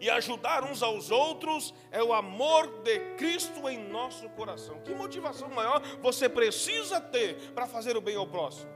e 0.00 0.08
ajudar 0.08 0.64
uns 0.64 0.82
aos 0.82 1.10
outros 1.10 1.74
é 1.90 2.02
o 2.02 2.12
amor 2.12 2.82
de 2.82 2.98
Cristo 3.16 3.68
em 3.68 3.78
nosso 3.78 4.28
coração. 4.30 4.80
Que 4.80 4.94
motivação 4.94 5.48
maior 5.50 5.80
você 6.00 6.28
precisa 6.28 7.00
ter 7.00 7.36
para 7.52 7.66
fazer 7.66 7.96
o 7.96 8.00
bem 8.00 8.16
ao 8.16 8.26
próximo? 8.26 8.70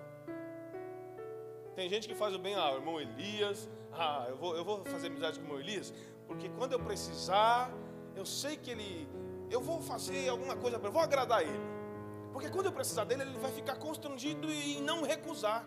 Tem 1.74 1.88
gente 1.88 2.06
que 2.06 2.14
faz 2.14 2.34
o 2.34 2.38
bem, 2.38 2.54
ah, 2.54 2.72
irmão 2.72 3.00
Elias, 3.00 3.68
ah, 3.92 4.26
eu 4.28 4.36
vou, 4.36 4.56
eu 4.56 4.64
vou 4.64 4.84
fazer 4.84 5.08
amizade 5.08 5.40
com 5.40 5.46
o 5.46 5.48
irmão 5.48 5.60
Elias, 5.60 5.92
porque 6.26 6.48
quando 6.50 6.72
eu 6.72 6.78
precisar, 6.78 7.72
eu 8.14 8.24
sei 8.24 8.56
que 8.56 8.70
ele, 8.70 9.08
eu 9.50 9.60
vou 9.60 9.80
fazer 9.80 10.28
alguma 10.28 10.54
coisa 10.56 10.78
para 10.78 10.90
vou 10.90 11.02
agradar 11.02 11.42
ele. 11.42 11.74
Porque 12.32 12.50
quando 12.50 12.66
eu 12.66 12.72
precisar 12.72 13.04
dele, 13.04 13.22
ele 13.22 13.38
vai 13.38 13.50
ficar 13.50 13.76
constrangido 13.76 14.50
e 14.52 14.80
não 14.80 15.02
recusar. 15.02 15.64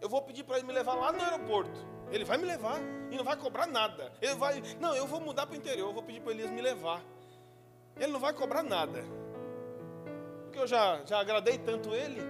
Eu 0.00 0.08
vou 0.08 0.22
pedir 0.22 0.44
para 0.44 0.58
ele 0.58 0.66
me 0.66 0.72
levar 0.72 0.94
lá 0.94 1.12
no 1.12 1.22
aeroporto. 1.22 1.86
Ele 2.10 2.24
vai 2.24 2.38
me 2.38 2.44
levar 2.44 2.80
e 3.10 3.16
não 3.16 3.24
vai 3.24 3.36
cobrar 3.36 3.66
nada. 3.66 4.12
Ele 4.20 4.34
vai, 4.34 4.62
não, 4.80 4.94
eu 4.94 5.06
vou 5.06 5.20
mudar 5.20 5.46
para 5.46 5.54
o 5.54 5.56
interior. 5.56 5.88
Eu 5.88 5.94
vou 5.94 6.02
pedir 6.02 6.20
para 6.20 6.32
Elias 6.32 6.50
me 6.50 6.62
levar. 6.62 7.02
Ele 7.96 8.12
não 8.12 8.20
vai 8.20 8.32
cobrar 8.32 8.62
nada. 8.62 9.04
Porque 10.44 10.58
eu 10.58 10.66
já, 10.66 11.02
já 11.04 11.20
agradei 11.20 11.58
tanto 11.58 11.94
ele. 11.94 12.22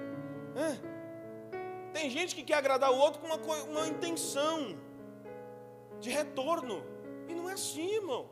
Tem 1.93 2.11
gente 2.11 2.35
que 2.35 2.43
quer 2.43 2.55
agradar 2.55 2.91
o 2.91 2.97
outro 2.97 3.21
com 3.21 3.27
uma, 3.27 3.37
uma 3.65 3.87
intenção 3.87 4.77
de 6.01 6.11
retorno. 6.11 6.83
E 7.29 7.35
não 7.35 7.49
é 7.49 7.53
assim, 7.53 7.95
irmão. 7.95 8.29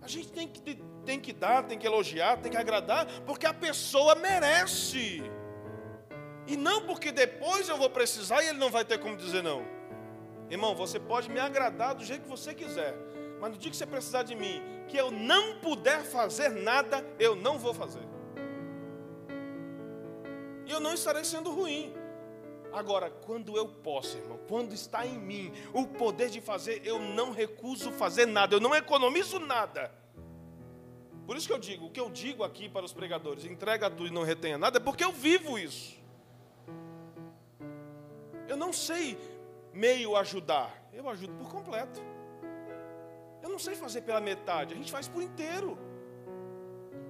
A 0.00 0.08
gente 0.08 0.32
tem 0.32 0.48
que, 0.48 0.60
tem 1.04 1.20
que 1.20 1.32
dar, 1.32 1.64
tem 1.64 1.78
que 1.78 1.86
elogiar, 1.86 2.38
tem 2.38 2.50
que 2.50 2.56
agradar, 2.56 3.06
porque 3.24 3.46
a 3.46 3.54
pessoa 3.54 4.14
merece. 4.14 5.22
E 6.46 6.56
não 6.56 6.82
porque 6.86 7.12
depois 7.12 7.68
eu 7.68 7.76
vou 7.76 7.88
precisar 7.88 8.42
e 8.42 8.48
ele 8.48 8.58
não 8.58 8.70
vai 8.70 8.84
ter 8.84 8.98
como 8.98 9.16
dizer 9.16 9.42
não. 9.42 9.64
Irmão, 10.50 10.74
você 10.74 10.98
pode 10.98 11.30
me 11.30 11.40
agradar 11.40 11.94
do 11.94 12.04
jeito 12.04 12.22
que 12.22 12.28
você 12.28 12.52
quiser, 12.52 12.94
mas 13.40 13.52
no 13.52 13.56
dia 13.56 13.70
que 13.70 13.76
você 13.76 13.86
precisar 13.86 14.22
de 14.22 14.34
mim, 14.34 14.62
que 14.88 14.96
eu 14.96 15.10
não 15.10 15.58
puder 15.60 16.02
fazer 16.02 16.50
nada, 16.50 17.04
eu 17.18 17.34
não 17.34 17.58
vou 17.58 17.72
fazer. 17.72 18.02
E 20.66 20.70
eu 20.70 20.80
não 20.80 20.92
estarei 20.92 21.24
sendo 21.24 21.50
ruim. 21.50 21.94
Agora, 22.72 23.10
quando 23.10 23.56
eu 23.56 23.68
posso, 23.68 24.16
irmão, 24.16 24.38
quando 24.48 24.72
está 24.72 25.06
em 25.06 25.18
mim 25.18 25.52
o 25.72 25.86
poder 25.86 26.30
de 26.30 26.40
fazer, 26.40 26.82
eu 26.84 26.98
não 26.98 27.30
recuso 27.30 27.92
fazer 27.92 28.26
nada, 28.26 28.54
eu 28.54 28.60
não 28.60 28.74
economizo 28.74 29.38
nada. 29.38 29.92
Por 31.26 31.36
isso 31.36 31.46
que 31.46 31.52
eu 31.52 31.58
digo, 31.58 31.86
o 31.86 31.90
que 31.90 32.00
eu 32.00 32.10
digo 32.10 32.42
aqui 32.42 32.68
para 32.68 32.84
os 32.84 32.92
pregadores, 32.92 33.44
entrega 33.44 33.88
tudo 33.88 34.08
e 34.08 34.10
não 34.10 34.22
retenha 34.22 34.58
nada, 34.58 34.78
é 34.78 34.80
porque 34.80 35.04
eu 35.04 35.12
vivo 35.12 35.58
isso. 35.58 36.01
Eu 38.48 38.56
não 38.56 38.72
sei 38.72 39.18
meio 39.72 40.16
ajudar, 40.16 40.70
eu 40.92 41.08
ajudo 41.08 41.34
por 41.34 41.50
completo. 41.50 42.00
Eu 43.42 43.48
não 43.48 43.58
sei 43.58 43.74
fazer 43.74 44.02
pela 44.02 44.20
metade, 44.20 44.74
a 44.74 44.76
gente 44.76 44.92
faz 44.92 45.08
por 45.08 45.22
inteiro. 45.22 45.78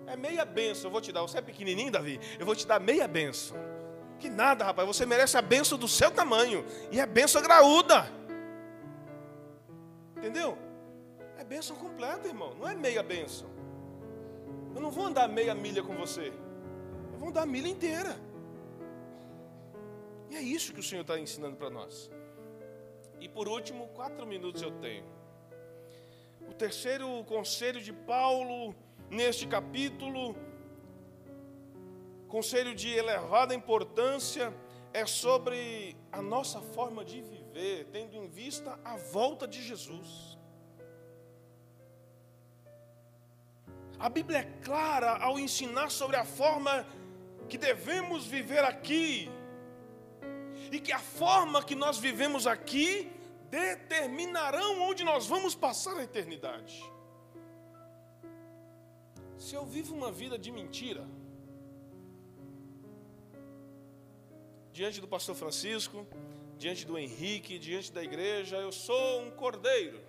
É 0.07 0.17
meia 0.17 0.45
benção, 0.45 0.89
eu 0.89 0.91
vou 0.93 1.01
te 1.01 1.13
dar. 1.13 1.23
Você 1.23 1.39
é 1.39 1.43
pequenininho, 1.43 1.91
Davi? 1.91 2.19
Eu 2.39 2.47
vou 2.47 2.55
te 2.55 2.67
dar 2.67 2.81
meia 2.81 3.07
benção. 3.07 3.57
Que 4.19 4.29
nada, 4.29 4.65
rapaz, 4.65 4.87
você 4.87 5.05
merece 5.05 5.37
a 5.37 5.43
benção 5.43 5.77
do 5.77 5.89
seu 5.89 6.11
tamanho. 6.11 6.65
E 6.91 7.01
é 7.01 7.07
benção 7.07 7.43
graúda. 7.43 8.09
Entendeu? 10.17 10.57
É 11.37 11.45
bênção 11.45 11.75
completa, 11.75 12.29
irmão. 12.29 12.55
Não 12.55 12.69
é 12.69 12.75
meia 12.75 13.03
bênção. 13.03 13.49
Eu 14.75 14.81
não 14.81 14.91
vou 14.91 15.07
andar 15.07 15.29
meia 15.29 15.55
milha 15.55 15.83
com 15.83 15.95
você. 15.97 16.33
Eu 17.13 17.19
vou 17.19 17.29
andar 17.29 17.43
a 17.43 17.47
milha 17.47 17.67
inteira. 17.69 18.17
E 20.33 20.35
é 20.35 20.41
isso 20.41 20.73
que 20.73 20.81
o 20.81 20.83
Senhor 20.83 21.03
está 21.03 21.19
ensinando 21.19 21.57
para 21.57 21.69
nós. 21.69 22.11
E 23.21 23.29
por 23.29 23.47
último, 23.47 23.89
quatro 23.89 24.27
minutos 24.27 24.63
eu 24.63 24.71
tenho. 24.81 25.05
O 26.49 26.55
terceiro 26.55 27.23
conselho 27.25 27.83
de 27.83 27.93
Paulo 27.93 28.75
neste 29.11 29.47
capítulo, 29.47 30.35
conselho 32.29 32.75
de 32.75 32.89
elevada 32.89 33.55
importância, 33.55 34.55
é 34.95 35.05
sobre 35.05 35.95
a 36.11 36.23
nossa 36.23 36.63
forma 36.63 37.05
de 37.05 37.21
viver, 37.21 37.89
tendo 37.93 38.17
em 38.17 38.27
vista 38.27 38.81
a 38.83 38.97
volta 38.97 39.47
de 39.47 39.63
Jesus. 39.63 40.39
A 43.99 44.09
Bíblia 44.09 44.39
é 44.39 44.65
clara 44.65 45.11
ao 45.19 45.39
ensinar 45.39 45.91
sobre 45.91 46.17
a 46.17 46.25
forma 46.25 46.87
que 47.51 47.59
devemos 47.59 48.25
viver 48.27 48.65
aqui, 48.65 49.31
e 50.73 50.81
que 50.81 50.91
a 50.91 50.99
forma 50.99 51.63
que 51.63 51.75
nós 51.75 51.99
vivemos 51.99 52.47
aqui 52.47 53.13
determinarão 53.51 54.81
onde 54.89 55.05
nós 55.05 55.27
vamos 55.27 55.55
passar 55.55 55.99
a 55.99 56.03
eternidade. 56.03 56.83
Se 59.37 59.55
eu 59.55 59.67
vivo 59.67 59.95
uma 59.95 60.11
vida 60.11 60.39
de 60.39 60.51
mentira, 60.51 61.05
diante 64.73 64.99
do 64.99 65.07
pastor 65.07 65.35
Francisco, 65.35 66.07
diante 66.57 66.87
do 66.87 66.99
Henrique, 66.99 67.59
diante 67.59 67.93
da 67.93 68.03
igreja, 68.03 68.57
eu 68.57 68.73
sou 68.73 69.21
um 69.21 69.31
cordeiro. 69.31 70.01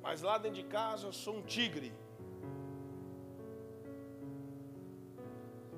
Mas 0.00 0.22
lá 0.22 0.38
dentro 0.38 0.62
de 0.62 0.64
casa 0.64 1.06
eu 1.06 1.12
sou 1.12 1.36
um 1.36 1.42
tigre. 1.42 1.92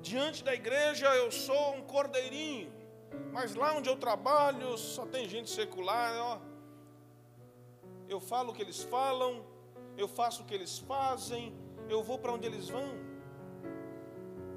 Diante 0.09 0.43
da 0.43 0.53
igreja 0.53 1.07
eu 1.15 1.31
sou 1.31 1.75
um 1.75 1.81
cordeirinho. 1.81 2.69
Mas 3.31 3.55
lá 3.55 3.73
onde 3.77 3.89
eu 3.89 3.95
trabalho 3.95 4.77
só 4.77 5.05
tem 5.05 5.29
gente 5.33 5.49
secular, 5.49 6.11
ó. 6.31 6.41
Eu 8.09 8.19
falo 8.19 8.51
o 8.51 8.53
que 8.53 8.61
eles 8.61 8.83
falam, 8.83 9.45
eu 9.97 10.07
faço 10.07 10.41
o 10.41 10.45
que 10.45 10.53
eles 10.53 10.77
fazem, 10.79 11.55
eu 11.87 12.03
vou 12.03 12.17
para 12.19 12.33
onde 12.33 12.45
eles 12.45 12.67
vão. 12.67 12.89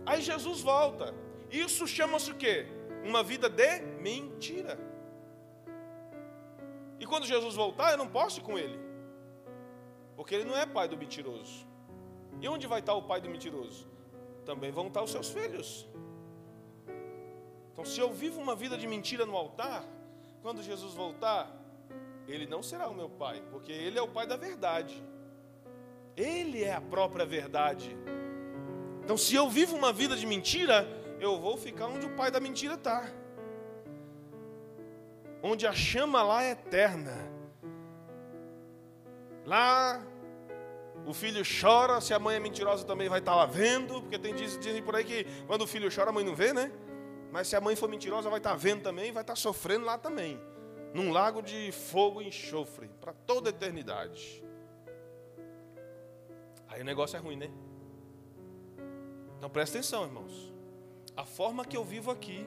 Aí 0.05 0.21
Jesus 0.21 0.63
volta. 0.63 1.15
Isso 1.49 1.87
chama-se 1.87 2.31
o 2.33 2.35
quê? 2.35 2.67
Uma 3.05 3.23
vida 3.23 3.49
de 3.49 3.81
mentira. 4.01 4.77
E 6.99 7.07
quando 7.07 7.25
Jesus 7.25 7.55
voltar, 7.55 7.93
eu 7.93 7.99
não 7.99 8.09
posso 8.09 8.41
ir 8.41 8.43
com 8.43 8.59
ele. 8.59 8.81
Porque 10.17 10.35
ele 10.35 10.45
não 10.45 10.57
é 10.57 10.67
pai 10.67 10.89
do 10.89 10.97
mentiroso. 10.97 11.65
E 12.41 12.49
onde 12.49 12.67
vai 12.67 12.81
estar 12.81 12.95
o 12.95 13.03
pai 13.03 13.21
do 13.21 13.31
mentiroso? 13.31 13.96
Também 14.47 14.71
vão 14.71 14.87
estar 14.87 15.03
os 15.03 15.11
seus 15.11 15.29
filhos. 15.29 15.87
Então, 17.73 17.85
se 17.85 18.01
eu 18.01 18.11
vivo 18.13 18.41
uma 18.41 18.55
vida 18.57 18.79
de 18.79 18.87
mentira 18.87 19.27
no 19.27 19.37
altar, 19.37 19.85
quando 20.41 20.63
Jesus 20.63 20.95
voltar, 20.95 21.51
ele 22.29 22.47
não 22.47 22.63
será 22.63 22.89
o 22.89 22.95
meu 22.95 23.11
pai, 23.11 23.43
porque 23.51 23.73
ele 23.73 23.99
é 23.99 24.03
o 24.03 24.09
pai 24.09 24.27
da 24.27 24.37
verdade. 24.37 25.03
Ele 26.17 26.65
é 26.65 26.73
a 26.73 26.81
própria 26.81 27.27
verdade. 27.27 27.95
Então, 29.05 29.19
se 29.19 29.35
eu 29.35 29.51
vivo 29.51 29.77
uma 29.77 29.93
vida 29.93 30.17
de 30.17 30.27
mentira, 30.27 30.89
eu 31.21 31.39
vou 31.39 31.57
ficar 31.57 31.87
onde 31.87 32.07
o 32.07 32.17
pai 32.17 32.31
da 32.31 32.41
mentira 32.41 32.75
está. 32.75 33.11
Onde 35.43 35.67
a 35.67 35.73
chama 35.73 36.23
lá 36.23 36.45
é 36.45 36.53
eterna. 36.53 37.15
Lá 39.45 40.01
o 41.07 41.15
filho 41.15 41.43
chora, 41.45 42.01
se 42.01 42.13
a 42.13 42.19
mãe 42.19 42.37
é 42.37 42.41
mentirosa 42.41 42.85
também 42.85 43.09
vai 43.09 43.21
estar 43.21 43.35
lá 43.35 43.47
vendo, 43.47 44.03
porque 44.03 44.19
tem 44.19 44.35
dizem 44.35 44.83
por 44.83 44.97
aí 44.97 45.05
que 45.05 45.25
quando 45.47 45.63
o 45.63 45.67
filho 45.67 45.89
chora 45.95 46.11
a 46.11 46.13
mãe 46.13 46.25
não 46.25 46.35
vê, 46.35 46.53
né? 46.53 46.73
Mas 47.31 47.47
se 47.47 47.55
a 47.55 47.61
mãe 47.61 47.77
for 47.77 47.89
mentirosa 47.89 48.29
vai 48.29 48.39
estar 48.39 48.55
vendo 48.55 48.83
também, 48.83 49.13
vai 49.13 49.23
estar 49.23 49.37
sofrendo 49.37 49.85
lá 49.85 49.97
também. 49.97 50.41
Num 50.93 51.13
lago 51.13 51.43
de 51.43 51.71
fogo 51.71 52.21
e 52.21 52.29
enxofre, 52.29 52.89
para 53.01 53.13
toda 53.13 53.49
a 53.49 53.51
eternidade. 53.51 54.43
Aí 56.67 56.83
o 56.83 56.85
negócio 56.85 57.17
é 57.17 57.21
ruim, 57.21 57.37
né? 57.37 57.51
Então 59.39 59.49
presta 59.49 59.79
atenção, 59.79 60.05
irmãos. 60.05 60.53
A 61.17 61.25
forma 61.25 61.65
que 61.65 61.77
eu 61.77 61.85
vivo 61.85 62.11
aqui 62.11 62.47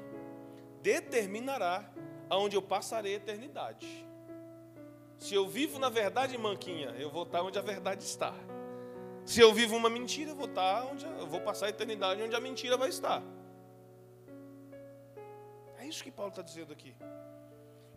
determinará 0.81 1.89
aonde 2.29 2.55
eu 2.57 2.61
passarei 2.61 3.13
a 3.13 3.17
eternidade. 3.17 4.08
Se 5.19 5.35
eu 5.35 5.47
vivo 5.47 5.77
na 5.77 5.89
verdade, 5.89 6.37
manquinha, 6.37 6.95
eu 6.97 7.11
vou 7.11 7.23
estar 7.23 7.41
onde 7.41 7.59
a 7.59 7.61
verdade 7.61 8.03
está. 8.03 8.33
Se 9.25 9.41
eu 9.41 9.53
vivo 9.53 9.75
uma 9.75 9.89
mentira, 9.89 10.31
eu 10.31 10.35
vou 10.35 10.47
estar 10.47 10.85
onde 10.85 11.05
eu 11.05 11.27
vou 11.27 11.41
passar 11.41 11.65
a 11.65 11.69
eternidade 11.69 12.23
onde 12.23 12.35
a 12.35 12.39
mentira 12.39 12.77
vai 12.77 12.87
estar. 12.87 13.21
É 15.77 15.85
isso 15.85 16.03
que 16.03 16.09
Paulo 16.09 16.29
está 16.29 16.41
dizendo 16.41 16.71
aqui. 16.71 16.95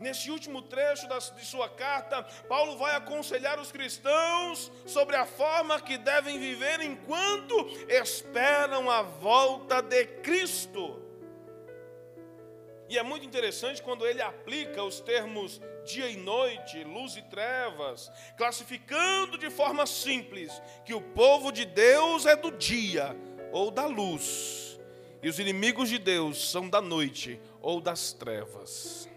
Nesse 0.01 0.33
último 0.33 0.63
trecho 0.63 1.07
de 1.07 1.45
sua 1.45 1.69
carta, 1.69 2.25
Paulo 2.49 2.77
vai 2.77 2.97
aconselhar 2.97 3.61
os 3.61 3.71
cristãos 3.71 4.73
sobre 4.85 5.15
a 5.15 5.25
forma 5.25 5.81
que 5.81 5.97
devem 5.97 6.41
viver 6.41 6.81
enquanto 6.81 7.55
esperam 7.89 8.91
a 8.91 9.03
volta 9.03 9.81
de 9.81 10.05
Cristo. 10.23 11.02
E 12.93 12.99
é 12.99 13.03
muito 13.03 13.25
interessante 13.25 13.83
quando 13.83 14.07
ele 14.07 14.21
aplica 14.21 14.85
os 14.85 15.01
termos 15.01 15.59
dia 15.83 16.11
e 16.11 16.17
noite, 16.19 16.85
luz 16.85 17.17
e 17.17 17.23
trevas, 17.23 18.13
classificando 18.37 19.39
de 19.39 19.49
forma 19.49 19.87
simples 19.87 20.53
que 20.85 20.93
o 20.93 21.01
povo 21.01 21.51
de 21.51 21.65
Deus 21.65 22.27
é 22.27 22.37
do 22.37 22.51
dia 22.51 23.17
ou 23.51 23.71
da 23.71 23.87
luz, 23.87 24.79
e 25.23 25.29
os 25.31 25.39
inimigos 25.39 25.89
de 25.89 25.99
Deus 25.99 26.51
são 26.51 26.69
da 26.69 26.83
noite 26.83 27.41
ou 27.63 27.81
das 27.81 28.13
trevas. 28.13 29.09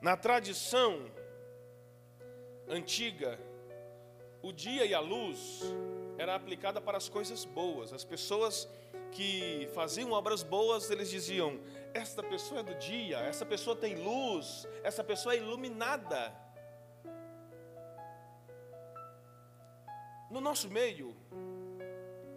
Na 0.00 0.16
tradição 0.16 1.10
antiga, 2.68 3.40
o 4.40 4.52
dia 4.52 4.86
e 4.86 4.94
a 4.94 5.00
luz 5.00 5.62
era 6.16 6.36
aplicada 6.36 6.80
para 6.80 6.96
as 6.96 7.08
coisas 7.08 7.44
boas. 7.44 7.92
As 7.92 8.04
pessoas 8.04 8.68
que 9.12 9.68
faziam 9.74 10.12
obras 10.12 10.42
boas, 10.42 10.90
eles 10.90 11.10
diziam: 11.10 11.60
esta 11.92 12.22
pessoa 12.22 12.60
é 12.60 12.62
do 12.62 12.74
dia, 12.74 13.18
essa 13.18 13.44
pessoa 13.44 13.74
tem 13.76 13.96
luz, 13.96 14.66
essa 14.82 15.02
pessoa 15.02 15.34
é 15.34 15.38
iluminada. 15.38 16.32
No 20.30 20.40
nosso 20.40 20.68
meio 20.68 21.16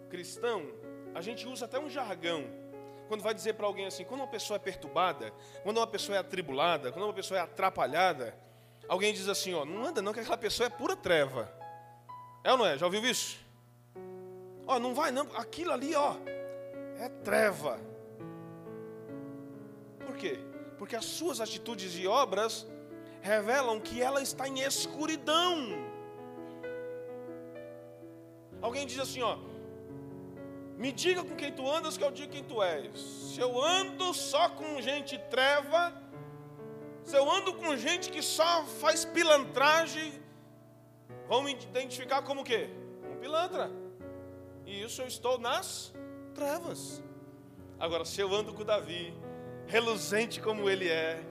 cristão, 0.08 0.66
a 1.14 1.20
gente 1.20 1.46
usa 1.46 1.66
até 1.66 1.78
um 1.78 1.90
jargão 1.90 2.62
quando 3.08 3.22
vai 3.22 3.34
dizer 3.34 3.52
para 3.52 3.66
alguém 3.66 3.84
assim, 3.84 4.04
quando 4.04 4.20
uma 4.20 4.26
pessoa 4.26 4.56
é 4.56 4.58
perturbada, 4.58 5.32
quando 5.62 5.76
uma 5.76 5.86
pessoa 5.86 6.16
é 6.16 6.20
atribulada, 6.20 6.90
quando 6.90 7.04
uma 7.04 7.12
pessoa 7.12 7.38
é 7.38 7.42
atrapalhada, 7.42 8.34
alguém 8.88 9.12
diz 9.12 9.28
assim, 9.28 9.52
ó, 9.52 9.66
não 9.66 9.84
anda 9.84 10.00
não, 10.00 10.14
que 10.14 10.20
aquela 10.20 10.38
pessoa 10.38 10.66
é 10.66 10.70
pura 10.70 10.96
treva. 10.96 11.52
É 12.42 12.52
ou 12.52 12.56
não 12.56 12.66
é? 12.66 12.78
Já 12.78 12.86
ouviu 12.86 13.04
isso? 13.04 13.38
Ó, 14.66 14.78
não 14.78 14.94
vai 14.94 15.10
não, 15.10 15.28
aquilo 15.36 15.72
ali, 15.72 15.94
ó, 15.94 16.16
é 17.02 17.08
treva. 17.08 17.80
Por 20.06 20.16
quê? 20.16 20.38
Porque 20.78 20.94
as 20.94 21.04
suas 21.04 21.40
atitudes 21.40 21.96
e 21.96 22.06
obras 22.06 22.66
revelam 23.20 23.80
que 23.80 24.00
ela 24.00 24.22
está 24.22 24.46
em 24.48 24.60
escuridão. 24.60 25.56
Alguém 28.60 28.86
diz 28.86 29.00
assim, 29.00 29.22
ó, 29.22 29.36
me 30.76 30.92
diga 30.92 31.24
com 31.24 31.34
quem 31.34 31.52
tu 31.52 31.68
andas, 31.68 31.96
que 31.96 32.04
eu 32.04 32.10
digo 32.10 32.32
quem 32.32 32.44
tu 32.44 32.62
és. 32.62 33.00
Se 33.00 33.40
eu 33.40 33.60
ando 33.60 34.14
só 34.14 34.48
com 34.50 34.80
gente 34.80 35.18
treva, 35.30 35.92
se 37.02 37.16
eu 37.16 37.28
ando 37.28 37.54
com 37.54 37.76
gente 37.76 38.10
que 38.10 38.22
só 38.22 38.64
faz 38.80 39.04
pilantragem, 39.04 40.12
vão 41.26 41.42
me 41.42 41.52
identificar 41.52 42.22
como 42.22 42.44
quê? 42.44 42.70
Um 43.10 43.16
pilantra. 43.16 43.70
E 44.64 44.82
isso 44.82 45.02
eu 45.02 45.08
estou 45.08 45.38
nas 45.38 45.92
trevas. 46.32 47.02
Agora, 47.78 48.04
se 48.04 48.20
eu 48.20 48.32
ando 48.34 48.52
com 48.52 48.64
Davi, 48.64 49.14
reluzente 49.66 50.40
como 50.40 50.68
ele 50.68 50.88
é, 50.88 51.22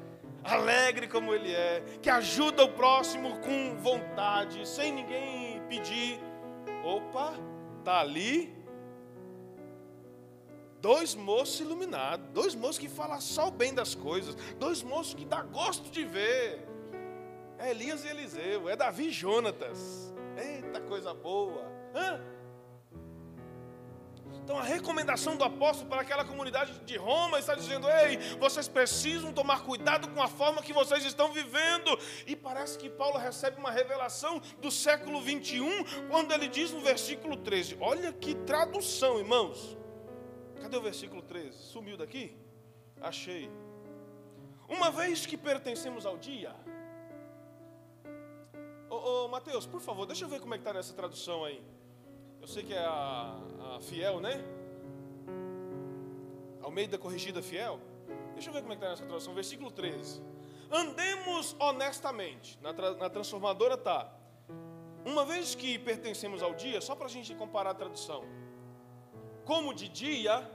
alegre 0.43 1.07
como 1.07 1.33
ele 1.33 1.53
é, 1.53 1.83
que 2.01 2.09
ajuda 2.09 2.63
o 2.63 2.71
próximo 2.73 3.39
com 3.39 3.75
vontade, 3.77 4.67
sem 4.67 4.91
ninguém 4.91 5.61
pedir, 5.67 6.19
opa, 6.83 7.33
tá 7.83 7.99
ali 7.99 8.61
Dois 10.81 11.13
moços 11.13 11.59
iluminados, 11.59 12.27
dois 12.33 12.55
moços 12.55 12.79
que 12.79 12.89
falam 12.89 13.21
só 13.21 13.49
o 13.49 13.51
bem 13.51 13.71
das 13.71 13.93
coisas, 13.93 14.33
dois 14.57 14.81
moços 14.81 15.13
que 15.13 15.23
dá 15.23 15.43
gosto 15.43 15.91
de 15.91 16.03
ver. 16.03 16.67
É 17.59 17.69
Elias 17.69 18.03
e 18.03 18.07
Eliseu, 18.07 18.67
é 18.67 18.75
Davi 18.75 19.09
e 19.09 19.11
Jonatas. 19.11 20.11
Eita 20.35 20.81
coisa 20.81 21.13
boa. 21.13 21.71
Hã? 21.93 22.19
Então 24.51 24.59
a 24.59 24.65
recomendação 24.65 25.37
do 25.37 25.45
apóstolo 25.45 25.89
para 25.89 26.01
aquela 26.01 26.25
comunidade 26.25 26.77
de 26.79 26.97
Roma 26.97 27.39
está 27.39 27.55
dizendo: 27.55 27.87
ei, 27.89 28.17
vocês 28.37 28.67
precisam 28.67 29.31
tomar 29.31 29.63
cuidado 29.63 30.09
com 30.09 30.21
a 30.21 30.27
forma 30.27 30.61
que 30.61 30.73
vocês 30.73 31.05
estão 31.05 31.31
vivendo. 31.31 31.97
E 32.27 32.35
parece 32.35 32.77
que 32.77 32.89
Paulo 32.89 33.17
recebe 33.17 33.57
uma 33.57 33.71
revelação 33.71 34.41
do 34.59 34.69
século 34.69 35.21
21, 35.21 35.85
quando 36.09 36.33
ele 36.33 36.49
diz 36.49 36.69
no 36.71 36.81
versículo 36.81 37.37
13: 37.37 37.77
olha 37.79 38.11
que 38.11 38.35
tradução, 38.35 39.19
irmãos. 39.19 39.77
Cadê 40.61 40.75
o 40.75 40.81
versículo 40.81 41.21
13? 41.21 41.57
Sumiu 41.57 41.95
daqui? 41.95 42.37
Achei. 42.99 43.49
Uma 44.67 44.91
vez 44.91 45.25
que 45.25 45.37
pertencemos 45.37 46.05
ao 46.05 46.17
dia. 46.17 46.53
Ô, 48.89 48.95
ô 48.97 49.27
Mateus, 49.29 49.65
por 49.65 49.79
favor, 49.79 50.05
deixa 50.05 50.25
eu 50.25 50.29
ver 50.29 50.41
como 50.41 50.53
é 50.53 50.57
que 50.57 50.63
está 50.63 50.73
nessa 50.73 50.93
tradução 50.93 51.45
aí. 51.45 51.63
Eu 52.41 52.47
sei 52.47 52.63
que 52.63 52.73
é 52.73 52.83
a, 52.83 53.37
a 53.75 53.79
fiel, 53.81 54.19
né? 54.19 54.43
Almeida 56.61 56.97
corrigida 56.97 57.41
fiel. 57.41 57.79
Deixa 58.33 58.49
eu 58.49 58.53
ver 58.53 58.61
como 58.61 58.73
é 58.73 58.75
que 58.75 58.83
está 58.83 58.89
nessa 58.89 59.05
tradução. 59.05 59.33
Versículo 59.35 59.69
13. 59.69 60.21
Andemos 60.71 61.55
honestamente. 61.59 62.57
Na, 62.61 62.73
tra, 62.73 62.95
na 62.95 63.09
transformadora 63.09 63.75
está. 63.75 64.11
Uma 65.05 65.23
vez 65.25 65.53
que 65.53 65.77
pertencemos 65.77 66.41
ao 66.41 66.53
dia, 66.53 66.81
só 66.81 66.95
para 66.95 67.05
a 67.05 67.09
gente 67.09 67.33
comparar 67.35 67.71
a 67.71 67.75
tradução. 67.75 68.23
Como 69.45 69.73
de 69.73 69.87
dia, 69.87 70.49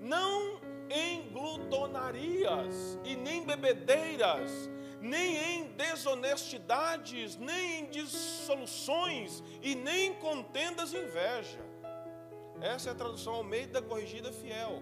não 0.00 0.60
em 0.90 1.28
glutonarias 1.30 2.98
e 3.04 3.16
nem 3.16 3.44
bebedeiras, 3.44 4.70
nem 5.02 5.36
em 5.36 5.64
desonestidades, 5.72 7.36
nem 7.36 7.80
em 7.80 7.86
dissoluções 7.86 9.42
e 9.60 9.74
nem 9.74 10.10
em 10.10 10.14
contendas 10.14 10.92
e 10.92 10.96
inveja. 10.96 11.58
Essa 12.60 12.90
é 12.90 12.92
a 12.92 12.94
tradução 12.94 13.34
Almeida 13.34 13.82
corrigida 13.82 14.32
fiel. 14.32 14.80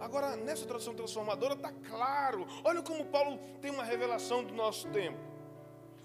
Agora, 0.00 0.34
nessa 0.36 0.66
tradução 0.66 0.94
transformadora 0.94 1.54
está 1.54 1.72
claro. 1.88 2.46
Olha 2.64 2.82
como 2.82 3.04
Paulo 3.06 3.38
tem 3.60 3.70
uma 3.70 3.84
revelação 3.84 4.42
do 4.42 4.52
nosso 4.52 4.88
tempo. 4.88 5.18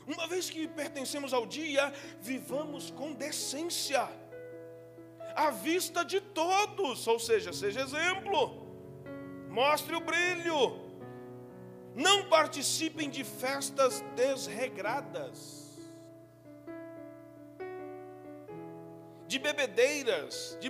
Uma 0.06 0.28
vez 0.28 0.50
que 0.50 0.68
pertencemos 0.68 1.34
ao 1.34 1.48
dia, 1.48 1.92
vivamos 2.22 2.92
com 2.92 3.14
decência, 3.14 4.08
à 5.36 5.50
vista 5.50 6.06
de 6.06 6.22
todos, 6.22 7.08
ou 7.08 7.20
seja, 7.20 7.52
seja 7.52 7.82
exemplo, 7.82 8.68
mostre 9.50 9.96
o 9.96 10.00
brilho, 10.00 10.85
não 11.96 12.28
participem 12.28 13.10
de 13.10 13.24
festas 13.24 14.04
desregradas, 14.16 15.64
de 19.28 19.40
bebedeiras, 19.40 20.58
de 20.60 20.70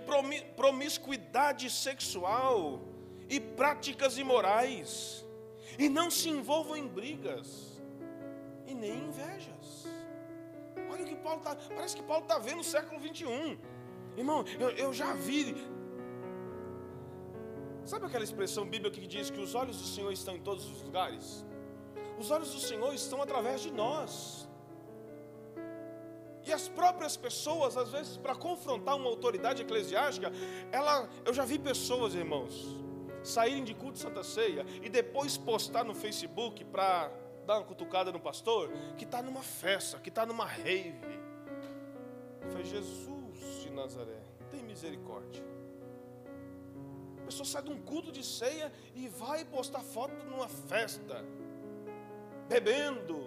promiscuidade 0.55 1.69
sexual 1.69 2.79
e 3.27 3.39
práticas 3.39 4.17
imorais, 4.17 5.25
e 5.79 5.89
não 5.89 6.11
se 6.11 6.29
envolvam 6.29 6.77
em 6.77 6.87
brigas 6.87 7.81
e 8.67 8.75
nem 8.75 8.93
invejas. 8.93 9.87
Olha 10.91 11.03
o 11.03 11.07
que 11.07 11.15
Paulo 11.15 11.39
está. 11.39 11.55
Parece 11.75 11.95
que 11.95 12.03
Paulo 12.03 12.23
está 12.23 12.37
vendo 12.37 12.59
o 12.59 12.63
século 12.63 12.99
21. 12.99 13.57
Irmão, 14.15 14.45
eu, 14.59 14.69
eu 14.69 14.93
já 14.93 15.13
vi 15.13 15.55
Sabe 17.85 18.07
aquela 18.07 18.23
expressão 18.23 18.67
bíblica 18.67 18.99
que 18.99 19.05
diz 19.05 19.29
que 19.29 19.39
os 19.39 19.53
olhos 19.53 19.77
do 19.77 19.85
Senhor 19.85 20.11
estão 20.11 20.35
em 20.35 20.41
todos 20.41 20.65
os 20.65 20.81
lugares? 20.81 21.45
Os 22.17 22.31
olhos 22.31 22.51
do 22.51 22.59
Senhor 22.59 22.91
estão 22.95 23.21
através 23.21 23.61
de 23.61 23.71
nós. 23.71 24.49
E 26.43 26.51
as 26.51 26.67
próprias 26.67 27.15
pessoas, 27.15 27.77
às 27.77 27.91
vezes, 27.91 28.17
para 28.17 28.35
confrontar 28.35 28.95
uma 28.95 29.07
autoridade 29.07 29.61
eclesiástica, 29.61 30.31
ela, 30.71 31.07
eu 31.23 31.33
já 31.33 31.45
vi 31.45 31.59
pessoas, 31.59 32.15
irmãos, 32.15 32.75
saírem 33.23 33.63
de 33.63 33.75
culto 33.75 33.93
de 33.93 33.99
Santa 33.99 34.23
Ceia 34.23 34.65
e 34.81 34.89
depois 34.89 35.37
postar 35.37 35.83
no 35.83 35.93
Facebook 35.93 36.63
para 36.65 37.11
dar 37.45 37.59
uma 37.59 37.65
cutucada 37.65 38.11
no 38.11 38.19
pastor, 38.19 38.71
que 38.97 39.03
está 39.03 39.21
numa 39.21 39.43
festa, 39.43 39.99
que 39.99 40.09
está 40.09 40.25
numa 40.25 40.45
rave. 40.45 41.19
Foi 42.51 42.63
Jesus 42.63 43.61
de 43.61 43.69
Nazaré, 43.69 44.21
tem 44.49 44.63
misericórdia. 44.63 45.54
A 47.25 47.27
pessoa 47.27 47.43
sai 47.43 47.63
de 47.63 47.71
um 47.71 47.81
culto 47.81 48.11
de 48.11 48.23
ceia 48.23 48.71
e 48.93 49.07
vai 49.07 49.43
postar 49.43 49.79
foto 49.79 50.13
numa 50.25 50.47
festa, 50.47 51.25
bebendo. 52.47 53.17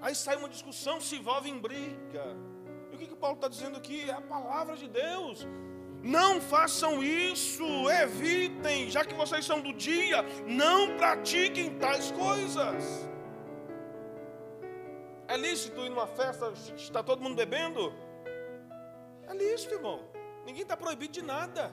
Aí 0.00 0.12
sai 0.12 0.34
uma 0.34 0.48
discussão, 0.48 1.00
se 1.00 1.14
envolve 1.14 1.48
em 1.48 1.56
briga. 1.56 2.24
E 2.90 2.96
o 2.96 2.98
que, 2.98 3.06
que 3.06 3.14
Paulo 3.14 3.36
está 3.36 3.46
dizendo 3.46 3.76
aqui? 3.76 4.10
É 4.10 4.12
a 4.12 4.20
palavra 4.20 4.74
de 4.76 4.88
Deus. 4.88 5.46
Não 6.02 6.40
façam 6.40 7.00
isso, 7.00 7.64
evitem, 7.88 8.90
já 8.90 9.04
que 9.04 9.14
vocês 9.14 9.44
são 9.44 9.60
do 9.60 9.72
dia, 9.72 10.24
não 10.48 10.96
pratiquem 10.96 11.78
tais 11.78 12.10
coisas. 12.10 13.08
É 15.28 15.36
lícito 15.36 15.80
ir 15.82 15.90
numa 15.90 16.08
festa, 16.08 16.52
está 16.74 17.04
todo 17.04 17.22
mundo 17.22 17.36
bebendo? 17.36 17.92
É 19.28 19.32
lícito, 19.32 19.74
irmão. 19.74 20.11
Ninguém 20.44 20.62
está 20.62 20.76
proibido 20.76 21.12
de 21.12 21.22
nada. 21.22 21.72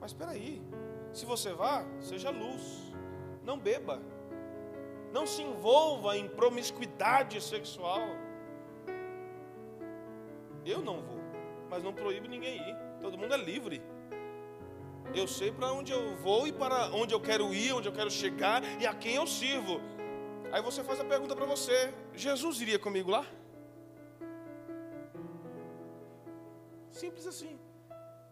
Mas 0.00 0.10
espera 0.10 0.32
aí, 0.32 0.62
se 1.12 1.24
você 1.24 1.52
vá, 1.52 1.84
seja 2.00 2.30
luz, 2.30 2.92
não 3.42 3.58
beba, 3.58 4.00
não 5.12 5.26
se 5.26 5.42
envolva 5.42 6.16
em 6.16 6.28
promiscuidade 6.28 7.40
sexual. 7.40 8.02
Eu 10.66 10.82
não 10.82 11.00
vou, 11.02 11.20
mas 11.70 11.82
não 11.82 11.92
proíbe 11.92 12.28
ninguém 12.28 12.56
ir. 12.68 12.76
Todo 13.00 13.16
mundo 13.16 13.32
é 13.32 13.36
livre. 13.36 13.82
Eu 15.14 15.28
sei 15.28 15.52
para 15.52 15.72
onde 15.72 15.92
eu 15.92 16.16
vou 16.16 16.46
e 16.46 16.52
para 16.52 16.90
onde 16.90 17.14
eu 17.14 17.20
quero 17.20 17.52
ir, 17.54 17.72
onde 17.72 17.88
eu 17.88 17.92
quero 17.92 18.10
chegar 18.10 18.62
e 18.80 18.86
a 18.86 18.94
quem 18.94 19.14
eu 19.14 19.26
sirvo. 19.26 19.80
Aí 20.50 20.62
você 20.62 20.82
faz 20.82 21.00
a 21.00 21.04
pergunta 21.04 21.36
para 21.36 21.46
você: 21.46 21.92
Jesus 22.14 22.60
iria 22.60 22.78
comigo 22.78 23.10
lá? 23.10 23.24
Simples 26.90 27.26
assim. 27.26 27.63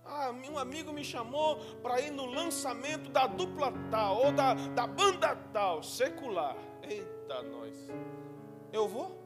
Ah, 0.05 0.31
um 0.31 0.59
amigo 0.59 0.93
me 0.93 1.05
chamou 1.05 1.57
para 1.83 2.01
ir 2.01 2.11
no 2.11 2.27
lançamento 2.27 3.11
da 3.11 3.27
dupla 3.27 3.73
tal, 3.91 4.17
ou 4.25 4.33
da, 4.33 4.55
da 4.55 4.87
banda 4.87 5.37
tal, 5.53 5.83
secular. 5.83 6.57
Eita, 6.83 7.43
nós. 7.45 7.89
Eu 8.73 8.89
vou? 8.89 9.17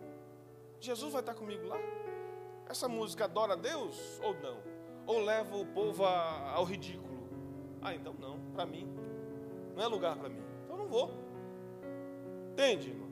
Jesus 0.78 1.12
vai 1.12 1.22
estar 1.22 1.34
comigo 1.34 1.66
lá? 1.66 1.78
Essa 2.68 2.88
música 2.88 3.24
adora 3.24 3.54
a 3.54 3.56
Deus 3.56 4.20
ou 4.22 4.34
não? 4.34 4.58
Ou 5.06 5.20
leva 5.20 5.56
o 5.56 5.64
povo 5.66 6.04
a, 6.04 6.52
ao 6.52 6.64
ridículo? 6.64 7.28
Ah, 7.80 7.94
então 7.94 8.12
não, 8.14 8.38
para 8.52 8.66
mim. 8.66 8.86
Não 9.74 9.82
é 9.82 9.86
lugar 9.86 10.16
para 10.16 10.28
mim. 10.28 10.42
Então 10.64 10.76
não 10.76 10.86
vou. 10.86 11.10
Entende, 12.52 12.90
irmão? 12.90 13.04